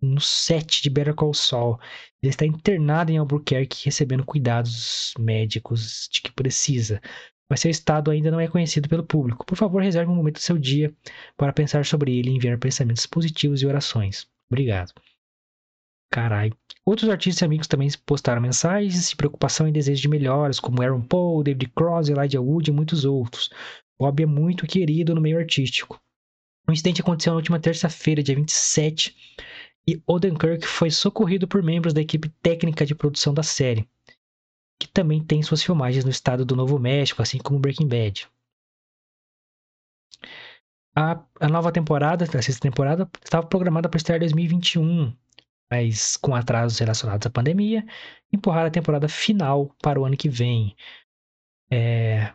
[0.02, 1.80] no set de Better Call Saul.
[2.22, 7.02] Ele está internado em Albuquerque recebendo cuidados médicos de que precisa.
[7.49, 9.45] Mas seu estado ainda não é conhecido pelo público.
[9.45, 10.94] Por favor, reserve um momento do seu dia
[11.38, 14.27] para pensar sobre ele e enviar pensamentos positivos e orações.
[14.49, 14.94] Obrigado.
[16.10, 16.57] Caralho.
[16.85, 21.01] Outros artistas e amigos também postaram mensagens de preocupação e desejo de melhoras, como Aaron
[21.01, 23.49] Paul, David Cross, Elijah Wood e muitos outros.
[23.97, 26.01] Bob é muito querido no meio artístico.
[26.68, 29.15] O incidente aconteceu na última terça-feira, dia 27,
[29.88, 33.88] e Odenkirk foi socorrido por membros da equipe técnica de produção da série,
[34.80, 38.27] que também tem suas filmagens no estado do Novo México, assim como Breaking Bad.
[40.95, 45.14] A, a nova temporada, a sexta temporada, estava programada para estrear em 2021,
[45.69, 47.85] mas com atrasos relacionados à pandemia,
[48.31, 50.76] empurraram a temporada final para o ano que vem.
[51.72, 52.34] É,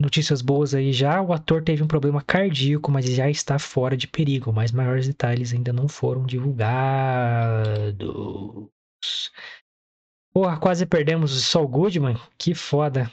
[0.00, 4.08] Notícias boas aí já, o ator teve um problema cardíaco, mas já está fora de
[4.08, 7.90] perigo, mas maiores detalhes ainda não foram divulgados.
[10.32, 13.12] Porra, quase perdemos o Saul Goodman, que foda.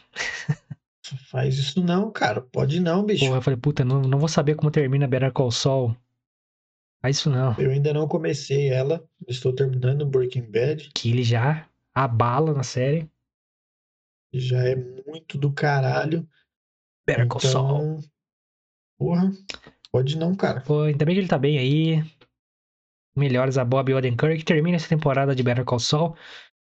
[1.30, 2.40] Faz isso não, cara.
[2.40, 3.26] Pode não, bicho.
[3.26, 5.94] Porra, eu falei, puta, não, não vou saber como termina Better Call Saul.
[7.02, 7.56] Faz isso não.
[7.60, 9.08] Eu ainda não comecei ela.
[9.28, 10.90] Estou terminando Breaking Bad.
[10.94, 13.10] Que ele já abala na série.
[14.34, 16.28] Já é muito do caralho.
[17.06, 18.00] Better Call Saul.
[18.00, 18.04] Então,
[18.98, 19.32] porra,
[19.92, 20.62] pode não, cara.
[20.62, 22.04] Pô, ainda bem que ele tá bem aí.
[23.16, 24.44] Melhores a Bob Odenkirk.
[24.44, 26.16] Termina essa temporada de Better Call Saul.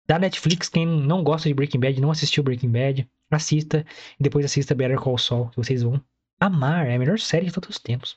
[0.07, 3.85] Da Netflix, quem não gosta de Breaking Bad, não assistiu Breaking Bad, assista.
[4.19, 6.03] E depois assista Better Call Saul, que vocês vão
[6.47, 6.87] amar.
[6.87, 8.17] É a melhor série de todos os tempos.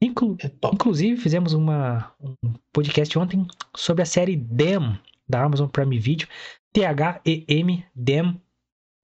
[0.00, 0.50] Inclu É.
[0.72, 2.34] Inclusive, fizemos uma, um
[2.72, 4.98] podcast ontem sobre a série Them,
[5.28, 6.28] da Amazon Prime Video.
[6.72, 8.40] T-H-E-M, Them.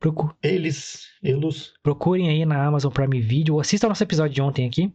[0.00, 1.72] Procu- Eles, eles.
[1.82, 3.60] procurem aí na Amazon Prime Video.
[3.60, 4.92] Assista ao nosso episódio de ontem aqui.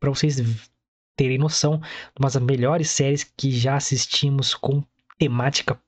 [0.00, 0.70] Pra vocês
[1.16, 1.86] terem noção de
[2.20, 4.84] uma das melhores séries que já assistimos com
[5.18, 5.80] temática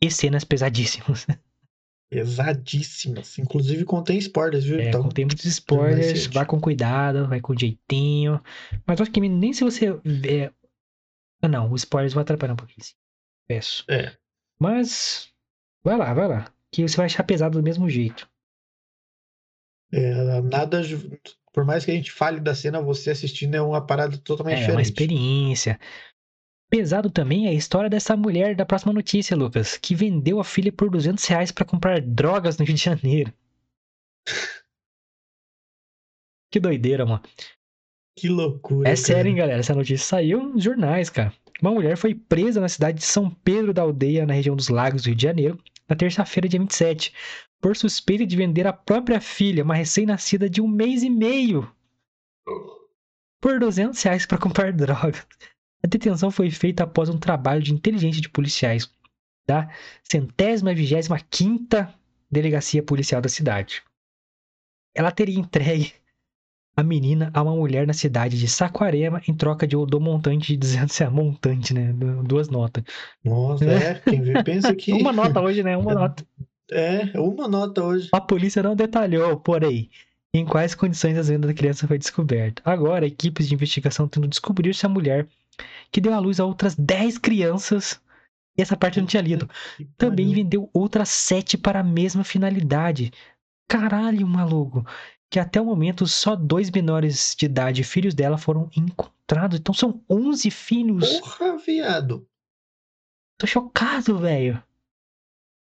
[0.00, 1.26] e cenas pesadíssimas.
[2.10, 3.38] Pesadíssimas.
[3.38, 4.80] Inclusive contém spoilers, viu?
[4.80, 8.42] É, então, contém muitos spoilers, vá com cuidado, vai com jeitinho.
[8.84, 10.52] Mas acho que nem se você ver.
[11.40, 12.84] Ah, não, os spoilers vão atrapalhar um pouquinho.
[12.84, 12.94] sim.
[13.48, 13.84] Peço.
[13.88, 14.12] É.
[14.58, 15.32] Mas.
[15.84, 16.52] Vai lá, vai lá.
[16.72, 18.28] Que você vai achar pesado do mesmo jeito.
[19.92, 20.82] é, nada.
[21.52, 24.72] Por mais que a gente fale da cena, você assistindo é uma parada totalmente É,
[24.72, 24.86] uma diferente.
[24.86, 25.80] experiência.
[26.70, 30.70] Pesado também é a história dessa mulher da próxima notícia, Lucas, que vendeu a filha
[30.70, 33.32] por 200 reais pra comprar drogas no Rio de Janeiro.
[36.48, 37.22] Que doideira, mano.
[38.16, 38.88] Que loucura.
[38.88, 38.96] É cara.
[38.96, 39.58] sério, hein, galera?
[39.58, 41.32] Essa notícia saiu nos jornais, cara.
[41.60, 45.02] Uma mulher foi presa na cidade de São Pedro da Aldeia, na região dos Lagos
[45.02, 47.12] do Rio de Janeiro, na terça-feira, dia 27,
[47.60, 51.70] por suspeita de vender a própria filha, uma recém-nascida de um mês e meio,
[53.40, 55.26] por 200 reais para comprar drogas.
[55.82, 58.90] A detenção foi feita após um trabalho de inteligência de policiais
[59.46, 59.68] da
[60.02, 61.92] centésima vigésima quinta
[62.30, 63.82] delegacia policial da cidade.
[64.94, 65.92] Ela teria entregue
[66.76, 70.56] a menina a uma mulher na cidade de Saquarema em troca de, do montante de
[70.56, 71.12] 200 reais.
[71.14, 71.92] Montante, né?
[71.92, 72.84] Du- Duas notas.
[73.24, 73.94] Nossa, é.
[74.00, 74.92] Quem vê pensa que.
[74.94, 75.76] Uma nota hoje, né?
[75.76, 76.24] Uma nota.
[76.70, 78.08] É, uma nota hoje.
[78.12, 79.90] A polícia não detalhou, porém,
[80.32, 82.62] em quais condições a venda da criança foi descoberta.
[82.64, 85.26] Agora, equipes de investigação tentam descobrir se a mulher
[85.90, 88.00] que deu à luz a outras 10 crianças,
[88.56, 89.48] e essa parte eu não tinha lido,
[89.96, 93.12] também vendeu outras 7 para a mesma finalidade.
[93.68, 94.84] Caralho, maluco.
[95.30, 99.58] Que até o momento só dois menores de idade, filhos dela, foram encontrados.
[99.58, 101.20] Então são 11 filhos.
[101.20, 102.26] Porra, viado.
[103.38, 104.62] Tô chocado, velho.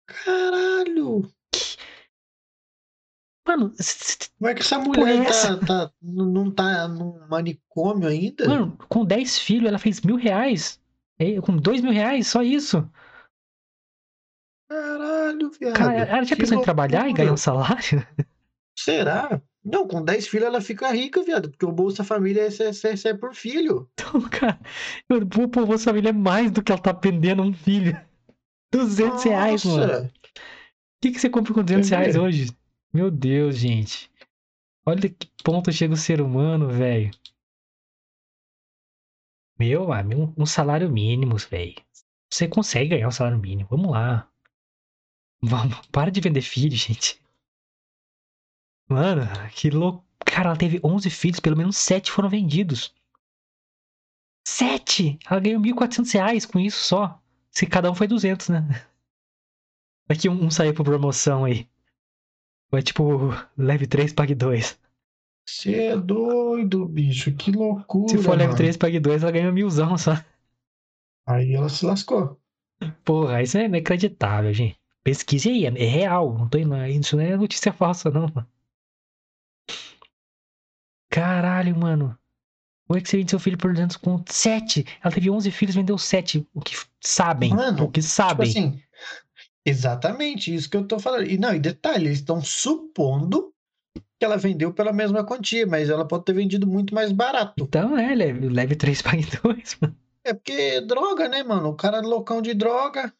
[0.07, 1.29] Caralho.
[3.47, 3.73] Mano,
[4.39, 8.49] como é que essa mulher tá, tá, não tá num manicômio ainda?
[8.49, 10.81] Mano, com 10 filhos ela fez mil reais.
[11.43, 12.89] Com dois mil reais, só isso.
[14.69, 15.75] Caralho, viado.
[15.75, 18.07] Cara, ela tinha pensado em trabalhar e ganhar um salário?
[18.79, 19.41] Será?
[19.65, 21.51] Não, com 10 filhos ela fica rica, viado.
[21.51, 23.89] Porque o Bolsa Família é, é, é por filho.
[23.95, 24.61] Então, cara,
[25.11, 27.99] o Bolsa Família é mais do que ela tá pendendo um filho.
[28.73, 29.29] 200 Nossa.
[29.29, 30.05] reais, mano.
[30.05, 30.11] O
[31.01, 32.51] que, que você compra com 200 reais hoje?
[32.93, 34.11] Meu Deus, gente.
[34.85, 37.11] Olha que ponto chega o ser humano, velho.
[39.59, 41.75] Meu, amigo, um salário mínimo, velho.
[42.31, 43.69] Você consegue ganhar um salário mínimo.
[43.71, 44.31] Vamos lá.
[45.43, 47.21] Vamos, para de vender filho, gente.
[48.89, 49.23] Mano,
[49.55, 50.05] que louco.
[50.25, 52.95] Cara, ela teve 11 filhos, pelo menos 7 foram vendidos.
[54.47, 55.19] 7!
[55.29, 57.21] Ela ganhou 1.400 reais com isso só.
[57.51, 58.87] Se cada um foi 200, né?
[60.09, 61.69] Aqui um, um saiu por promoção aí.
[62.71, 64.79] Foi tipo, leve 3, pague 2.
[65.49, 68.09] Você é doido, bicho, que loucura.
[68.09, 68.43] Se for mano.
[68.43, 70.13] leve 3, pague 2, ela ganha milzão só.
[71.27, 72.41] Aí ela se lascou.
[73.05, 74.79] Porra, isso é inacreditável, gente.
[75.05, 76.37] Pesquise aí, é real.
[76.37, 78.49] Não tô indo, isso não é notícia falsa, não, mano.
[81.09, 82.19] Caralho, mano.
[82.87, 84.85] Como é que você vende seu filho por 200 com 7?
[85.03, 86.47] Ela teve 11 filhos, vendeu 7.
[86.53, 87.51] O que sabem.
[87.51, 88.49] Mano, o que sabem.
[88.49, 88.83] Tipo assim,
[89.67, 91.29] Exatamente, isso que eu tô falando.
[91.29, 93.53] E não, e detalhe, eles estão supondo
[94.19, 97.55] que ela vendeu pela mesma quantia, mas ela pode ter vendido muito mais barato.
[97.59, 99.97] Então é, leve, leve 3, pague 2, mano.
[100.25, 101.71] É porque droga, né, mano?
[101.71, 103.13] O cara é loucão de droga.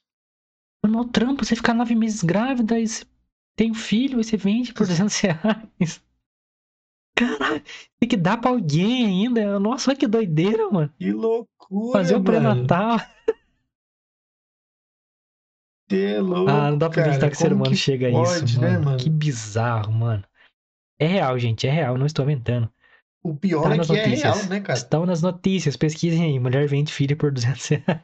[0.85, 2.85] Mano, o trampo, você ficar nove meses grávida, e
[3.57, 6.03] tem um filho, e você vende por 200 reais.
[7.17, 7.63] Caralho,
[7.99, 9.59] tem que dar pra alguém ainda.
[9.59, 10.93] Nossa, olha que doideira, mano.
[10.99, 13.01] Que loucura, Fazer o pré-natal.
[15.89, 18.45] Que louco, ah, não dá pra acreditar que o ser humano que chega pode, a
[18.45, 18.85] isso, né, mano.
[18.85, 18.99] mano?
[18.99, 20.25] Que bizarro, mano.
[20.99, 22.71] É real, gente, é real, não estou inventando.
[23.23, 24.25] O pior tá é que notícias.
[24.25, 24.79] é real, né, cara?
[24.79, 26.39] Estão nas notícias, pesquisem aí.
[26.39, 28.01] Mulher vende filho por 200 reais.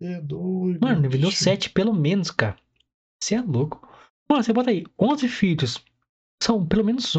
[0.00, 0.78] É doido.
[0.80, 2.56] Mano, ele vendeu 7 pelo menos, cara.
[3.18, 3.88] Você é louco.
[4.28, 5.82] Mano, você bota aí, 11 filhos.
[6.42, 7.16] São pelo menos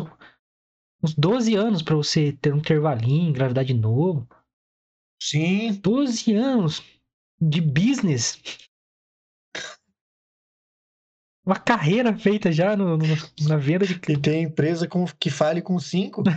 [1.04, 4.28] uns 12 anos pra você ter um intervalinho, engravidar de novo.
[5.22, 5.74] Sim.
[5.74, 6.84] 12 anos
[7.42, 8.40] de business
[11.48, 13.06] uma carreira feita já no, no,
[13.48, 13.94] na venda de.
[14.10, 16.22] E tem empresa com, que fale com cinco.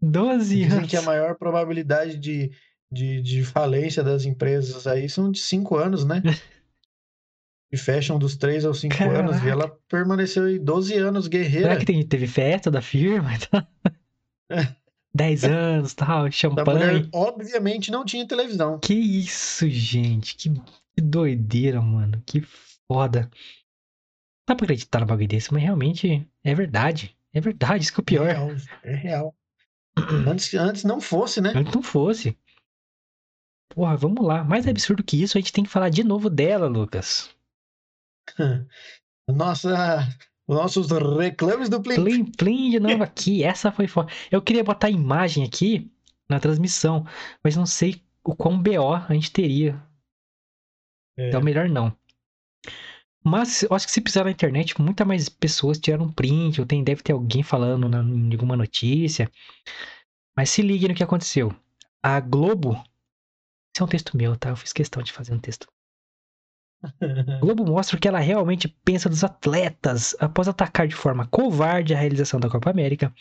[0.00, 0.90] 12 Dizem anos.
[0.90, 2.52] que a maior probabilidade de,
[2.92, 6.22] de, de falência das empresas aí são de cinco anos, né?
[7.72, 9.42] e fecham dos três aos cinco anos.
[9.42, 11.68] E ela permaneceu aí 12 anos guerreira.
[11.68, 13.30] Será que tem, teve festa da firma?
[15.12, 16.78] 10 anos, tal, champanhe.
[16.78, 18.78] Mulher, obviamente não tinha televisão.
[18.78, 20.36] Que isso, gente.
[20.36, 22.22] Que, que doideira, mano.
[22.24, 22.44] Que
[22.90, 23.30] foda.
[24.46, 27.16] Dá pra acreditar no bagulho desse, mas realmente é verdade.
[27.32, 28.28] É verdade, isso que é o pior.
[28.28, 28.50] É real.
[28.82, 29.36] É real.
[30.28, 31.52] antes, antes não fosse, né?
[31.54, 32.38] Antes não fosse.
[33.74, 34.44] Porra, vamos lá.
[34.44, 37.34] Mais absurdo que isso, a gente tem que falar de novo dela, Lucas.
[39.28, 40.06] Nossa,
[40.46, 41.94] nossos reclames do Plim.
[41.96, 43.42] Plim Plim de novo aqui.
[43.42, 44.12] Essa foi foda.
[44.30, 45.90] Eu queria botar a imagem aqui
[46.28, 47.06] na transmissão,
[47.42, 49.82] mas não sei o quão BO a gente teria.
[51.16, 51.28] É.
[51.28, 51.96] Então melhor não.
[53.24, 56.84] Mas eu acho que se pisar na internet, muitas mais pessoas tiraram print, ou tem,
[56.84, 59.30] deve ter alguém falando na, em alguma notícia.
[60.36, 61.54] Mas se ligue no que aconteceu.
[62.02, 62.74] A Globo.
[63.74, 64.50] Isso é um texto meu, tá?
[64.50, 65.66] Eu fiz questão de fazer um texto.
[66.82, 66.90] A
[67.40, 71.98] Globo mostra o que ela realmente pensa dos atletas após atacar de forma covarde a
[71.98, 73.12] realização da Copa América.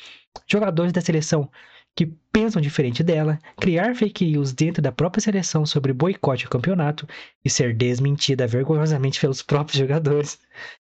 [0.48, 1.50] Jogadores da seleção
[1.96, 7.08] que pensam diferente dela, criar fake news dentro da própria seleção sobre boicote ao campeonato
[7.44, 10.40] e ser desmentida vergonhosamente pelos próprios jogadores.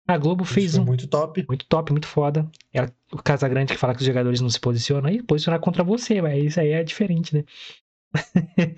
[0.08, 0.84] A Globo Isso fez um.
[0.84, 1.46] Muito top.
[1.48, 2.50] Muito top, muito foda.
[2.74, 6.22] Ela, o Casagrande que fala que os jogadores não se posicionam, aí posicionar contra você,
[6.22, 7.44] mas isso aí é diferente, né?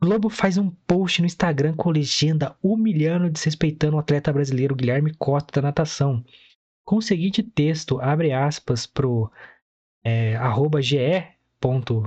[0.00, 5.12] Globo faz um post no Instagram com legenda humilhando e desrespeitando o atleta brasileiro Guilherme
[5.14, 6.24] Costa da natação.
[6.84, 9.30] Com o seguinte texto, abre aspas pro
[10.02, 10.96] é, arroba GE
[11.60, 12.02] ponto.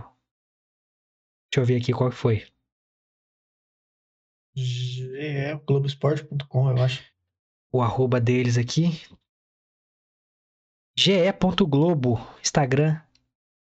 [1.51, 2.47] Deixa eu ver aqui qual foi.
[5.15, 7.03] É, Globoesporte.com, eu acho.
[7.71, 9.01] O arroba deles aqui.
[10.97, 13.01] ge.globo, Instagram,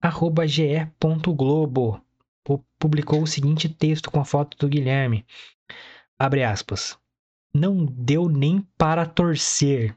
[0.01, 2.03] arroba ge.globo,
[2.79, 5.27] publicou o seguinte texto com a foto do Guilherme.
[6.19, 6.99] Abre aspas.
[7.53, 9.97] Não deu nem para torcer.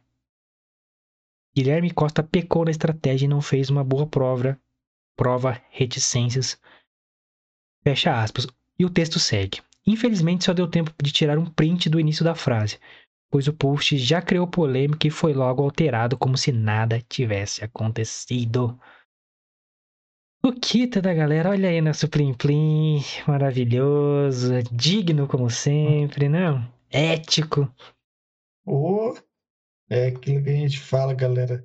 [1.56, 4.60] Guilherme Costa pecou na estratégia e não fez uma boa prova,
[5.22, 6.60] prova reticências.
[7.84, 8.48] Fecha aspas.
[8.80, 9.62] E o texto segue.
[9.86, 12.80] Infelizmente só deu tempo de tirar um print do início da frase,
[13.30, 18.80] pois o post já criou polêmica e foi logo alterado como se nada tivesse acontecido.
[20.44, 26.68] O Kita da galera, olha aí nosso Plim Plim, maravilhoso, digno como sempre, não?
[26.90, 27.72] Ético.
[28.66, 29.16] Oh,
[29.88, 31.64] é aquilo que a gente fala, galera.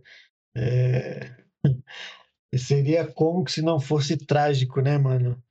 [0.54, 1.34] É...
[2.55, 5.43] Seria como se não fosse trágico, né, mano?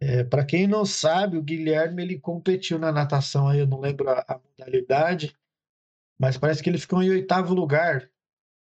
[0.00, 4.08] É, para quem não sabe, o Guilherme ele competiu na natação, aí eu não lembro
[4.08, 5.36] a, a, modalidade,
[6.18, 8.08] mas parece que ele ficou em oitavo lugar.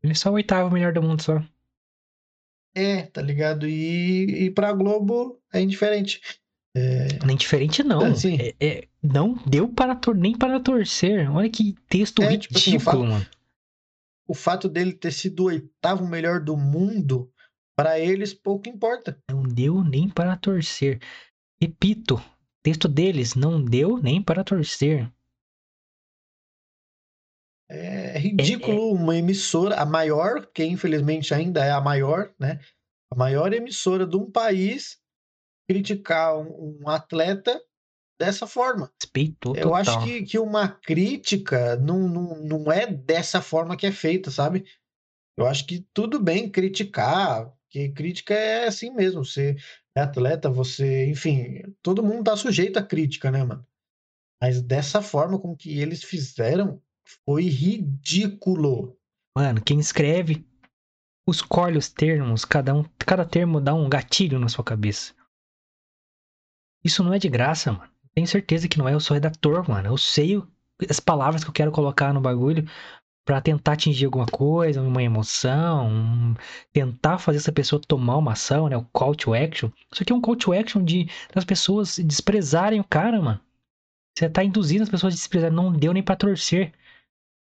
[0.02, 1.44] Ele é só o oitavo melhor do mundo só.
[2.74, 3.68] É, tá ligado?
[3.68, 6.22] E, e pra Globo é indiferente.
[6.74, 7.08] É...
[7.26, 8.06] Nem diferente não.
[8.06, 11.30] Assim, é, é, não deu para tor nem para torcer.
[11.30, 13.28] Olha que texto é, ridículo, tipo assim, o fato, mano.
[14.28, 17.30] O fato dele ter sido o oitavo melhor do mundo
[17.80, 19.18] para eles pouco importa.
[19.32, 21.00] Não deu nem para torcer.
[21.62, 22.22] Repito,
[22.62, 25.10] texto deles não deu nem para torcer.
[27.70, 28.94] É ridículo é, é...
[28.94, 32.60] uma emissora, a maior, que infelizmente ainda é a maior, né?
[33.10, 35.00] A maior emissora de um país
[35.70, 37.62] criticar um, um atleta
[38.20, 38.92] dessa forma.
[39.02, 43.92] Respeito Eu acho que, que uma crítica não, não, não é dessa forma que é
[43.92, 44.66] feita, sabe?
[45.38, 49.24] Eu acho que tudo bem criticar, porque crítica é assim mesmo.
[49.24, 49.56] Você
[49.96, 53.66] é atleta, você, enfim, todo mundo tá sujeito à crítica, né, mano?
[54.42, 56.82] Mas dessa forma com que eles fizeram
[57.26, 58.98] foi ridículo.
[59.38, 60.46] Mano, quem escreve
[61.30, 65.14] escolhe os termos, cada um, cada termo dá um gatilho na sua cabeça.
[66.84, 67.92] Isso não é de graça, mano.
[68.16, 68.96] Tenho certeza que não é.
[68.96, 69.90] Eu sou redator, mano.
[69.90, 70.42] Eu sei
[70.90, 72.68] as palavras que eu quero colocar no bagulho
[73.26, 76.36] para tentar atingir alguma coisa, uma emoção, um,
[76.74, 78.76] tentar fazer essa pessoa tomar uma ação, né?
[78.76, 79.70] O call to action.
[79.92, 83.40] Isso aqui é um call to action de das pessoas desprezarem o cara, mano.
[84.18, 86.74] Você tá induzindo as pessoas a desprezarem, não deu nem para torcer.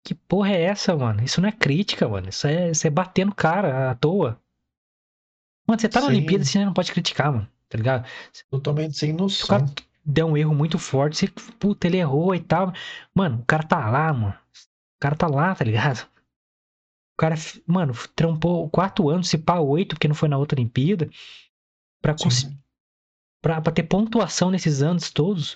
[0.06, 1.23] Que porra é essa, mano?
[1.23, 2.30] Isso não é crítica, mano.
[2.30, 4.39] Isso é, isso é bater no cara à toa.
[5.68, 6.14] Mano, você tá na Sim.
[6.14, 7.47] Olimpíada, você não pode criticar, mano.
[7.68, 8.07] Tá ligado?
[8.49, 9.30] Totalmente sem noção.
[9.30, 9.65] Se o cara
[10.03, 11.27] der um erro muito forte, você,
[11.60, 12.73] puta, ele errou e tal.
[13.14, 14.34] Mano, o cara tá lá, mano.
[15.00, 16.06] O cara tá lá, tá ligado?
[17.14, 17.36] O cara,
[17.66, 21.10] mano, trampou quatro anos, se pá oito, porque não foi na outra Olimpíada,
[22.02, 22.14] pra,
[23.42, 25.56] pra, pra ter pontuação nesses anos todos,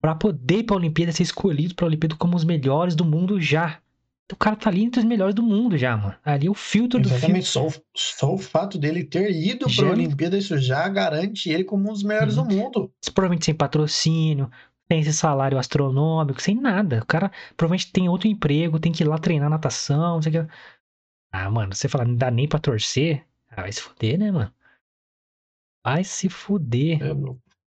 [0.00, 3.80] pra poder ir pra Olimpíada, ser escolhido pra Olimpíada como os melhores do mundo já.
[4.32, 6.16] O cara tá ali entre os melhores do mundo já, mano.
[6.24, 7.82] Ali é o filtro Exatamente, do filtro.
[7.94, 9.82] Só, só o fato dele ter ido já...
[9.82, 12.90] pra Olimpíada, isso já garante ele como um dos melhores do mundo.
[13.14, 14.50] Provavelmente sem patrocínio,
[14.88, 17.00] tem esse salário astronômico, sem nada.
[17.02, 20.46] O cara provavelmente tem outro emprego, tem que ir lá treinar natação, não sei o
[20.46, 20.52] que.
[21.32, 23.26] Ah, mano, você fala, não dá nem pra torcer?
[23.50, 24.54] Ah, vai se fuder, né, mano?
[25.84, 27.02] Vai se fuder.
[27.02, 27.14] É,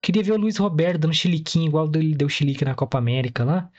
[0.02, 3.70] Queria ver o Luiz Roberto dando chiliquinho, igual ele deu chilique na Copa América lá.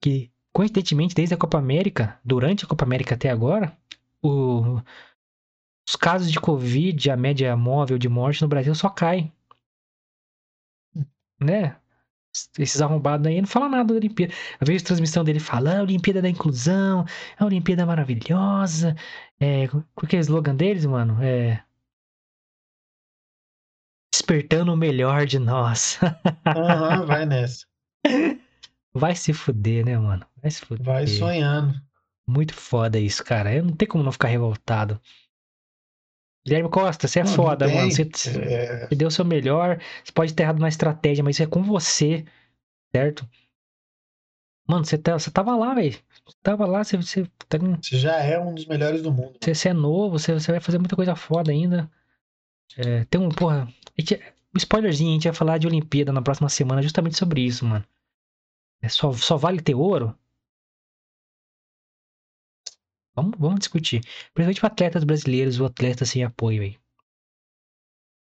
[0.00, 3.76] Que, coincidentemente, desde a Copa América, durante a Copa América até agora,
[4.22, 4.80] o...
[5.88, 9.32] os casos de Covid, a média móvel de morte no Brasil só cai.
[11.40, 11.76] Né?
[12.58, 14.34] Esses arrombados aí não falam nada da Olimpíada.
[14.60, 17.04] Eu vejo a transmissão dele falando, a Olimpíada da Inclusão,
[17.38, 18.94] a Olimpíada maravilhosa.
[19.38, 21.22] É, qual que é o slogan deles, mano?
[21.22, 21.62] É.
[24.12, 25.98] Despertando o melhor de nós.
[26.46, 27.66] Aham, uhum, vai nessa.
[28.92, 30.24] Vai se fuder, né, mano?
[30.40, 30.84] Vai se fuder.
[30.84, 31.74] Vai sonhando.
[32.26, 33.54] Muito foda isso, cara.
[33.54, 35.00] Eu não tem como não ficar revoltado.
[36.46, 37.90] Guilherme Costa, você é não, foda, não mano.
[37.90, 38.86] Você, é...
[38.86, 39.80] você deu o seu melhor.
[40.04, 42.24] Você pode ter errado na estratégia, mas isso é com você,
[42.94, 43.26] certo?
[44.68, 45.92] Mano, você, tá, você tava lá, velho.
[45.92, 47.58] Você tava lá, você, você, tá...
[47.58, 49.36] você já é um dos melhores do mundo.
[49.40, 51.90] Você, você é novo, você, você vai fazer muita coisa foda ainda.
[52.76, 53.68] É, tem um, porra.
[53.98, 54.16] Gente,
[54.54, 57.84] um spoilerzinho, a gente vai falar de Olimpíada na próxima semana justamente sobre isso, mano.
[58.82, 60.16] É, só, só vale ter ouro?
[63.14, 64.00] Vamos, vamos discutir.
[64.32, 66.76] Principalmente para atletas brasileiros ou atletas sem apoio aí.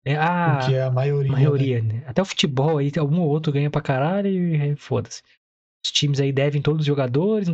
[0.05, 1.31] É a, Porque é a maioria.
[1.31, 1.93] maioria né?
[1.95, 2.03] Né?
[2.07, 5.21] Até o futebol aí, algum ou outro ganha pra caralho e foda-se.
[5.85, 7.49] Os times aí devem todos os jogadores,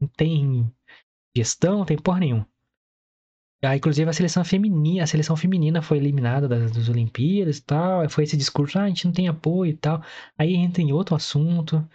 [0.00, 0.70] não tem
[1.36, 2.48] gestão, não tem porra nenhuma.
[3.62, 8.08] Ah, inclusive a seleção feminina, a seleção feminina foi eliminada das, das Olimpíadas e tal.
[8.08, 10.02] Foi esse discurso, ah, a gente não tem apoio e tal.
[10.38, 11.86] Aí entra em outro assunto.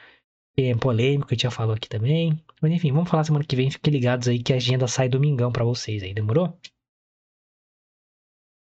[0.57, 2.39] é polêmico, a gente já falou aqui também.
[2.61, 3.69] Mas enfim, vamos falar semana que vem.
[3.69, 6.57] Fiquem ligados aí que a agenda sai domingão pra vocês aí, demorou?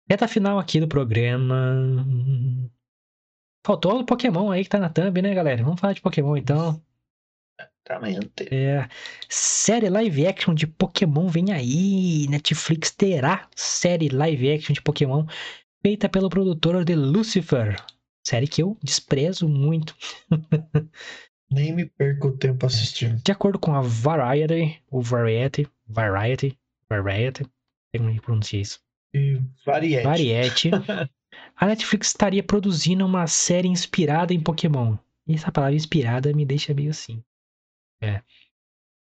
[0.09, 2.05] Reta final aqui do programa.
[3.67, 5.63] Faltou o Pokémon aí que tá na thumb, né, galera?
[5.63, 6.81] Vamos falar de Pokémon então.
[7.85, 8.49] Exatamente.
[8.53, 8.89] É,
[9.29, 12.27] série live action de Pokémon vem aí.
[12.29, 15.27] Netflix terá série live action de Pokémon
[15.83, 17.77] feita pelo produtor de Lucifer.
[18.27, 19.97] Série que eu desprezo muito.
[21.51, 23.23] Nem me perco o tempo assistindo.
[23.23, 26.59] De acordo com a Variety, ou Variety, Variety,
[26.89, 27.47] Variety,
[27.97, 28.81] como pronuncia isso.
[29.15, 30.03] E Variety.
[30.05, 30.71] Variety.
[31.57, 34.97] a Netflix estaria produzindo uma série inspirada em Pokémon.
[35.27, 37.23] E essa palavra inspirada me deixa meio assim.
[38.01, 38.23] É.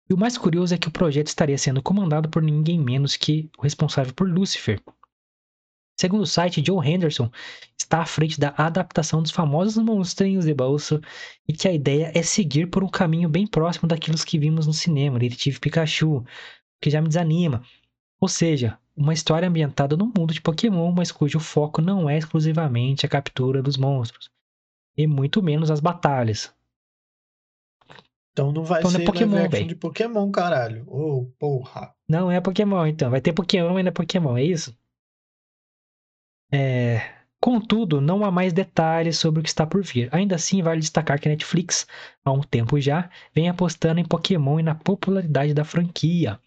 [0.09, 3.51] E o mais curioso é que o projeto estaria sendo comandado por ninguém menos que
[3.59, 4.81] o responsável por Lucifer.
[5.99, 7.31] Segundo o site, Joe Henderson
[7.87, 11.01] está à frente da adaptação dos famosos monstrinhos de bolso
[11.49, 14.73] e que a ideia é seguir por um caminho bem próximo daqueles que vimos no
[14.73, 16.25] cinema, Detetive Pikachu,
[16.81, 17.63] que já me desanima.
[18.21, 23.07] Ou seja, uma história ambientada no mundo de Pokémon, mas cujo foco não é exclusivamente
[23.07, 24.31] a captura dos monstros,
[24.97, 26.53] e muito menos as batalhas.
[28.33, 30.85] Então não vai Então não é ser Pokémon, de Pokémon, caralho.
[30.89, 31.95] Ô, porra.
[32.07, 33.11] Não é Pokémon, então.
[33.11, 34.77] Vai ter Pokémon, mas não é Pokémon, é isso?
[36.53, 37.16] É...
[37.41, 40.09] Contudo, não há mais detalhes sobre o que está por vir.
[40.13, 41.87] Ainda assim, vale destacar que a Netflix,
[42.25, 46.41] há um tempo já, vem apostando em Pokémon e na popularidade da franquia.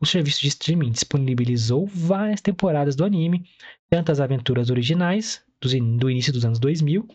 [0.00, 3.46] O serviço de streaming disponibilizou várias temporadas do anime,
[3.88, 7.06] tanto as aventuras originais, do início dos anos 2000,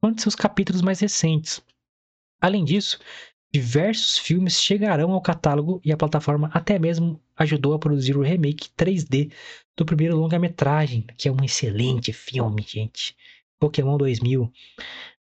[0.00, 1.62] quanto seus capítulos mais recentes.
[2.40, 2.98] Além disso,
[3.54, 8.68] diversos filmes chegarão ao catálogo e a plataforma até mesmo ajudou a produzir o remake
[8.76, 9.30] 3D
[9.76, 13.14] do primeiro longa-metragem, que é um excelente filme, gente.
[13.60, 14.52] Pokémon 2000.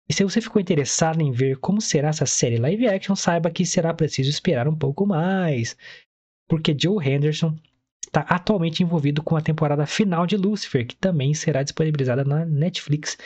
[0.06, 3.64] E se você ficou interessado em ver como será essa série live action, saiba que
[3.64, 5.74] será preciso esperar um pouco mais,
[6.46, 7.56] porque Joe Henderson
[8.04, 13.16] está atualmente envolvido com a temporada final de Lucifer, que também será disponibilizada na Netflix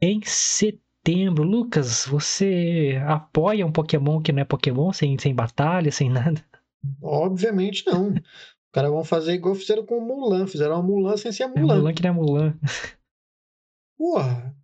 [0.00, 0.89] em setembro.
[1.08, 6.44] Lucas, você apoia um Pokémon que não é Pokémon, sem, sem batalha, sem nada?
[7.02, 8.08] Obviamente não.
[8.10, 10.46] Os caras vão fazer igual fizeram com o Mulan.
[10.46, 11.76] Fizeram uma Mulan sem ser a É Mulan.
[11.76, 12.58] Mulan que não é Mulan.
[13.98, 14.56] Porra.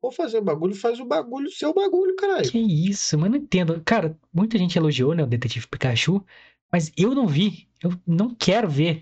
[0.00, 2.50] Vou fazer o bagulho, faz o bagulho, seu bagulho, caralho.
[2.50, 3.80] Que isso, mas não entendo.
[3.84, 6.22] Cara, muita gente elogiou, né, o Detetive Pikachu,
[6.70, 7.68] mas eu não vi.
[7.82, 9.00] Eu não quero ver.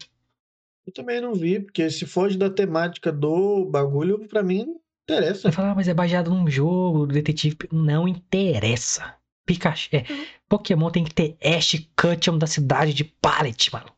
[0.87, 5.43] Eu também não vi, porque se foge da temática do bagulho, pra mim interessa.
[5.43, 7.55] Você fala, ah, mas é baseado num jogo, do Detetive.
[7.57, 7.69] Pi-".
[7.73, 9.15] Não interessa.
[9.45, 9.89] Pikachu.
[9.97, 10.05] É,
[10.49, 13.97] Pokémon tem que ter Ash Ketchum da cidade de Pallet, maluco.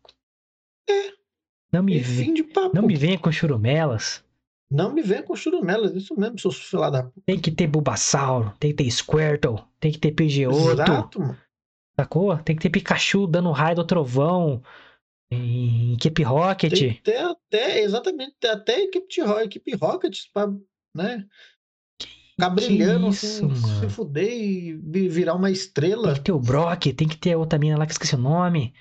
[1.72, 2.74] Não me, vê- fim de papo.
[2.74, 4.24] não me venha com churumelas.
[4.70, 7.20] Não me venha com churumelas, isso mesmo, seus filha da puta.
[7.26, 11.39] Tem que ter Bulbasauro, tem que ter Squirtle, tem que ter Pidgeotto, Exato, mano.
[11.98, 12.36] sacou?
[12.39, 14.62] Tem que ter Pikachu dando raio do trovão,
[15.31, 16.72] em Equipe Rocket.
[16.78, 19.06] Tem que ter até, exatamente, até equipe,
[19.43, 20.47] equipe Rocket pra,
[20.94, 21.26] né?
[22.32, 26.14] Ficar brilhando, isso, assim, se fuder e vi- virar uma Tem estrela.
[26.14, 28.74] que ter o Brock, tem que ter a outra mina lá que esqueci o nome.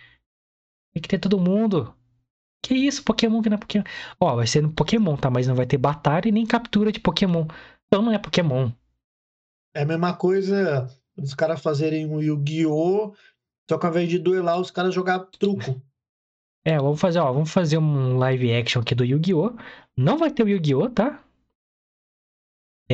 [0.93, 1.93] Tem que ter todo mundo.
[2.65, 3.83] Que isso, Pokémon que não é Pokémon.
[4.19, 5.29] Ó, vai ser no Pokémon, tá?
[5.29, 7.45] Mas não vai ter batalha e nem captura de Pokémon.
[7.87, 8.71] Então não é Pokémon.
[9.75, 10.87] É a mesma coisa
[11.17, 13.13] os caras fazerem um Yu-Gi-Oh!
[13.69, 15.79] Só que ao invés de duelar, os caras jogar truco.
[16.65, 19.55] É, vamos fazer, ó, vamos fazer um live action aqui do Yu-Gi-Oh!
[19.97, 21.23] Não vai ter o Yu-Gi-Oh, tá?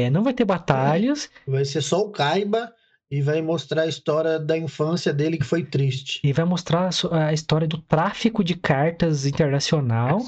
[0.05, 2.71] É, não vai ter batalhas Vai ser só o Kaiba
[3.11, 6.19] e vai mostrar a história da infância dele que foi triste.
[6.23, 10.19] e vai mostrar a história do tráfico de cartas internacional.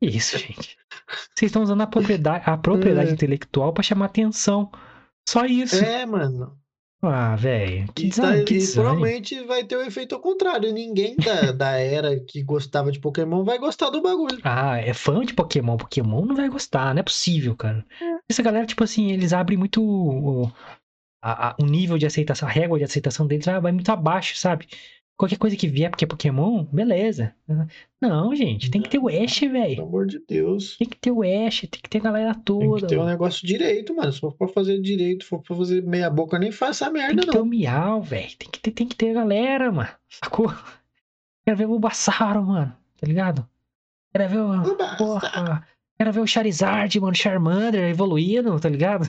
[0.00, 0.76] Isso, gente.
[1.34, 3.12] Vocês estão usando a propriedade, a propriedade É.
[3.12, 4.70] intelectual pra chamar atenção.
[5.28, 5.76] Só isso.
[5.84, 6.56] É, mano.
[7.04, 7.92] Ah, velho.
[7.94, 10.72] Que E, tá- desânimo, que e provavelmente vai ter o efeito ao contrário.
[10.72, 14.38] Ninguém da, da era que gostava de Pokémon vai gostar do bagulho.
[14.44, 15.76] Ah, é fã de Pokémon.
[15.76, 17.84] Pokémon não vai gostar, não é possível, cara.
[18.30, 20.46] Essa galera, tipo assim, eles abrem muito o,
[21.22, 24.36] a- a- o nível de aceitação, a régua de aceitação deles ah, vai muito abaixo,
[24.36, 24.68] sabe?
[25.16, 27.32] Qualquer coisa que vier porque é Pokémon, beleza.
[28.00, 29.82] Não, gente, tem que ter o Ash, Pelo velho.
[29.84, 30.76] amor de Deus.
[30.78, 32.80] Tem que ter o Ash, tem que ter a galera Tem toda.
[32.80, 33.10] que ter um mano.
[33.10, 34.12] negócio direito, mano.
[34.12, 37.22] Se for pra fazer direito, se for pra fazer meia boca, nem faça Tem merda,
[37.22, 37.44] que ter não.
[37.44, 38.36] o Miau, velho.
[38.36, 39.90] Tem que ter, tem que ter a galera, mano.
[40.08, 40.52] Sacou?
[41.46, 42.74] Quero ver o Bulbasauro, mano.
[42.98, 43.46] Tá ligado?
[44.12, 44.96] Quero ver o.
[44.96, 45.66] Porra.
[45.96, 47.14] Quero ver o Charizard, mano.
[47.14, 49.08] Charmander evoluindo, tá ligado?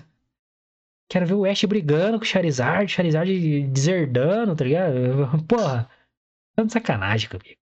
[1.13, 4.95] Quero ver o Ash brigando com o Charizard, Charizard deserdando, tá ligado?
[5.47, 5.87] Porra.
[6.55, 7.55] Tá de sacanagem comigo.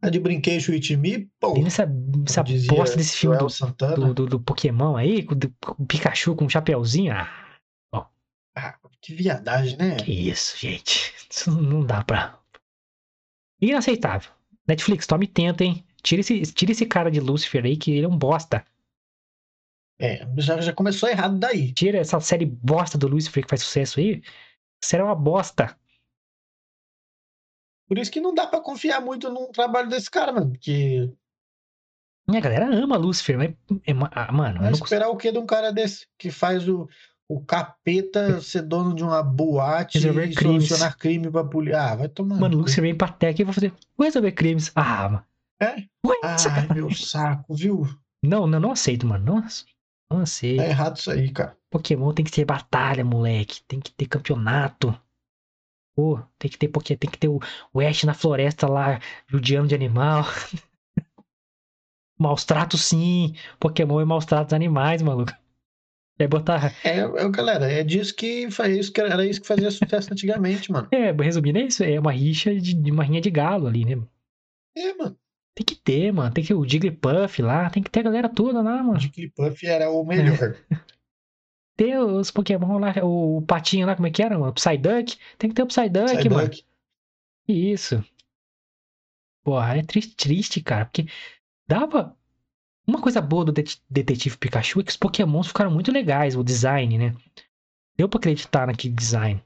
[0.00, 1.52] A de brinquedo It Me, pô.
[1.62, 1.86] Nessa,
[2.26, 3.46] essa dizia bosta desse filme do,
[3.94, 5.34] do, do- do Pokémon aí, com,
[5.78, 7.12] o Pikachu com um chapeuzinho.
[7.12, 8.08] Ah,
[8.54, 9.96] Ah, Que viadagem, né?
[9.96, 11.12] Que isso, gente.
[11.30, 12.38] Isso não dá pra.
[13.60, 14.30] Inaceitável.
[14.66, 15.84] Netflix, tome tenta, hein?
[16.02, 18.64] Tira esse, tira esse cara de Lucifer aí, que ele é um bosta.
[19.98, 21.72] É, já, já começou errado daí.
[21.72, 24.22] Tira essa série bosta do Lucifer que faz sucesso aí.
[24.84, 25.76] Será uma bosta.
[27.88, 30.50] Por isso que não dá pra confiar muito no trabalho desse cara, mano.
[30.50, 31.10] Porque.
[32.28, 33.50] Minha galera ama Lucifer, mas.
[33.86, 36.06] É, ah, mano, Vai esperar o que de um cara desse?
[36.18, 36.88] Que faz o,
[37.28, 40.66] o capeta ser dono de uma boate Resolver e crimes.
[40.66, 41.80] solucionar crime pra polícia.
[41.80, 42.34] Ah, vai tomar.
[42.34, 42.62] Mano, no cu.
[42.64, 43.72] Lucifer vem pra Tech e vai fazer.
[43.98, 44.72] Resolver crimes.
[44.74, 45.24] Ah, mano.
[45.62, 45.76] É?
[46.06, 47.86] Ué, Ai, meu saco, viu?
[48.22, 49.24] Não, não, não aceito, mano.
[49.24, 49.64] Não, ace-
[50.10, 50.58] não aceito.
[50.58, 51.56] Tá errado isso aí, cara.
[51.70, 53.62] Pokémon tem que ter batalha, moleque.
[53.66, 54.98] Tem que ter campeonato.
[55.94, 57.40] Pô, tem que ter porque tem que ter o,
[57.72, 60.24] o Ash na floresta lá, judiando de animal.
[62.18, 63.34] maus tratos sim.
[63.58, 65.32] Pokémon é maus tratos animais, maluco.
[66.18, 66.72] É botar.
[66.82, 70.72] É, é, galera, é disso que faz isso que era isso que fazia sucesso antigamente,
[70.72, 70.88] mano.
[70.92, 71.84] É, resumindo, é isso.
[71.84, 74.02] É uma rixa de, de uma rinha de galo ali, né?
[74.74, 75.16] É, mano.
[75.56, 76.32] Tem que ter, mano.
[76.34, 77.70] Tem que ter o Jigglypuff lá.
[77.70, 78.98] Tem que ter a galera toda lá, mano.
[78.98, 80.54] O Jigglypuff era o melhor.
[81.78, 84.38] Ter os Pokémon lá, o, patinho lá, como é que era?
[84.38, 84.50] mano?
[84.50, 85.18] O Psyduck.
[85.36, 86.30] Tem que ter o Psyduck, Psyduck.
[86.34, 86.50] mano.
[87.46, 88.02] Isso.
[89.44, 91.06] Porra, é triste, triste, cara, porque
[91.68, 92.16] dava.
[92.86, 96.42] Uma coisa boa do Det- Detetive Pikachu é que os Pokémons ficaram muito legais, o
[96.44, 97.14] design, né?
[97.96, 99.42] Deu pra acreditar naquele design.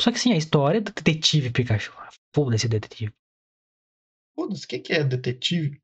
[0.00, 1.92] Só que assim, a história do Detetive Pikachu.
[2.34, 3.12] Foda-se, Detetive.
[4.34, 5.80] Foda-se, o que, que é detetive?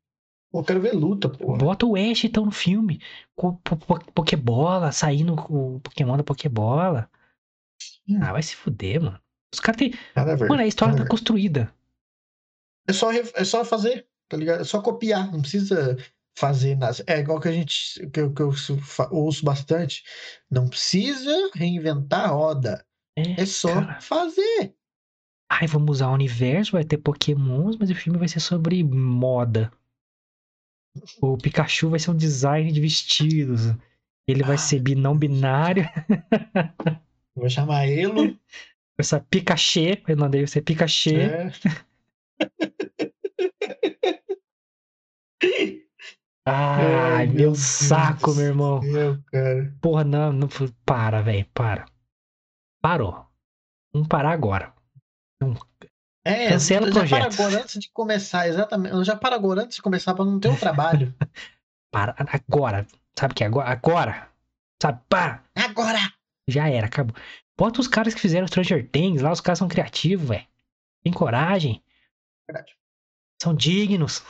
[0.51, 1.57] Pô, eu quero ver luta, pô.
[1.57, 3.01] Bota o Ash então no filme.
[3.37, 7.11] Com po- po- Pokébola, saindo o Pokémon da Pokébola.
[8.21, 9.21] Ah, vai se fuder, mano.
[9.53, 9.93] Os caras têm.
[10.49, 11.11] Mano, a história nada tá ver.
[11.11, 11.75] construída.
[12.89, 14.63] É só, é só fazer, tá ligado?
[14.63, 15.97] É só copiar, não precisa
[16.39, 16.97] fazer nada.
[17.07, 18.51] É igual que a gente, que eu, que eu
[19.11, 20.03] ouço bastante.
[20.51, 22.87] Não precisa reinventar a roda.
[23.17, 24.01] É só cara.
[24.01, 24.75] fazer.
[25.51, 29.73] Ai, vamos usar o universo, vai ter Pokémons, mas o filme vai ser sobre moda.
[31.23, 33.63] O Pikachu vai ser um design de vestidos.
[34.27, 35.85] Ele vai Ah, ser não binário.
[37.35, 38.39] Vou chamar ele.
[39.01, 39.81] Ser Pikachu.
[40.09, 41.11] O nome dele vai ser Pikachu.
[41.11, 41.53] É.
[46.45, 48.83] Ai, meu Deus saco, meu irmão.
[48.83, 49.19] céu.
[49.81, 50.49] Porra, não, não.
[50.85, 51.87] Para, velho, para.
[52.83, 53.25] Parou.
[53.93, 54.75] Vamos parar agora.
[56.25, 57.41] É, Cancela o já para projeto.
[57.41, 59.05] agora antes de começar, exatamente.
[59.05, 61.15] Já para agora antes de começar para não ter o trabalho.
[61.91, 62.87] Para agora.
[63.19, 63.69] Sabe o que é agora?
[63.71, 64.29] Agora.
[64.81, 65.01] Sabe?
[65.09, 65.43] Para.
[65.55, 65.99] agora!
[66.47, 67.17] Já era, acabou.
[67.57, 70.47] Bota os caras que fizeram Stranger Things lá, os caras são criativos, velho.
[71.03, 71.83] Tem coragem.
[72.47, 72.77] Verdade.
[73.43, 74.23] São dignos.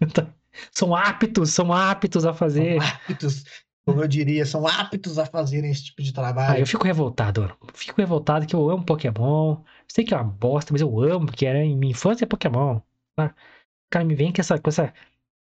[0.70, 2.80] são aptos, são aptos a fazer.
[2.80, 3.44] São aptos,
[3.88, 6.60] como eu diria, são aptos a fazerem esse tipo de Ah, trabalho.
[6.60, 7.56] eu fico revoltado, mano.
[7.74, 9.58] Fico revoltado que eu amo Pokémon.
[9.86, 12.80] Sei que é uma bosta, mas eu amo, porque era em minha infância é Pokémon.
[13.16, 13.26] tá?
[13.28, 14.92] O cara me vem com essa, com essa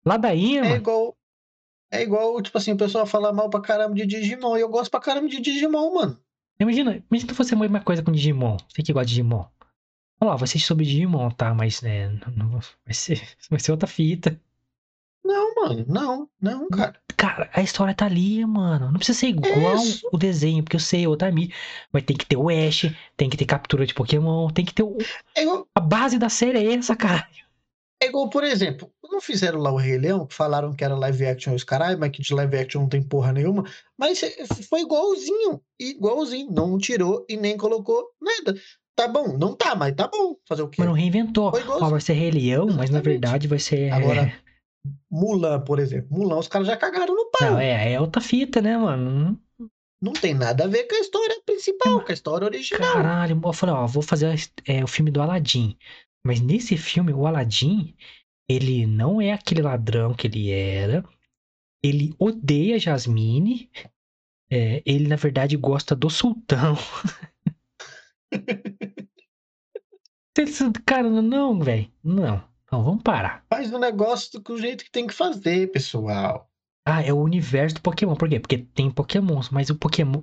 [0.05, 0.77] ladainha, É mano.
[0.77, 1.17] igual.
[1.91, 4.57] É igual, tipo assim, o pessoal fala mal pra caramba de Digimon.
[4.57, 6.19] E eu gosto pra caramba de Digimon, mano.
[6.59, 8.57] Imagina, imagina se fosse a mesma coisa com Digimon.
[8.69, 9.45] Você que gosta de Digimon.
[10.21, 11.53] Olha lá, vai ser sobre Digimon, tá?
[11.55, 13.21] Mas, né, não, não- vai, ser,
[13.51, 14.41] vai ser outra fita.
[15.25, 17.01] Não, mano, não, não, cara.
[17.17, 18.87] Cara, a história tá ali, mano.
[18.87, 20.07] Não precisa ser igual Isso.
[20.13, 21.55] o desenho, porque eu sei, é outra mídia.
[21.93, 24.83] Mas tem que ter o Ash, tem que ter captura de Pokémon, tem que ter
[24.83, 24.99] o...
[25.35, 27.27] É igual, A base da série é essa, cara.
[28.03, 31.27] é igual, por exemplo, não fizeram lá o Rei Leão, que falaram que era live
[31.27, 33.65] action os caralho, mas que de live action não tem porra nenhuma.
[33.97, 34.21] Mas
[34.69, 36.51] foi igualzinho, igualzinho.
[36.51, 38.61] Não tirou e nem colocou nada.
[38.95, 40.37] Tá bom, não tá, mas tá bom.
[40.47, 40.77] Fazer o quê?
[40.79, 41.53] Mas não reinventou.
[41.69, 43.05] Ó, vai ser Rei Leão, mas na Exatamente.
[43.05, 43.91] verdade vai ser...
[43.93, 44.33] Agora,
[45.11, 46.09] Mulan, por exemplo.
[46.11, 47.53] Mulan, os caras já cagaram no pau.
[47.53, 49.41] Não, é, é outra fita, né, mano?
[50.01, 52.93] Não tem nada a ver com a história principal, com a história original.
[52.93, 54.35] Caralho, eu falei, ó, vou fazer
[54.67, 55.77] é, o filme do Aladdin.
[56.25, 57.95] Mas nesse filme, o Aladdin,
[58.49, 61.05] ele não é aquele ladrão que ele era.
[61.83, 63.71] Ele odeia Jasmine.
[64.51, 66.77] É, ele, na verdade, gosta do sultão.
[70.85, 71.91] Cara, não, velho.
[72.05, 72.56] Não.
[72.77, 73.43] Não, vamos parar.
[73.49, 76.47] Faz o negócio do jeito que tem que fazer, pessoal.
[76.87, 78.15] Ah, é o universo do Pokémon.
[78.15, 78.39] Por quê?
[78.39, 80.23] Porque tem Pokémons, mas o Pokémon.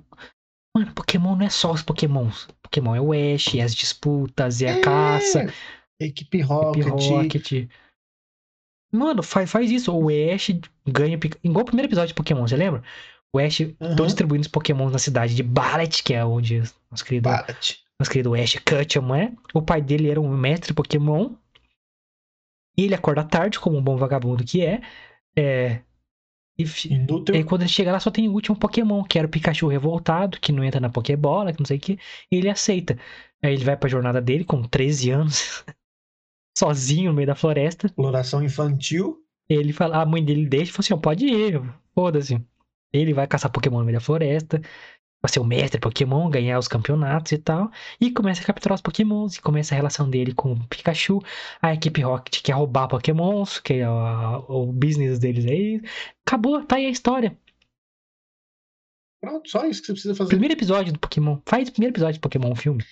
[0.76, 2.46] Mano, Pokémon não é só os Pokémons.
[2.62, 5.52] Pokémon é o Ash, é as disputas, é a caça.
[6.00, 6.86] Equipe Rocket.
[6.86, 7.68] Equipe Rocket.
[8.92, 9.92] Mano, faz, faz isso.
[9.92, 10.50] O Ash
[10.86, 11.18] ganha.
[11.42, 12.84] Igual o primeiro episódio de Pokémon, você lembra?
[13.34, 13.58] O Ash
[13.96, 17.80] tô distribuindo os Pokémon na cidade de Barret, que é onde nosso querido, Barret.
[17.98, 19.32] nosso querido Ash Ketchum é.
[19.52, 21.34] O pai dele era um mestre Pokémon.
[22.76, 24.80] E ele acorda tarde, como um bom vagabundo que é.
[25.36, 25.80] É.
[26.56, 26.64] E,
[27.32, 30.38] e quando ele chega lá, só tem o último Pokémon, que era o Pikachu revoltado,
[30.38, 31.98] que não entra na Pokébola, que não sei o que,
[32.30, 32.96] e ele aceita.
[33.42, 35.64] Aí ele vai pra jornada dele com 13 anos,
[36.56, 37.86] sozinho no meio da floresta.
[37.86, 39.18] Exploração infantil.
[39.48, 41.60] Ele fala, a mãe dele deixa e fala assim: pode ir,
[41.94, 42.40] foda-se.
[42.92, 44.62] Ele vai caçar Pokémon no meio da floresta
[45.24, 47.70] pra ser o mestre Pokémon, ganhar os campeonatos e tal.
[47.98, 49.36] E começa a capturar os Pokémons.
[49.36, 51.18] E começa a relação dele com o Pikachu.
[51.62, 55.80] A equipe Rocket quer roubar Pokémons, que é o, o business deles aí.
[56.26, 57.34] Acabou, tá aí a história.
[59.18, 60.28] Pronto, só isso que você precisa fazer.
[60.28, 61.38] Primeiro episódio do Pokémon.
[61.46, 62.84] Faz o primeiro episódio do Pokémon filme.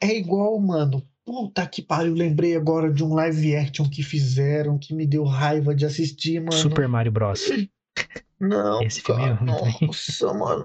[0.00, 1.06] É igual, mano.
[1.22, 5.74] Puta que pariu, lembrei agora de um live action que fizeram que me deu raiva
[5.74, 6.52] de assistir, mano.
[6.52, 7.44] Super Mario Bros.
[8.40, 9.46] Não, Esse filme é ruim
[9.86, 10.64] Nossa, mano.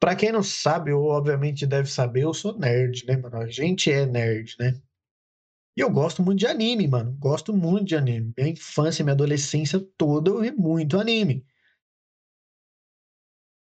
[0.00, 3.36] Pra quem não sabe, ou obviamente deve saber, eu sou nerd, né, mano?
[3.36, 4.80] A gente é nerd, né?
[5.76, 7.16] E eu gosto muito de anime, mano.
[7.18, 8.32] Gosto muito de anime.
[8.36, 11.44] Minha infância, minha adolescência toda eu vi muito anime.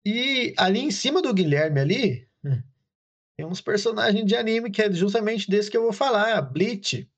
[0.04, 2.28] E ali em cima do Guilherme ali,
[3.36, 7.10] tem uns personagens de anime que é justamente desse que eu vou falar, Bleach.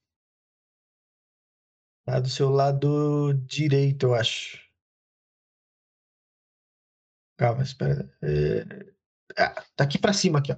[2.04, 4.58] Tá do seu lado direito, eu acho.
[7.36, 8.10] Calma, espera.
[8.22, 8.91] É...
[9.36, 10.56] Ah, tá aqui pra cima, aqui, ó.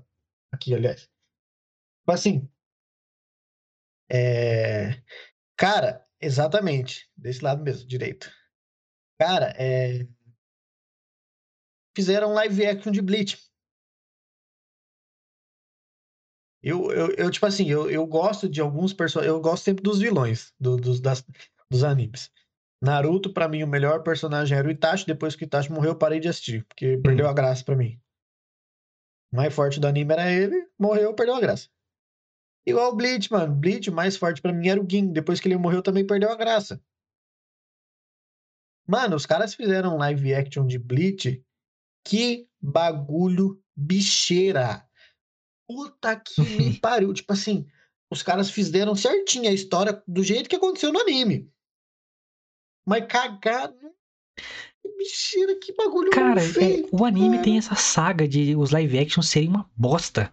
[0.52, 1.02] Aqui, aliás.
[1.02, 2.48] Tipo assim.
[4.10, 5.02] É...
[5.56, 7.10] Cara, exatamente.
[7.16, 8.30] Desse lado mesmo, direito.
[9.18, 10.06] Cara, é...
[11.96, 13.38] Fizeram live action de Bleach.
[16.62, 19.34] Eu, eu, eu, tipo assim, eu, eu gosto de alguns personagens.
[19.34, 21.24] Eu gosto sempre dos vilões do, dos, das,
[21.70, 22.30] dos animes.
[22.82, 25.06] Naruto, para mim, o melhor personagem era o Itachi.
[25.06, 27.02] Depois que o Itachi morreu, eu parei de assistir, porque hum.
[27.02, 28.00] perdeu a graça para mim.
[29.34, 31.68] O mais forte do anime era ele, morreu, perdeu a graça.
[32.64, 33.52] Igual o Bleach, mano.
[33.52, 35.12] Bleach, o mais forte para mim era o Gin.
[35.12, 36.80] Depois que ele morreu, também perdeu a graça.
[38.86, 41.44] Mano, os caras fizeram um live action de Bleach.
[42.06, 44.88] Que bagulho bicheira.
[45.66, 47.12] Puta que me pariu.
[47.12, 47.66] Tipo assim,
[48.12, 51.52] os caras fizeram certinho a história do jeito que aconteceu no anime.
[52.86, 53.93] Mas cagaram
[54.96, 57.42] Mentira, que bagulho Cara, é, o anime cara.
[57.42, 60.32] tem essa saga de os live action serem uma bosta.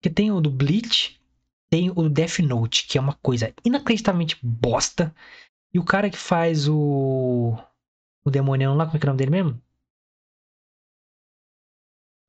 [0.00, 1.20] Que tem o do Bleach,
[1.70, 5.14] tem o Death Note, que é uma coisa inacreditavelmente bosta.
[5.72, 7.56] E o cara que faz o.
[8.24, 9.62] O demonião lá, como é que é o nome dele mesmo?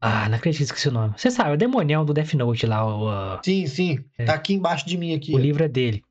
[0.01, 1.13] Ah, não acredito que esqueci o nome.
[1.17, 2.85] Você sabe, o demonião do Death Note lá.
[2.85, 3.39] O, uh...
[3.43, 4.05] Sim, sim.
[4.17, 4.25] É.
[4.25, 5.33] Tá aqui embaixo de mim aqui.
[5.33, 6.03] O livro é dele.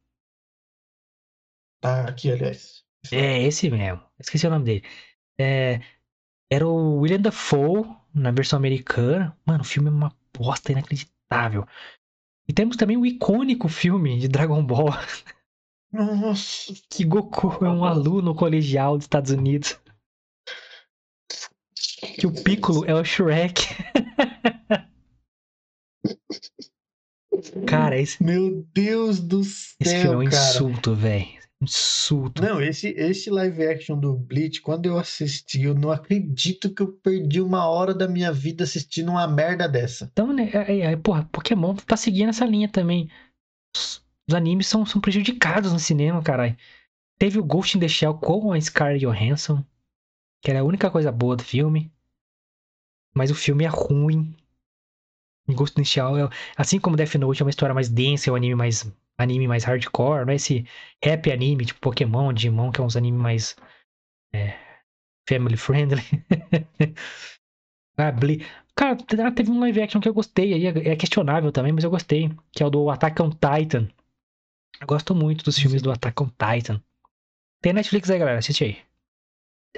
[1.81, 2.85] Tá aqui, aliás.
[3.11, 4.01] É, esse mesmo.
[4.19, 4.85] Esqueci o nome dele.
[5.39, 5.81] É,
[6.51, 7.85] era o William Dafoe
[8.15, 9.37] na versão americana.
[9.45, 11.67] Mano, o filme é uma bosta inacreditável.
[12.49, 14.91] E temos também o icônico filme de Dragon Ball.
[15.93, 16.73] Nossa.
[16.91, 19.79] Que Goku é um aluno colegial dos Estados Unidos.
[22.19, 23.63] Que o Piccolo é o Shrek.
[27.67, 28.23] cara, esse.
[28.23, 29.77] Meu Deus do céu.
[29.81, 31.42] Esse filme é um insulto, velho.
[31.63, 32.43] Insulto.
[32.43, 36.89] Não, esse, esse live action do Bleach, quando eu assisti, eu não acredito que eu
[36.89, 40.11] perdi uma hora da minha vida assistindo uma merda dessa.
[40.13, 43.09] Então, né, é, é, porra, Pokémon tá seguindo essa linha também.
[43.77, 46.57] Os, os animes são, são prejudicados no cinema, caralho.
[47.17, 49.65] Teve o Ghost in the Shell com a Scarlett Johansson,
[50.43, 51.93] que era a única coisa boa do filme.
[53.15, 54.35] Mas o filme é ruim.
[55.49, 58.33] Ghost in the Shell, é, assim como Death Note é uma história mais densa, é
[58.33, 58.93] um anime mais
[59.23, 60.67] anime mais hardcore, não é esse
[61.03, 63.57] rap anime, tipo Pokémon, Digimon, que é uns animes mais
[64.35, 64.59] é,
[65.29, 66.03] family friendly.
[67.97, 68.45] ah, Ble
[68.75, 68.97] Cara,
[69.33, 72.31] teve um live action que eu gostei, aí é, é questionável também, mas eu gostei,
[72.51, 73.89] que é o do Attack on Titan.
[74.81, 76.83] Eu gosto muito dos filmes do Attack on Titan.
[77.61, 78.79] Tem Netflix aí, galera, assiste aí.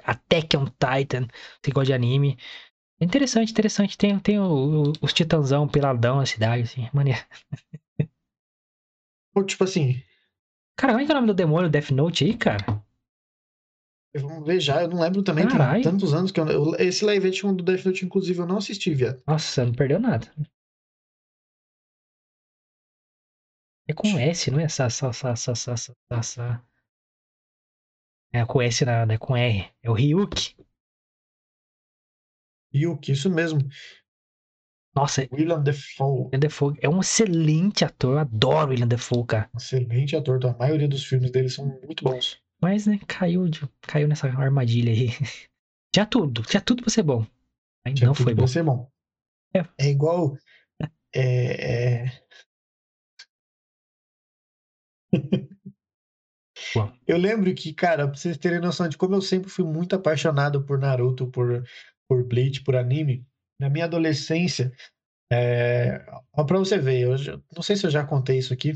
[0.04, 1.28] Attack on Titan,
[1.60, 2.38] você gosta de anime.
[3.00, 3.98] Interessante, interessante.
[3.98, 7.20] Tem, tem o, o, os titãzão peladão na cidade, assim, maneiro.
[9.42, 10.02] Tipo assim.
[10.76, 12.84] Cara, como é que é o nome do demônio Death Note aí, cara?
[14.16, 15.82] Vamos ver já, eu não lembro também, Carai.
[15.82, 18.58] tem tantos anos que eu, eu, esse live action do Death Note, inclusive, eu não
[18.58, 19.20] assisti, viado.
[19.26, 20.30] Nossa, não perdeu nada.
[23.88, 24.68] É com S, não é?
[24.68, 26.64] Sa, sa, sa, sa, sa, sa, sa.
[28.32, 29.70] É com S nada, é com R.
[29.82, 30.56] É o Ryuk.
[32.72, 33.60] Ryuk, isso mesmo.
[34.94, 36.24] Nossa, William Defoe.
[36.26, 38.12] William Defoe é um excelente ator.
[38.12, 39.50] Eu adoro William Defoe, cara.
[39.56, 40.38] Excelente ator.
[40.46, 42.40] A maioria dos filmes dele são muito bons.
[42.62, 45.08] Mas, né, caiu, de, caiu nessa armadilha aí.
[45.92, 46.42] Tinha tudo.
[46.42, 47.26] Tinha tudo pra ser bom.
[47.84, 48.42] Mas Tinha não foi bom.
[48.42, 48.88] Pra ser bom.
[49.54, 50.36] É, é igual.
[51.14, 52.24] É, é...
[57.06, 60.64] Eu lembro que, cara, pra vocês terem noção de como eu sempre fui muito apaixonado
[60.64, 61.64] por Naruto, por,
[62.08, 63.26] por Bleach, por anime,
[63.58, 64.72] na minha adolescência,
[65.32, 66.04] é...
[66.32, 67.16] Ó, pra você ver, eu
[67.54, 68.72] não sei se eu já contei isso aqui.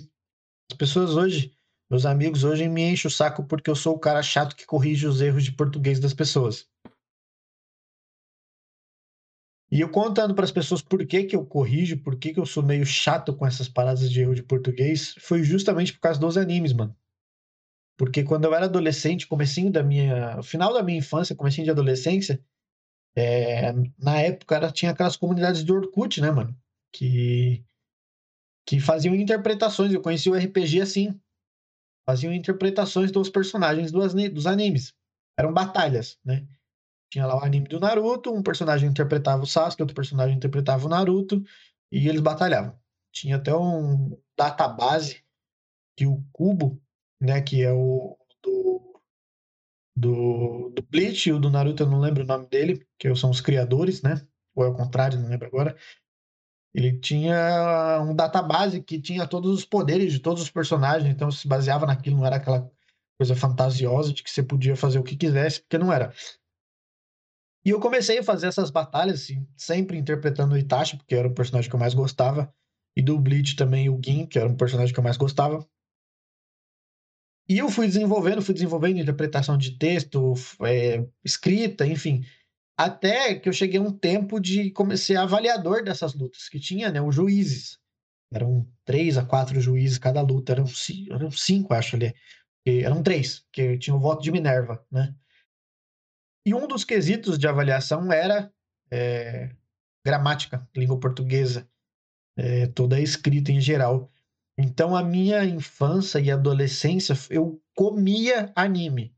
[0.70, 1.52] As pessoas hoje,
[1.90, 5.06] meus amigos hoje me enchem o saco porque eu sou o cara chato que corrige
[5.06, 6.68] os erros de português das pessoas.
[9.70, 12.46] E eu contando para as pessoas por que, que eu corrijo, por que, que eu
[12.46, 16.38] sou meio chato com essas paradas de erro de português, foi justamente por causa dos
[16.38, 16.96] animes, mano.
[17.98, 20.40] Porque quando eu era adolescente, comecinho da minha.
[20.42, 22.42] final da minha infância, comecinho de adolescência,
[23.20, 26.56] é, na época era, tinha aquelas comunidades de Orkut, né, mano?
[26.92, 27.64] Que,
[28.66, 29.92] que faziam interpretações.
[29.92, 31.18] Eu conheci o RPG assim.
[32.06, 34.94] Faziam interpretações dos personagens dos, dos animes.
[35.38, 36.46] Eram batalhas, né?
[37.10, 40.88] Tinha lá o anime do Naruto, um personagem interpretava o Sasuke, outro personagem interpretava o
[40.88, 41.42] Naruto,
[41.90, 42.78] e eles batalhavam.
[43.12, 45.24] Tinha até um database
[45.96, 46.80] que o Cubo,
[47.20, 48.16] né, que é o
[49.98, 53.30] do, do Bleach e o do Naruto, eu não lembro o nome dele, que são
[53.30, 54.26] os criadores, né?
[54.54, 55.76] Ou é o contrário, não lembro agora.
[56.74, 61.48] Ele tinha um database que tinha todos os poderes de todos os personagens, então se
[61.48, 62.70] baseava naquilo, não era aquela
[63.18, 66.12] coisa fantasiosa de que você podia fazer o que quisesse, porque não era.
[67.64, 71.34] E eu comecei a fazer essas batalhas, assim, sempre interpretando o Itachi, porque era o
[71.34, 72.52] personagem que eu mais gostava,
[72.96, 75.68] e do Bleach também o Gin, que era um personagem que eu mais gostava.
[77.48, 82.24] E eu fui desenvolvendo, fui desenvolvendo interpretação de texto, é, escrita, enfim.
[82.76, 84.72] Até que eu cheguei a um tempo de
[85.16, 87.78] a avaliador dessas lutas, que tinha, né, os juízes.
[88.30, 90.66] Eram três a quatro juízes cada luta, eram,
[91.10, 92.14] eram cinco, acho ali.
[92.66, 95.14] Eram três, que tinha o voto de Minerva, né?
[96.44, 98.52] E um dos quesitos de avaliação era
[98.90, 99.50] é,
[100.04, 101.68] gramática, língua portuguesa,
[102.36, 104.10] é, toda escrita em geral.
[104.58, 109.14] Então, a minha infância e adolescência, eu comia anime.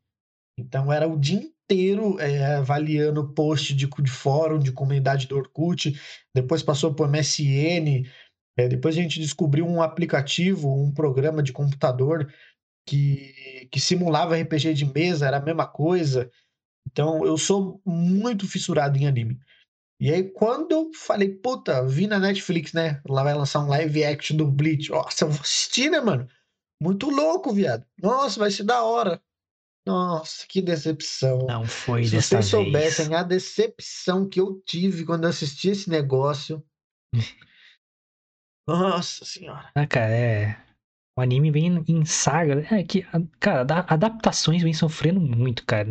[0.58, 5.98] Então, era o dia inteiro é, avaliando post de, de fórum, de comunidade do Orkut,
[6.34, 8.06] depois passou por MSN,
[8.54, 12.30] é, depois a gente descobriu um aplicativo, um programa de computador
[12.86, 16.30] que, que simulava RPG de mesa, era a mesma coisa.
[16.86, 19.38] Então, eu sou muito fissurado em anime.
[20.00, 23.02] E aí, quando eu falei, puta, vi na Netflix, né?
[23.06, 24.90] Lá vai lançar um live action do Bleach.
[24.90, 26.26] Nossa, eu vou assistir, né, mano?
[26.82, 27.84] Muito louco, viado.
[28.02, 29.22] Nossa, vai ser da hora.
[29.86, 31.46] Nossa, que decepção.
[31.46, 33.20] Não foi Se vocês soubessem vez.
[33.20, 36.64] a decepção que eu tive quando assisti esse negócio.
[38.66, 39.70] Nossa senhora.
[39.74, 40.64] Ah, cara, é.
[41.18, 42.66] O anime vem em saga.
[42.74, 43.04] É que,
[43.38, 45.88] cara, adaptações vem sofrendo muito, cara.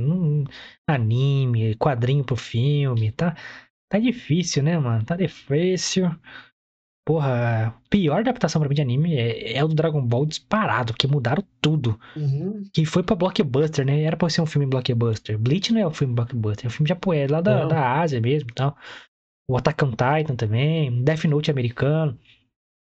[0.87, 3.35] anime, quadrinho pro filme, tá?
[3.89, 5.03] Tá difícil, né, mano?
[5.03, 6.09] Tá difícil.
[7.05, 11.07] Porra, pior adaptação pra mim de anime é, é o do Dragon Ball disparado, que
[11.07, 11.99] mudaram tudo.
[12.15, 12.63] Uhum.
[12.71, 14.03] Que foi pra blockbuster, né?
[14.03, 15.39] Era pra ser um filme blockbuster.
[15.39, 18.51] Bleach não é um filme blockbuster, é um filme japonês, lá da, da Ásia mesmo
[18.51, 18.77] e tal.
[19.49, 22.15] O Attack on Titan também, Death Note americano.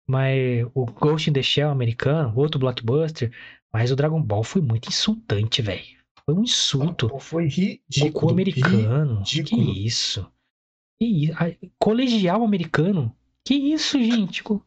[0.06, 3.32] Mas o Ghost in the Shell americano, outro blockbuster.
[3.72, 6.02] Mas o Dragon Ball foi muito insultante, velho.
[6.26, 7.18] Foi um insulto.
[7.18, 8.12] Foi ridículo.
[8.12, 9.20] Goku americano.
[9.20, 9.64] Ridículo.
[9.64, 10.30] Que isso?
[11.02, 11.36] Que isso?
[11.80, 13.12] Colegial americano.
[13.44, 14.40] Que isso, gente?
[14.46, 14.62] O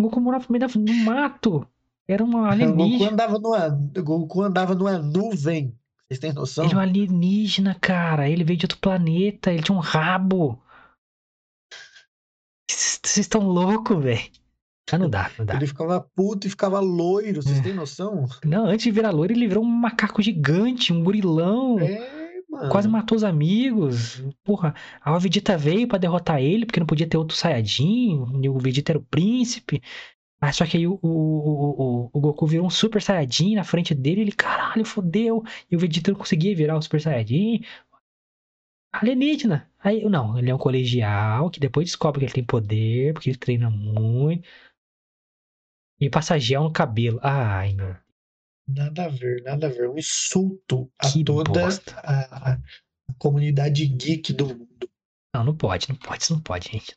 [0.00, 1.64] Goku morava no meio do mato.
[2.08, 2.74] Era uma alienígena.
[2.82, 3.68] O Goku andava numa,
[4.02, 5.78] Goku andava numa nuvem.
[6.08, 6.64] Vocês têm noção?
[6.64, 8.28] Ele é um alienígena, cara.
[8.28, 9.52] Ele veio de outro planeta.
[9.52, 10.60] Ele tinha um rabo.
[12.68, 14.30] Vocês estão loucos, velho.
[14.90, 15.54] Ah, não dá, não dá.
[15.54, 18.26] Ele ficava puto e ficava loiro, vocês têm noção?
[18.42, 21.78] Não, antes de virar loiro, ele virou um macaco gigante, um gorilão.
[21.78, 22.17] É,
[22.58, 22.70] mano.
[22.70, 24.22] Quase matou os amigos.
[24.44, 28.48] Porra, a Vegeta veio para derrotar ele, porque não podia ter outro Saiyajin.
[28.48, 29.82] O Vegeta era o príncipe.
[30.40, 33.94] Mas só que aí o, o, o, o, Goku virou um Super Saiyajin na frente
[33.94, 34.20] dele.
[34.22, 35.42] Ele, caralho, fodeu.
[35.70, 37.62] E o Vegeta não conseguia virar o Super Saiyajin.
[38.92, 39.70] Alienígena.
[39.80, 43.38] Aí, não, ele é um colegial que depois descobre que ele tem poder, porque ele
[43.38, 44.46] treina muito.
[46.00, 47.18] E passa gel no cabelo.
[47.22, 47.96] Ai, meu.
[48.68, 49.88] Nada a ver, nada a ver.
[49.88, 51.68] Um insulto a que toda
[52.02, 52.58] a, a,
[53.18, 54.90] comunidade geek do mundo.
[55.34, 56.96] Não, não pode, não pode, isso não pode, gente.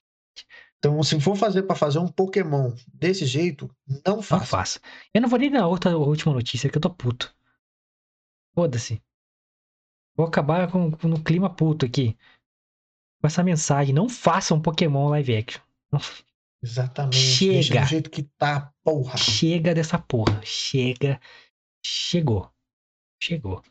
[0.77, 3.69] Então, se for fazer para fazer um Pokémon desse jeito,
[4.03, 4.39] não faça.
[4.39, 4.79] Não faça.
[5.13, 7.33] Eu não vou nem na outra última notícia, que eu tô puto.
[8.53, 9.01] Foda-se.
[10.15, 12.17] Vou acabar com, com no clima puto aqui.
[13.21, 13.93] Com essa mensagem.
[13.93, 15.61] Não faça um Pokémon live action.
[16.63, 17.15] Exatamente.
[17.15, 17.53] Chega.
[17.53, 19.17] Deixa do jeito que tá, porra.
[19.17, 20.41] Chega dessa porra.
[20.43, 21.19] Chega.
[21.85, 22.51] Chegou.
[23.21, 23.61] Chegou.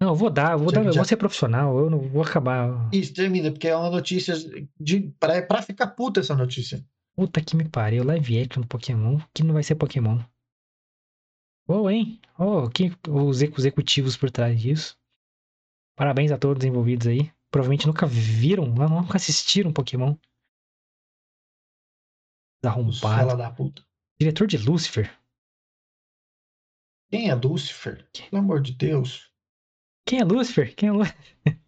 [0.00, 2.88] Não, eu vou dar, eu vou dar, eu vou ser profissional, eu não vou acabar.
[2.92, 4.34] Isso, termina, porque é uma notícia
[4.78, 5.12] de.
[5.18, 6.84] Pra, pra ficar puta essa notícia.
[7.14, 10.20] Puta que me pariu, live action do Pokémon, que não vai ser Pokémon.
[11.66, 12.20] Oh, hein?
[12.38, 14.98] Oh, que, os executivos por trás disso.
[15.96, 17.32] Parabéns a todos envolvidos aí.
[17.50, 20.16] Provavelmente nunca viram, nunca assistiram Pokémon.
[22.64, 23.36] Arrombado.
[23.36, 23.82] da puta.
[24.18, 25.10] Diretor de Lucifer.
[27.10, 28.08] Quem é Lucifer?
[28.12, 29.30] Pelo amor de Deus.
[30.06, 30.74] Quem é Lucifer?
[30.74, 31.60] Quem é Lucifer?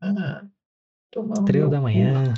[0.00, 0.46] Ah,
[1.34, 2.34] Estrela da manhã.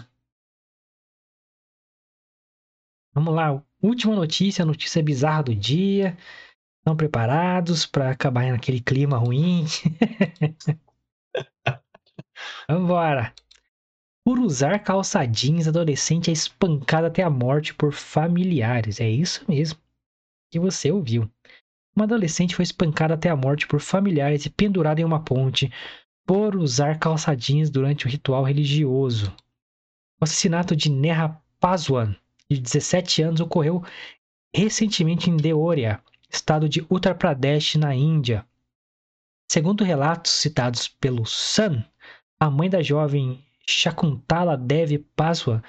[3.12, 6.16] Vamos lá, última notícia, notícia bizarra do dia.
[6.78, 9.64] Estão preparados para acabar naquele clima ruim?
[12.70, 13.34] Vambora.
[14.24, 19.00] Por usar calça jeans, adolescente é espancada até a morte por familiares.
[19.00, 19.80] É isso mesmo
[20.50, 21.30] que você ouviu.
[21.98, 25.68] Uma adolescente foi espancada até a morte por familiares e pendurada em uma ponte
[26.24, 29.34] por usar calça jeans durante o ritual religioso.
[30.20, 32.14] O assassinato de Neha Paswan,
[32.48, 33.82] de 17 anos, ocorreu
[34.54, 36.00] recentemente em Deoria,
[36.30, 38.46] estado de Uttar Pradesh, na Índia.
[39.50, 41.82] Segundo relatos citados pelo Sun,
[42.38, 45.64] a mãe da jovem Shakuntala Devi Paswa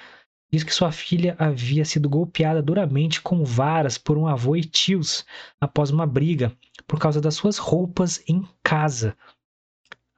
[0.52, 5.24] diz que sua filha havia sido golpeada duramente com varas por um avô e tios
[5.60, 6.56] após uma briga
[6.86, 9.16] por causa das suas roupas em casa.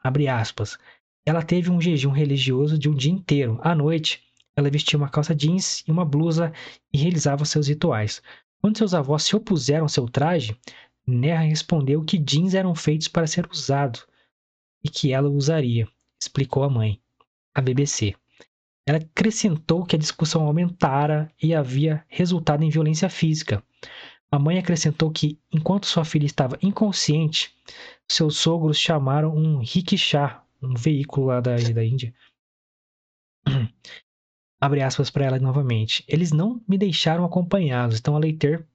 [0.03, 0.79] Abre aspas.
[1.25, 3.61] Ela teve um jejum religioso de um dia inteiro.
[3.63, 4.23] À noite,
[4.57, 6.53] ela vestia uma calça jeans e uma blusa
[6.93, 8.23] e realizava seus rituais.
[8.61, 10.57] Quando seus avós se opuseram ao seu traje,
[11.07, 14.01] Neha respondeu que jeans eram feitos para ser usado
[14.83, 15.89] e que ela usaria,
[16.21, 17.01] explicou a mãe,
[17.55, 18.15] a BBC.
[18.87, 23.63] Ela acrescentou que a discussão aumentara e havia resultado em violência física.
[24.31, 27.55] A mãe acrescentou que, enquanto sua filha estava inconsciente,
[28.11, 32.15] seus sogros chamaram um rickshaw, um veículo lá da, da Índia.
[34.61, 36.05] Abre aspas para ela novamente.
[36.09, 38.67] Eles não me deixaram acompanhá-los, então a Leiter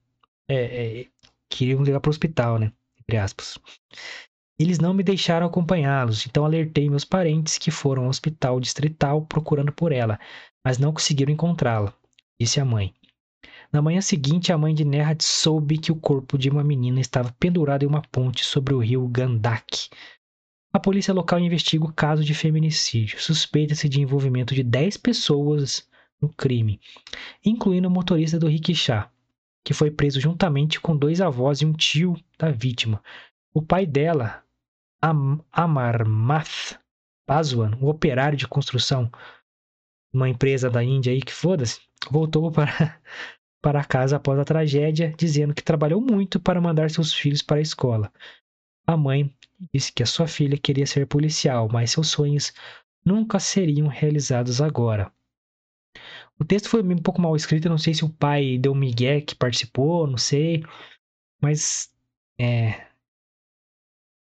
[0.46, 1.06] é, é,
[1.50, 2.72] queriam levar para o hospital, né?
[3.00, 3.58] Entre aspas.
[4.58, 9.70] Eles não me deixaram acompanhá-los, então alertei meus parentes que foram ao hospital distrital procurando
[9.70, 10.18] por ela,
[10.64, 11.94] mas não conseguiram encontrá-la,
[12.40, 12.92] disse a mãe.
[13.72, 17.32] Na manhã seguinte, a mãe de Nerhat soube que o corpo de uma menina estava
[17.38, 19.90] pendurado em uma ponte sobre o rio Gandak.
[20.72, 23.20] A polícia local investiga o caso de feminicídio.
[23.20, 25.88] Suspeita-se de envolvimento de 10 pessoas
[26.20, 26.80] no crime,
[27.44, 29.08] incluindo o motorista do rickshaw,
[29.62, 33.02] que foi preso juntamente com dois avós e um tio da vítima.
[33.54, 34.42] O pai dela,
[35.00, 36.78] Am Amarmath
[37.26, 39.10] Paswan, um operário de construção,
[40.12, 41.80] uma empresa da Índia aí que foda-se,
[42.10, 43.00] voltou para,
[43.62, 47.62] para casa após a tragédia, dizendo que trabalhou muito para mandar seus filhos para a
[47.62, 48.12] escola.
[48.86, 49.32] A mãe
[49.72, 52.52] disse que a sua filha queria ser policial, mas seus sonhos
[53.04, 55.12] nunca seriam realizados agora.
[56.38, 59.20] O texto foi um pouco mal escrito, não sei se o pai deu um migué
[59.20, 60.64] que participou, não sei,
[61.40, 61.92] mas
[62.38, 62.87] é,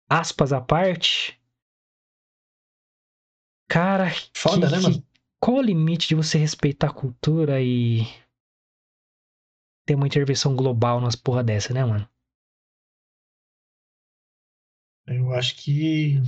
[0.08, 1.40] aspas à parte.
[3.68, 5.06] Cara, Foda, que, né, mano?
[5.40, 8.02] qual o limite de você respeitar a cultura e
[9.86, 12.08] ter uma intervenção global nas porra dessa, né, mano?
[15.06, 16.18] Eu acho que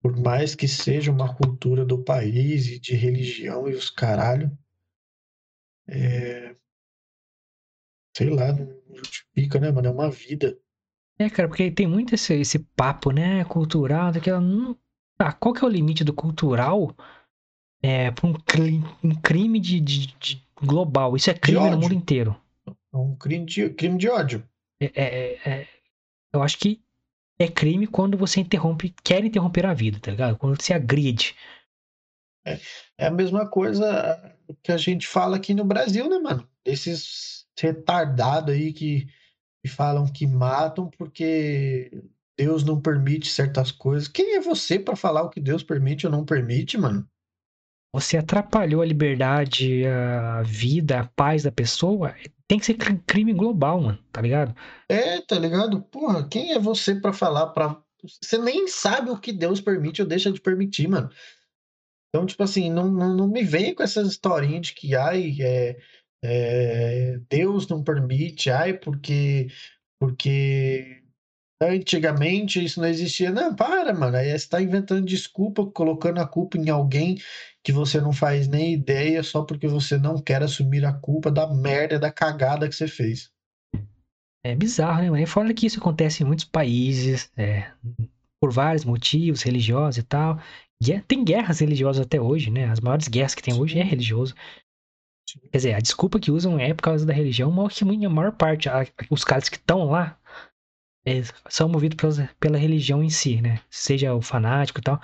[0.00, 4.56] por mais que seja uma cultura do país e de religião e os caralho,
[5.88, 6.56] é...
[8.16, 9.88] sei lá, não justifica, né, mano?
[9.88, 10.58] É uma vida.
[11.18, 14.38] É, cara, porque tem muito esse, esse papo, né, cultural, daquela...
[14.38, 14.76] Hum,
[15.16, 16.94] tá, qual que é o limite do cultural
[17.82, 18.34] é, pra um,
[19.02, 21.16] um crime de, de, de, global?
[21.16, 22.36] Isso é crime no mundo inteiro.
[22.66, 24.48] É um crime de, crime de ódio.
[24.80, 25.68] É, é, é,
[26.32, 26.80] eu acho que
[27.38, 30.36] é crime quando você interrompe, quer interromper a vida, tá ligado?
[30.36, 31.34] Quando você agride.
[32.44, 32.58] É,
[32.96, 36.48] é a mesma coisa que a gente fala aqui no Brasil, né, mano?
[36.64, 39.08] Esses retardados aí que
[39.64, 41.90] e falam que matam porque
[42.36, 44.08] Deus não permite certas coisas.
[44.08, 47.08] Quem é você para falar o que Deus permite ou não permite, mano?
[47.92, 52.14] Você atrapalhou a liberdade, a vida, a paz da pessoa.
[52.46, 52.74] Tem que ser
[53.06, 54.54] crime global, mano, tá ligado?
[54.88, 55.82] É, tá ligado?
[55.82, 57.82] Porra, quem é você para falar para
[58.22, 61.10] você nem sabe o que Deus permite ou deixa de permitir, mano.
[62.08, 65.78] Então, tipo assim, não, não, não me venha com essas historinhas de que, ai, é,
[66.22, 69.48] é, Deus não permite, ai, porque,
[70.00, 71.02] porque
[71.62, 73.30] antigamente isso não existia.
[73.30, 74.16] Não, para, mano.
[74.16, 77.18] Aí você está inventando desculpa, colocando a culpa em alguém
[77.62, 81.46] que você não faz nem ideia só porque você não quer assumir a culpa da
[81.52, 83.30] merda, da cagada que você fez.
[84.44, 85.22] É bizarro, né, mano?
[85.22, 87.70] E fora que isso acontece em muitos países, é,
[88.40, 90.38] por vários motivos, religiosos e tal.
[91.06, 92.66] Tem guerras religiosas até hoje, né?
[92.66, 94.34] As maiores guerras que tem hoje é religioso.
[95.50, 98.32] Quer dizer, a desculpa que usam é por causa da religião, mas que a maior
[98.32, 100.18] parte, a, os caras que estão lá,
[101.06, 103.60] é, são movidos pela, pela religião em si, né?
[103.70, 105.00] Seja o fanático e tal.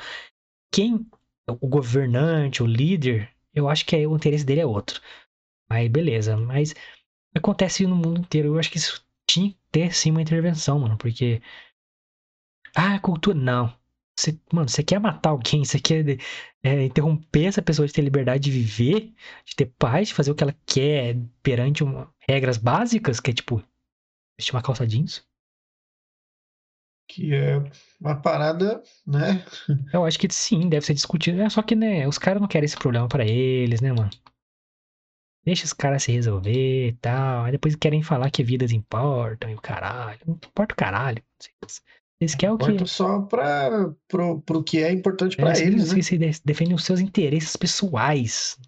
[0.72, 1.06] Quem,
[1.48, 5.00] o governante, o líder, eu acho que é, o interesse dele é outro.
[5.68, 6.36] Aí, beleza.
[6.36, 6.74] Mas
[7.34, 8.48] acontece no mundo inteiro.
[8.48, 10.96] Eu acho que isso tinha que ter sim uma intervenção, mano.
[10.98, 11.42] Porque.
[12.74, 13.36] Ah, cultura.
[13.36, 13.72] Não.
[14.16, 16.18] Você, mano, você quer matar alguém, você quer
[16.62, 19.12] é, interromper essa pessoa de ter liberdade de viver,
[19.44, 23.34] de ter paz, de fazer o que ela quer perante uma, regras básicas, que é
[23.34, 23.62] tipo,
[24.38, 25.26] vestir uma calça jeans.
[27.08, 27.58] Que é
[28.00, 29.44] uma parada, né?
[29.92, 31.40] Eu acho que sim, deve ser discutido.
[31.42, 34.10] É, só que, né, os caras não querem esse problema para eles, né, mano?
[35.44, 37.44] Deixa os caras se resolver e tal.
[37.44, 40.20] Aí depois querem falar que vidas importam e o caralho.
[40.26, 41.22] Não importa o caralho.
[42.24, 42.86] Eles querem o que.
[42.86, 45.92] Só pra, pro, pro que é importante para é, eles.
[45.92, 46.02] Né?
[46.02, 48.58] Se defendem os seus interesses pessoais.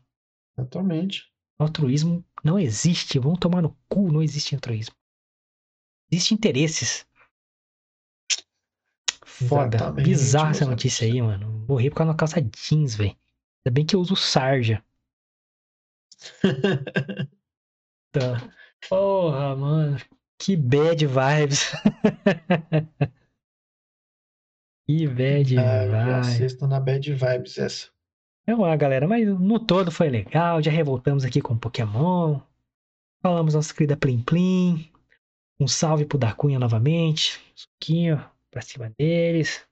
[0.57, 1.33] Exatamente.
[1.59, 3.19] Altruísmo não existe.
[3.19, 4.95] Vamos tomar no cu, não existe altruísmo.
[6.13, 7.07] Existe interesses.
[9.25, 9.77] Foda.
[9.77, 11.65] Exatamente, Bizarra essa notícia aí, mano.
[11.67, 13.17] Morri por causa da calça jeans, velho.
[13.65, 14.85] Ainda bem que eu uso sarja.
[18.13, 18.53] tá.
[18.87, 19.99] Porra, mano.
[20.39, 21.73] Que bad vibes.
[24.89, 26.61] que bad ah, vibes.
[26.61, 27.89] na bad vibes essa.
[28.47, 29.09] Vamos lá, galera.
[29.09, 30.63] Mas no todo foi legal.
[30.63, 32.41] Já revoltamos aqui com Pokémon.
[33.21, 34.89] Falamos nossa querida Plim Plim.
[35.59, 37.41] Um salve pro Dacunha novamente.
[37.55, 39.67] Suquinho pra cima deles.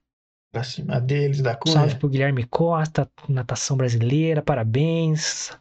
[0.51, 1.73] Pra cima deles, Dacunha.
[1.73, 4.41] Salve pro Guilherme Costa, natação brasileira.
[4.41, 5.57] Parabéns.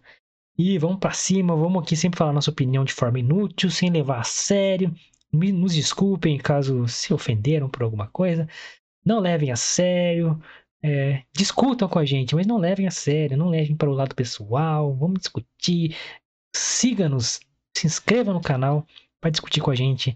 [0.56, 4.20] E vamos para cima, vamos aqui sempre falar nossa opinião de forma inútil, sem levar
[4.20, 4.94] a sério.
[5.32, 8.48] Nos desculpem caso se ofenderam por alguma coisa.
[9.04, 10.40] Não levem a sério.
[10.82, 14.14] É, discutam com a gente, mas não levem a sério, não levem para o lado
[14.14, 14.94] pessoal.
[14.94, 15.96] Vamos discutir.
[16.54, 17.40] Siga-nos,
[17.76, 18.86] se inscreva no canal
[19.20, 20.14] para discutir com a gente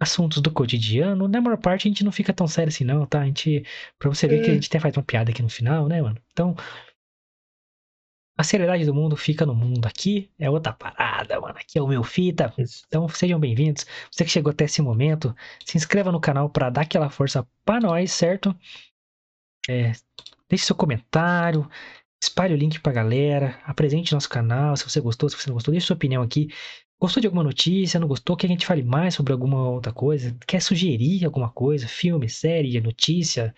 [0.00, 1.28] assuntos do cotidiano.
[1.28, 3.20] Na maior parte a gente não fica tão sério assim, não, tá?
[3.20, 3.64] A gente,
[3.98, 4.54] pra você ver que a é.
[4.54, 6.16] gente até faz uma piada aqui no final, né, mano?
[6.32, 6.54] Então,
[8.38, 9.84] a seriedade do mundo fica no mundo.
[9.86, 11.58] Aqui é outra parada, mano.
[11.58, 12.54] Aqui é o meu fita.
[12.86, 13.84] Então sejam bem-vindos.
[14.12, 15.34] Você que chegou até esse momento,
[15.66, 18.56] se inscreva no canal para dar aquela força para nós, certo?
[19.68, 19.92] É,
[20.48, 21.68] deixe seu comentário,
[22.22, 25.72] espalhe o link pra galera, apresente nosso canal, se você gostou, se você não gostou,
[25.72, 26.48] deixe sua opinião aqui.
[27.00, 28.36] Gostou de alguma notícia, não gostou?
[28.36, 30.36] Quer que a gente fale mais sobre alguma outra coisa?
[30.46, 31.88] Quer sugerir alguma coisa?
[31.88, 33.52] Filme, série, notícia,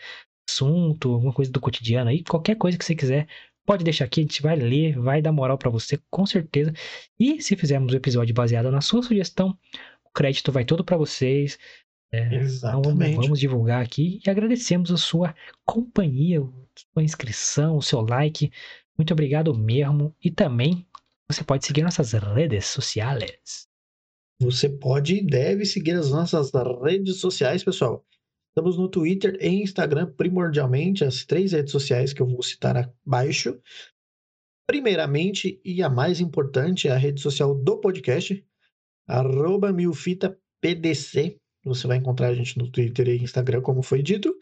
[0.49, 2.25] assunto, alguma coisa do cotidiano aí?
[2.25, 3.29] Qualquer coisa que você quiser,
[3.71, 6.73] Pode deixar aqui, a gente vai ler, vai dar moral para você, com certeza.
[7.17, 9.57] E se fizermos um episódio baseado na sua sugestão,
[10.05, 11.57] o crédito vai todo para vocês.
[12.11, 13.13] É, Exatamente.
[13.13, 16.41] Então vamos divulgar aqui e agradecemos a sua companhia,
[16.75, 18.51] sua inscrição, o seu like.
[18.99, 20.13] Muito obrigado mesmo.
[20.21, 20.85] E também
[21.29, 23.69] você pode seguir nossas redes sociais.
[24.41, 26.51] Você pode e deve seguir as nossas
[26.83, 28.05] redes sociais, pessoal.
[28.61, 32.77] Estamos no Twitter e Instagram, primordialmente, as três redes sociais que eu vou citar
[33.07, 33.59] abaixo.
[34.69, 38.47] Primeiramente, e a mais importante, é a rede social do podcast,
[39.09, 41.41] arroba milfitapdc.
[41.65, 44.39] Você vai encontrar a gente no Twitter e Instagram, como foi dito.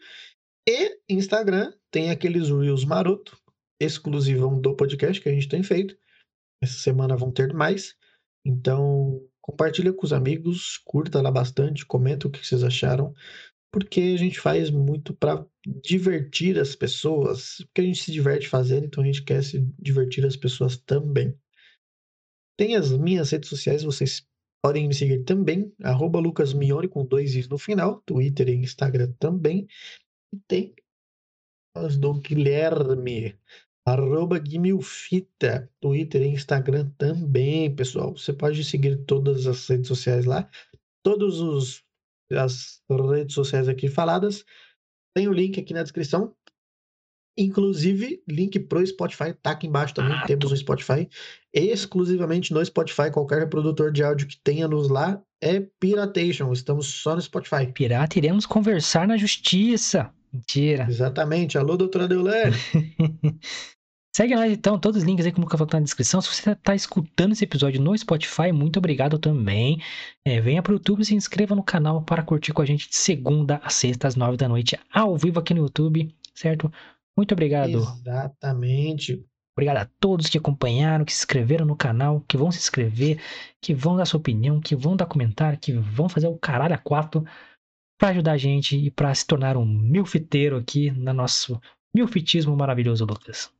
[0.67, 3.39] E Instagram tem aqueles Reels maroto,
[3.79, 5.97] exclusivão do podcast que a gente tem feito.
[6.61, 7.95] Essa semana vão ter mais.
[8.45, 13.15] Então, compartilha com os amigos, curta lá bastante, comenta o que vocês acharam
[13.71, 15.45] porque a gente faz muito para
[15.83, 20.25] divertir as pessoas, porque a gente se diverte fazendo, então a gente quer se divertir
[20.25, 21.37] as pessoas também.
[22.57, 24.27] Tem as minhas redes sociais, vocês
[24.61, 29.67] podem me seguir também, arroba lucasmione com dois is no final, Twitter e Instagram também.
[30.33, 30.75] E tem
[31.75, 33.37] as do Guilherme,
[33.85, 38.15] arroba Guimilfita, Twitter e Instagram também, pessoal.
[38.17, 40.49] Você pode seguir todas as redes sociais lá.
[41.03, 41.83] Todos os
[42.31, 44.43] as redes sociais aqui faladas.
[45.15, 46.33] Tem o link aqui na descrição.
[47.37, 50.13] Inclusive, link pro Spotify tá aqui embaixo também.
[50.13, 51.07] Ah, Temos o Spotify.
[51.53, 53.09] Exclusivamente no Spotify.
[53.11, 56.51] Qualquer reprodutor de áudio que tenha-nos lá é Piratation.
[56.51, 57.71] Estamos só no Spotify.
[57.73, 60.13] Pirata, iremos conversar na justiça.
[60.33, 60.85] Mentira.
[60.89, 61.57] Exatamente.
[61.57, 62.55] Alô, doutora Deulane.
[64.19, 66.19] Segue nós então, todos os links aí, como eu falei na descrição.
[66.19, 69.81] Se você está escutando esse episódio no Spotify, muito obrigado também.
[70.25, 72.89] É, venha para o YouTube e se inscreva no canal para curtir com a gente
[72.89, 76.69] de segunda a sexta, às nove da noite, ao vivo aqui no YouTube, certo?
[77.15, 77.77] Muito obrigado.
[77.77, 79.25] Exatamente.
[79.55, 83.21] Obrigado a todos que acompanharam, que se inscreveram no canal, que vão se inscrever,
[83.61, 86.77] que vão dar sua opinião, que vão dar comentário, que vão fazer o caralho a
[86.77, 87.23] quatro
[87.97, 91.57] para ajudar a gente e para se tornar um milfiteiro aqui no nosso
[91.95, 93.57] milfitismo maravilhoso, Lucas.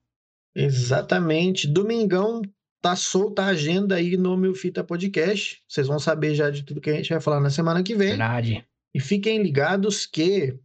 [0.56, 1.68] Exatamente.
[1.68, 2.42] Domingão
[2.82, 5.62] tá solta a agenda aí no meu Fita Podcast.
[5.68, 8.10] Vocês vão saber já de tudo que a gente vai falar na semana que vem.
[8.10, 8.66] Verdade.
[8.94, 10.58] E fiquem ligados que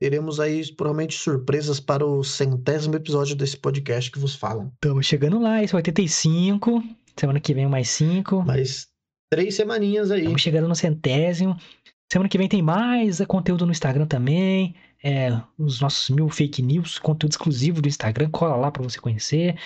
[0.00, 4.70] teremos aí provavelmente surpresas para o centésimo episódio desse podcast que vos falam.
[4.74, 6.82] Estamos chegando lá, esse é 85.
[7.18, 8.42] Semana que vem mais 5.
[8.42, 8.88] Mais
[9.30, 10.20] três semaninhas aí.
[10.20, 11.56] Estamos chegando no centésimo.
[12.12, 14.74] Semana que vem tem mais conteúdo no Instagram também.
[15.08, 18.28] É, os nossos mil fake news, conteúdo exclusivo do Instagram.
[18.28, 19.56] Cola lá para você conhecer.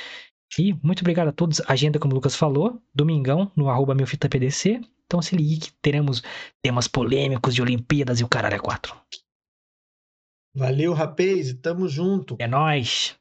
[0.59, 1.63] E muito obrigado a todos.
[1.67, 4.83] Agenda, como o Lucas falou, domingão no arroba milfitapdc.
[5.07, 6.23] Então se ligue que teremos
[6.63, 8.95] temas polêmicos de Olimpíadas e o caralho é quatro.
[10.55, 11.55] Valeu, rapaz.
[11.55, 12.37] Tamo junto.
[12.39, 13.17] É nóis.